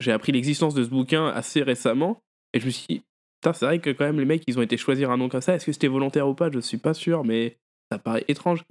[0.00, 2.18] j'ai appris l'existence de ce bouquin assez récemment,
[2.52, 3.02] et je me suis dit,
[3.40, 5.40] putain, c'est vrai que quand même les mecs, ils ont été choisir un nom comme
[5.40, 5.54] ça.
[5.54, 6.50] Est-ce que c'était volontaire ou pas?
[6.52, 7.56] Je suis pas sûr, mais
[7.90, 8.62] ça paraît étrange.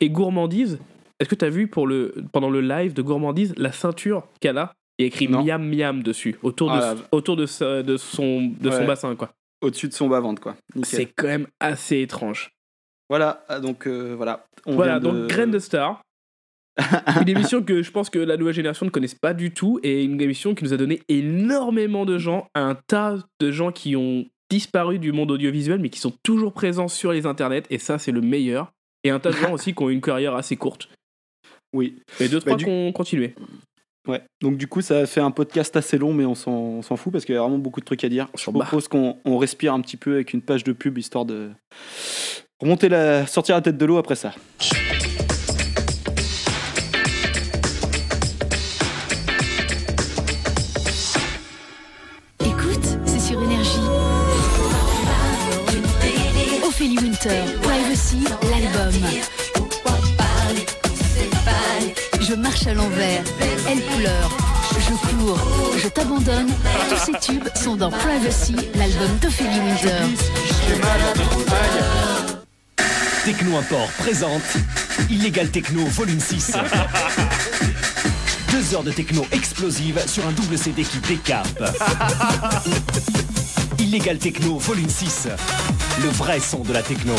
[0.00, 0.78] Et gourmandise,
[1.20, 4.58] est-ce que tu as vu pour le pendant le live de gourmandise la ceinture qu'elle
[4.58, 8.70] a et écrit miam miam dessus autour de Ah, autour de, sa- de son de
[8.70, 8.86] son Ouais.
[8.86, 9.30] bassin quoi.
[9.62, 10.56] Au-dessus de son bas-ventre, quoi.
[10.82, 12.50] C'est quand même assez étrange.
[13.08, 14.44] Voilà, ah, donc euh, voilà.
[14.66, 16.02] On voilà, de- donc Graine de Star.
[17.20, 20.04] une émission que je pense que la nouvelle génération ne connaisse pas du tout et
[20.04, 24.24] une émission qui nous a donné énormément de gens, un tas de gens qui ont
[24.50, 28.12] disparu du monde audiovisuel mais qui sont toujours présents sur les internets et ça c'est
[28.12, 28.72] le meilleur.
[29.04, 30.88] Et un tas de gens aussi qui ont une carrière assez courte.
[31.74, 31.98] Oui.
[32.20, 33.34] Et deux, Bah, trois du- qui ont continué.
[34.08, 36.82] Ouais, donc du coup, ça a fait un podcast assez long, mais on s'en on
[36.82, 38.28] s'en fout parce qu'il y a vraiment beaucoup de trucs à dire.
[38.36, 41.50] Je propose qu'on on respire un petit peu avec une page de pub histoire de
[42.60, 44.32] remonter la, sortir la tête de l'eau après ça.
[52.40, 53.78] Écoute, c'est sur Énergie.
[56.66, 58.92] Ophélie Winter, Privacy, l'album.
[62.20, 63.22] Je marche à l'envers,
[63.72, 64.30] elle pleure,
[64.78, 65.38] je cours,
[65.82, 66.48] je t'abandonne.
[66.90, 70.24] Tous ces tubes sont dans Privacy, l'album d'Ophélie Winter.
[73.24, 74.42] Techno Import présente
[75.08, 76.52] Illégal Techno Volume 6.
[78.50, 81.62] Deux heures de techno explosive sur un double CD qui décape.
[83.78, 85.28] Illégal Techno Volume 6.
[86.02, 87.14] Le vrai son de la techno.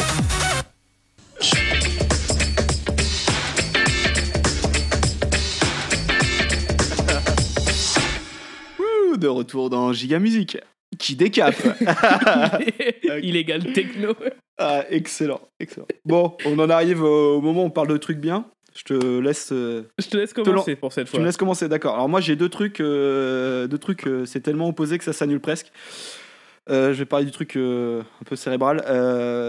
[9.23, 10.57] De retour dans Giga Music,
[10.99, 11.55] qui décape.
[13.21, 14.13] Illégal techno.
[14.57, 15.87] Ah, excellent, excellent.
[16.05, 18.45] Bon, on en arrive au moment où on parle de trucs bien.
[18.75, 19.51] Je te laisse.
[19.51, 21.19] euh, Je te laisse commencer pour cette Tu fois.
[21.19, 21.93] me laisses commencer, d'accord.
[21.95, 24.07] Alors moi j'ai deux trucs, euh, deux trucs.
[24.07, 25.67] euh, c'est tellement opposé que ça s'annule presque.
[26.67, 28.81] Je vais parler du truc un peu cérébral.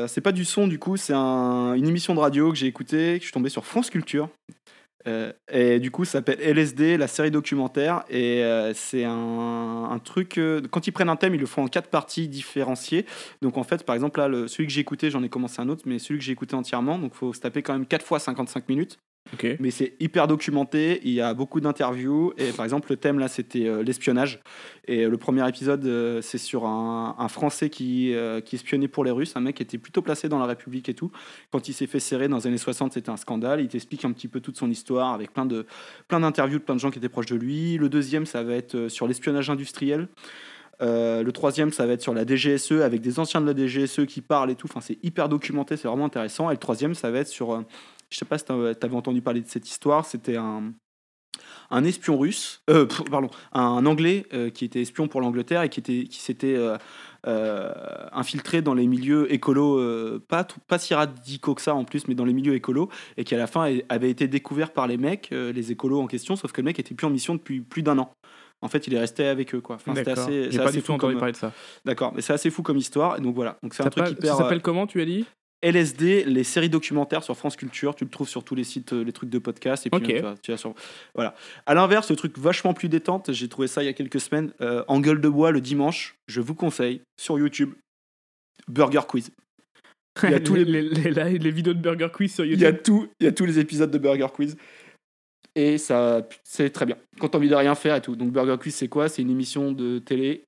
[0.08, 3.14] C'est pas du son du coup, c'est un- une émission de radio que j'ai écoutée,
[3.14, 4.28] que je suis tombé sur France Culture.
[5.06, 8.04] Euh, et du coup, ça s'appelle LSD, la série documentaire.
[8.08, 10.38] Et euh, c'est un, truc.
[10.38, 13.04] euh, quand ils prennent un thème, ils le font en quatre parties différenciées.
[13.42, 15.68] Donc en fait, par exemple, là, le- celui que j'ai écouté, j'en ai commencé un
[15.68, 18.18] autre, mais celui que j'ai écouté entièrement, donc faut se taper quand même 4 fois
[18.18, 18.98] 55 minutes.
[19.58, 22.32] Mais c'est hyper documenté, il y a beaucoup d'interviews.
[22.36, 24.40] Et par exemple, le thème là, c'était euh, l'espionnage.
[24.86, 28.14] Et euh, le premier épisode, euh, c'est sur un, Français qui,
[28.44, 30.94] qui espionnait pour les Russes, un mec qui était plutôt placé dans la République et
[30.94, 31.10] tout.
[31.50, 33.60] Quand il s'est fait serrer dans les années 60, c'était un scandale.
[33.60, 35.66] Il t'explique un petit peu toute son histoire avec plein de
[36.06, 37.76] plein d'interviews de plein de gens qui étaient proches de lui.
[37.78, 40.08] Le deuxième, ça va être sur l'espionnage industriel.
[40.80, 44.20] Le troisième, ça va être sur la DGSE avec des anciens de la DGSE qui
[44.20, 44.68] parlent et tout.
[44.70, 46.50] Enfin, c'est hyper documenté, c'est vraiment intéressant.
[46.50, 47.64] Et le troisième, ça va être sur.
[48.14, 50.06] Euh, je sais pas si tu avais entendu parler de cette histoire.
[50.06, 50.72] C'était un,
[51.70, 55.80] un espion russe, euh, pardon, un anglais euh, qui était espion pour l'Angleterre et qui,
[55.80, 56.76] était, qui s'était euh,
[57.26, 57.72] euh,
[58.12, 62.14] infiltré dans les milieux écolos, euh, pas, pas si radicaux que ça en plus, mais
[62.14, 65.30] dans les milieux écolos, et qui à la fin avait été découvert par les mecs,
[65.32, 67.82] euh, les écolos en question, sauf que le mec était plus en mission depuis plus
[67.82, 68.12] d'un an.
[68.62, 69.76] En fait, il est resté avec eux, quoi.
[69.76, 70.24] Enfin, c'était D'accord.
[70.24, 71.52] assez, J'ai pas assez du tout entendu comme- parler de ça.
[71.84, 73.18] D'accord, mais c'est assez fou comme histoire.
[73.18, 73.58] Et donc voilà.
[73.62, 74.30] Donc c'est un truc pa- hyper.
[74.32, 75.26] ça s'appelle euh, comment, tu as dit?
[75.70, 79.02] LSD, les séries documentaires sur France Culture, tu le trouves sur tous les sites, euh,
[79.02, 79.86] les trucs de podcast.
[79.86, 80.74] Et puis tu tu sur...
[81.14, 81.34] Voilà.
[81.66, 84.52] À l'inverse, le truc vachement plus détente, j'ai trouvé ça il y a quelques semaines,
[84.60, 87.72] euh, en gueule de bois le dimanche, je vous conseille, sur YouTube,
[88.68, 89.30] Burger Quiz.
[90.22, 92.52] Il y a tous les, les, les- les- les vidéos de Burger Quiz sur il
[92.52, 92.62] YouTube.
[92.62, 94.56] y a tout, il y a tous les épisodes de Burger Quiz.
[95.56, 96.96] Et ça, c'est très bien.
[97.20, 98.16] Quand t'as envie de rien faire et tout.
[98.16, 99.08] Donc Burger Quiz, c'est quoi?
[99.08, 100.44] C'est une émission de télé.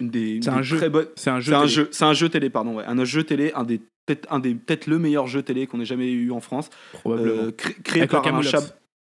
[0.00, 0.88] C'est un jeu.
[0.88, 1.72] Bonnes- C'est un jeu C'est un télé.
[1.72, 1.88] jeu.
[1.92, 2.76] C'est un jeu télé, pardon.
[2.76, 2.84] Ouais.
[2.86, 5.84] Un jeu télé, un des peut-être un des peut-être le meilleur jeu télé qu'on ait
[5.84, 6.70] jamais eu en France.
[6.92, 7.42] Probablement.
[7.42, 8.42] Euh, cré- créé Avec par Alain.
[8.42, 8.66] Chabat.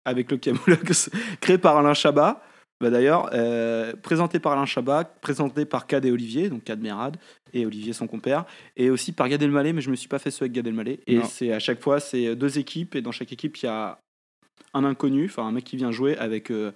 [0.05, 1.09] Avec le Camoulox.
[1.41, 2.41] créé par Alain Chabat.
[2.81, 7.17] Bah d'ailleurs, euh, présenté par Alain Chabat, présenté par Cad et Olivier, donc Cad Merad
[7.51, 8.45] et Olivier son compère,
[8.77, 11.01] et aussi par Gad Elmaleh, mais je me suis pas fait ceux avec Gad Elmaleh.
[11.05, 13.99] Et c'est à chaque fois, c'est deux équipes, et dans chaque équipe, il y a
[14.73, 16.71] un inconnu, enfin un mec qui vient jouer avec euh,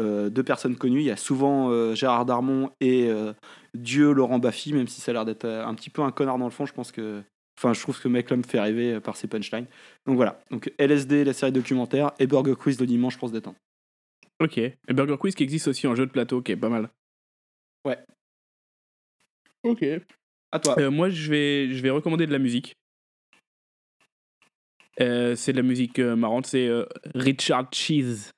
[0.00, 1.00] euh, deux personnes connues.
[1.00, 3.32] Il y a souvent euh, Gérard Darmon et euh,
[3.74, 6.38] Dieu Laurent Baffy, même si ça a l'air d'être euh, un petit peu un connard
[6.38, 7.22] dans le fond, je pense que.
[7.56, 9.66] Enfin, je trouve que ce mec-là me fait rêver euh, par ses punchlines.
[10.06, 10.40] Donc voilà.
[10.50, 13.56] Donc LSD, la série documentaire, et Burger Quiz le dimanche pour se détendre.
[14.40, 14.58] Ok.
[14.58, 16.90] Et Burger Quiz qui existe aussi en jeu de plateau, qui est pas mal.
[17.84, 17.98] Ouais.
[19.62, 19.84] Ok.
[20.50, 20.78] À toi.
[20.78, 22.74] Euh, moi, je vais, je vais recommander de la musique.
[25.00, 28.30] Euh, c'est de la musique euh, marrante, c'est euh, Richard Cheese.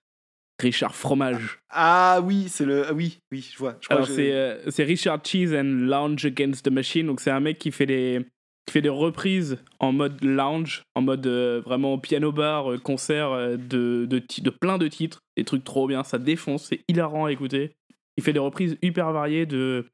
[0.59, 1.59] Richard Fromage.
[1.69, 2.87] Ah oui, c'est le.
[2.87, 3.77] ah oui, oui, je vois.
[3.83, 7.07] Je crois Alors que je- c'est euh, c'est Richard Cheese and Lounge Against the Machine.
[7.07, 8.25] Donc c'est un mec qui fait des
[8.67, 13.31] qui fait des reprises en mode lounge, en mode euh, vraiment piano bar, euh, concert
[13.31, 17.33] euh, de, de, plein de titres, des trucs trop bien, ça défonce, c'est hilarant à
[17.33, 17.73] écouter.
[18.17, 19.87] Il fait des reprises hyper variées de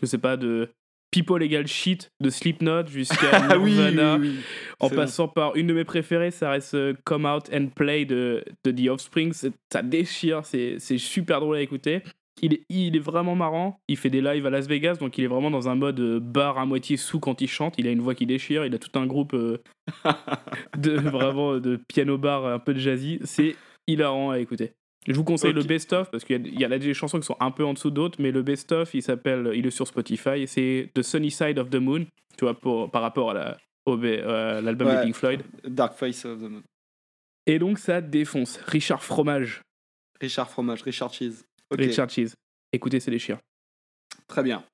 [0.00, 0.70] je sais pas de
[1.10, 4.44] People Legal Shit de Slipknot jusqu'à Ah oui, Nirvana, oui, oui.
[4.80, 8.70] en passant par une de mes préférées, ça reste Come Out and Play de, de
[8.72, 9.32] The Offspring.
[9.32, 12.02] Ça déchire, c'est super drôle à écouter.
[12.42, 13.78] Il est, il est vraiment marrant.
[13.88, 16.20] Il fait des lives à Las Vegas, donc il est vraiment dans un mode euh,
[16.20, 17.74] bar à moitié sous quand il chante.
[17.78, 18.66] Il a une voix qui déchire.
[18.66, 19.58] Il a tout un groupe euh,
[20.76, 23.20] de vraiment de piano bar un peu de jazzy.
[23.24, 23.56] C'est
[23.86, 24.72] hilarant à écouter.
[25.06, 27.50] Je vous conseille le best-of parce qu'il y y a des chansons qui sont un
[27.50, 31.02] peu en dessous d'autres, mais le best-of, il s'appelle, il est sur Spotify c'est The
[31.02, 32.06] Sunny Side of the Moon,
[32.38, 34.96] tu vois, pour, par rapport à la- euh, l'album Ouais.
[34.96, 35.42] de Pink Floyd.
[35.68, 36.62] Dark Face of the Moon.
[37.46, 38.56] Et donc ça défonce.
[38.66, 39.60] Richard Fromage,
[40.22, 41.44] Richard Fromage, Richard Cheese.
[41.70, 42.34] Ok, Richard Cheese.
[42.72, 43.38] Écoutez, c'est déchire.
[44.26, 44.64] Très bien.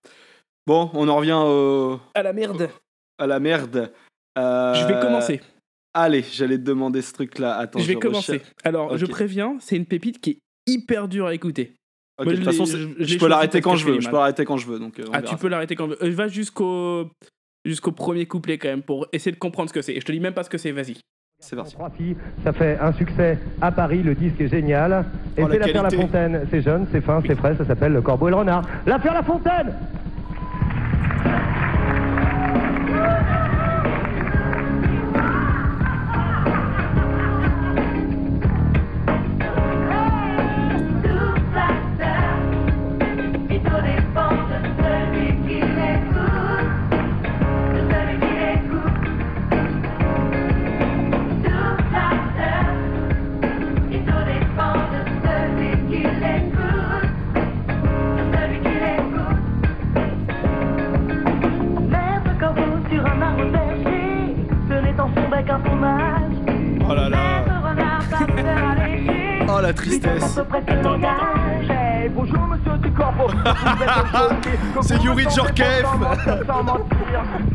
[0.67, 2.71] Bon, on en revient au- À la merde.
[3.19, 3.93] à la merde.
[4.39, 5.41] Euh, Je vais commencer.
[5.93, 7.57] Allez, j'allais te demander ce truc-là.
[7.57, 8.33] Attends, je vais commencer.
[8.35, 8.53] recherche.
[8.65, 11.75] Alors, je préviens, c'est une pépite qui est hyper dure à écouter.
[12.21, 14.01] De toute je façon, je- je, je l'ai peux l'arrêter quand je veux.
[14.01, 14.79] Je peux l'arrêter quand je veux.
[14.79, 17.11] Donc, euh, on Ah, tu peux l'arrêter quand euh, Va jusqu'au
[17.65, 19.95] jusqu'au premier couplet quand même pour essayer de comprendre ce que c'est.
[19.95, 20.97] Et je te dis même pas ce que c'est, vas-y.
[21.41, 21.73] C'est parti.
[21.75, 25.05] Trois filles, ça fait un succès à Paris, le disque est génial.
[25.37, 25.91] Et Oh, la c'est l'affaire La.
[25.91, 28.63] Fontaine, c'est jeune, c'est fin, c'est frais, ça s'appelle Le Corbeau et le Renard.
[28.87, 29.73] L'affaire La Fontaine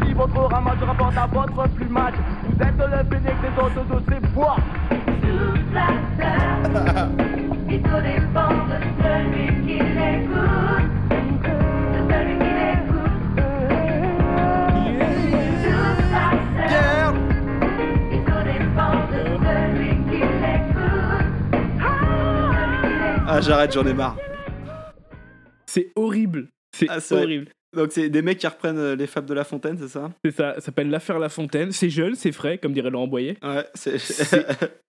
[0.06, 2.14] Si votre ramage rapporte à votre plumage,
[2.44, 3.96] vous êtes le de.
[23.28, 24.16] Ah, j'arrête, j'en ai marre.
[26.76, 27.52] C'est Ah, horrible.
[27.76, 30.12] Donc, c'est des mecs qui reprennent euh, les fables de La Fontaine, c'est ça?
[30.24, 31.72] C'est ça, ça s'appelle L'affaire La Fontaine.
[31.72, 33.38] C'est jeune, c'est frais, comme dirait Laurent Boyer.
[33.44, 33.98] Ouais, c'est.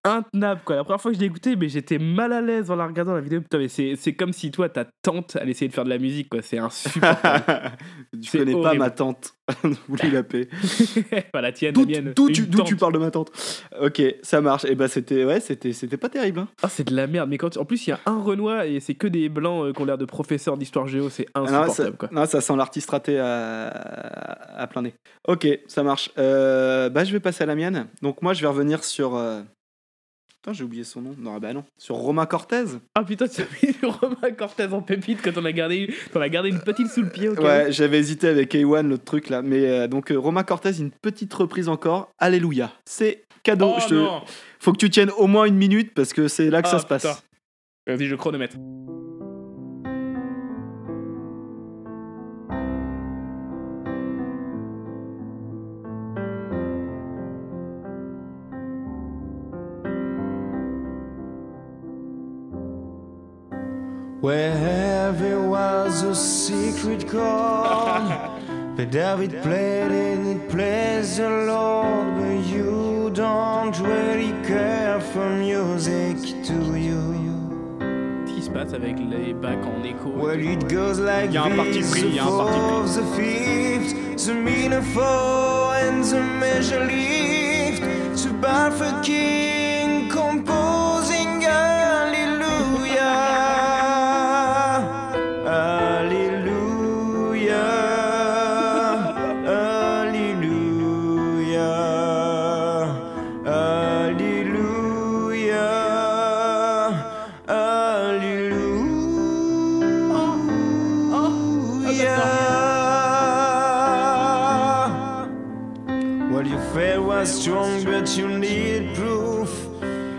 [0.04, 0.76] Intenable quoi.
[0.76, 3.12] La première fois que je l'ai écouté, mais j'étais mal à l'aise en la regardant
[3.14, 3.40] la vidéo.
[3.40, 5.98] Putain, mais c'est c'est comme si toi, ta tante allait essayer de faire de la
[5.98, 6.42] musique quoi.
[6.42, 7.72] C'est insupportable.
[8.22, 9.34] Tu connais pas ma tante.
[9.88, 10.48] Vous lui la paix.
[11.32, 12.12] pas la tienne, D'où la mienne.
[12.14, 12.66] d'où tu, d'où tante.
[12.68, 13.32] tu parles de ma tante?
[13.80, 14.64] Ok, ça marche.
[14.64, 16.38] Et bah c'était ouais, c'était c'était pas terrible.
[16.40, 16.48] Hein.
[16.62, 17.28] Ah, c'est de la merde.
[17.28, 19.72] Mais quand en plus, il y a un Renoir et c'est que des blancs euh,
[19.72, 21.10] qui ont l'air de professeurs d'histoire géo.
[21.10, 22.08] C'est Ah non, insupportable ça, quoi.
[22.12, 23.68] non, ça sent l'artiste raté à,
[24.56, 24.94] à plein nez.
[25.28, 26.10] Ok, ça marche.
[26.18, 27.86] Euh, bah je vais passer à la mienne.
[28.02, 29.16] Donc moi je vais revenir sur.
[29.16, 29.42] euh,
[30.42, 31.14] Putain, j'ai oublié son nom.
[31.18, 31.64] Non, bah non.
[31.76, 32.64] Sur Romain Cortez.
[32.94, 36.28] Ah putain, tu as mis Romain Cortez en pépite quand on a gardé, on a
[36.28, 37.28] gardé une petite sous le pied.
[37.30, 39.42] Ouais, j'avais hésité avec A1, l'autre truc là.
[39.42, 42.10] Mais euh, donc euh, Romain Cortez, une petite reprise encore.
[42.18, 42.70] Alléluia.
[42.84, 43.72] C'est cadeau.
[43.76, 44.06] Oh je te-.
[44.60, 46.80] Faut que tu tiennes au moins une minute parce que c'est là que ça Ah,
[46.80, 47.24] se passe.
[47.88, 48.56] Vas-y, je chronomètre.
[64.26, 68.10] Wherever was a secret chord,
[68.76, 76.16] but David played it, it plays the Lord, but you don't really care for music,
[76.42, 76.96] do you?
[78.74, 80.10] Avec les bacs en écho?
[80.16, 82.36] Well, it goes like Il y a un parti pris, il y a un the
[82.36, 82.96] parti pris.
[82.96, 84.32] the fifth, the
[85.84, 87.80] and the measure lift,
[88.24, 88.32] the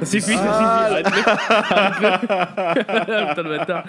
[0.08, 0.34] Ah, suffit.
[0.36, 1.22] arrête-le.
[1.74, 3.28] Arrête-le.
[3.30, 3.84] Putain de bâtard.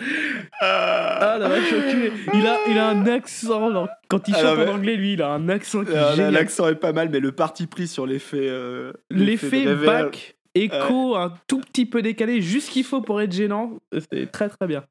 [0.60, 2.12] Ah, la vache, enculé.
[2.34, 3.86] il a, il a un accent.
[4.08, 6.34] quand il Ah, chante en anglais, lui, il a un accent qui est Euh, génial.
[6.34, 8.48] L'accent est pas mal, mais le parti pris sur l'effet.
[8.48, 13.00] euh, L'effet de réverb- bac, écho, un tout petit peu décalé, juste ce qu'il faut
[13.00, 13.72] pour être gênant.
[14.10, 14.84] C'est très très bien.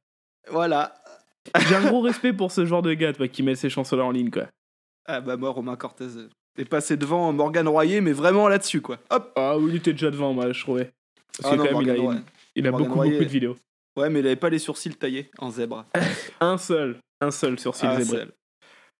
[0.50, 0.94] Voilà.
[1.68, 4.12] J'ai un gros respect pour ce genre de gars, toi, qui met ses chansons-là en
[4.12, 4.44] ligne, quoi.
[5.08, 6.28] Ah bah moi, Romain Cortez euh,
[6.58, 8.98] est passé devant Morgan Royer, mais vraiment là-dessus, quoi.
[9.10, 10.92] Hop Ah oui, il était déjà devant, moi, je trouvais.
[11.42, 11.98] Parce Ah que non, quand même,
[12.56, 13.56] il a, il beaucoup, beaucoup de vidéos.
[13.98, 15.86] Ouais, mais il avait pas les sourcils taillés en zèbre.
[16.40, 18.04] Un seul, un seul Zébré.
[18.06, 18.32] seul.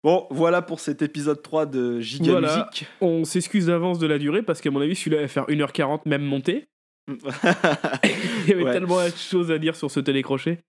[0.04, 2.56] Bon, voilà pour cet épisode 3 de Giga Voilà.
[2.70, 2.86] Musique.
[3.00, 6.22] On s'excuse d'avance de la durée parce qu'à mon avis, celui-là va faire 1h40 même
[6.22, 6.66] monté.
[7.08, 8.72] Il y avait Ouais.
[8.72, 10.60] tellement de choses à dire sur ce télécrochet.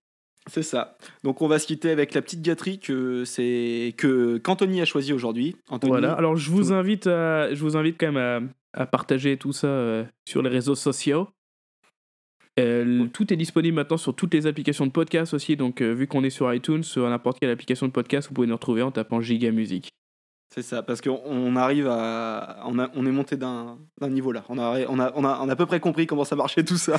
[0.48, 0.96] C'est ça.
[1.22, 5.12] Donc on va se quitter avec la petite gâterie que c'est que qu'Anthony a choisi
[5.12, 5.56] aujourd'hui.
[5.82, 6.12] Voilà.
[6.14, 9.66] Alors je vous invite à, je vous invite quand même à, à partager tout ça
[9.66, 11.28] euh, sur les réseaux sociaux.
[12.58, 15.56] Euh, tout est disponible maintenant sur toutes les applications de podcast aussi.
[15.56, 18.46] Donc euh, vu qu'on est sur iTunes, sur n'importe quelle application de podcast, vous pouvez
[18.46, 19.88] nous retrouver en tapant Giga Music.
[20.52, 22.64] C'est ça, parce qu'on on arrive à.
[22.66, 24.44] On, a- on est monté d'un niveau là.
[24.48, 26.64] On a, on, a, on, a, on a à peu près compris comment ça marchait
[26.64, 26.98] tout ça.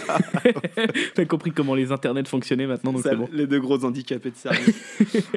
[1.15, 3.27] T'as compris comment les internets fonctionnaient maintenant, donc Ça, bon.
[3.33, 5.03] Les deux gros handicapés de service.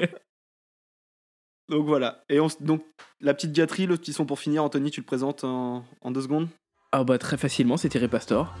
[1.69, 2.23] donc voilà.
[2.29, 2.85] Et on, donc
[3.19, 6.21] la petite gâterie, le petit son pour finir, Anthony, tu le présentes en, en deux
[6.21, 6.47] secondes?
[6.93, 8.53] Ah bah très facilement, c'est Thierry Pastor.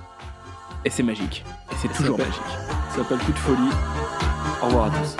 [0.85, 1.43] Et c'est magique.
[1.71, 2.33] Et c'est toujours magique.
[2.91, 3.71] Ça s'appelle Coup de folie.
[4.61, 5.17] Au revoir à tous.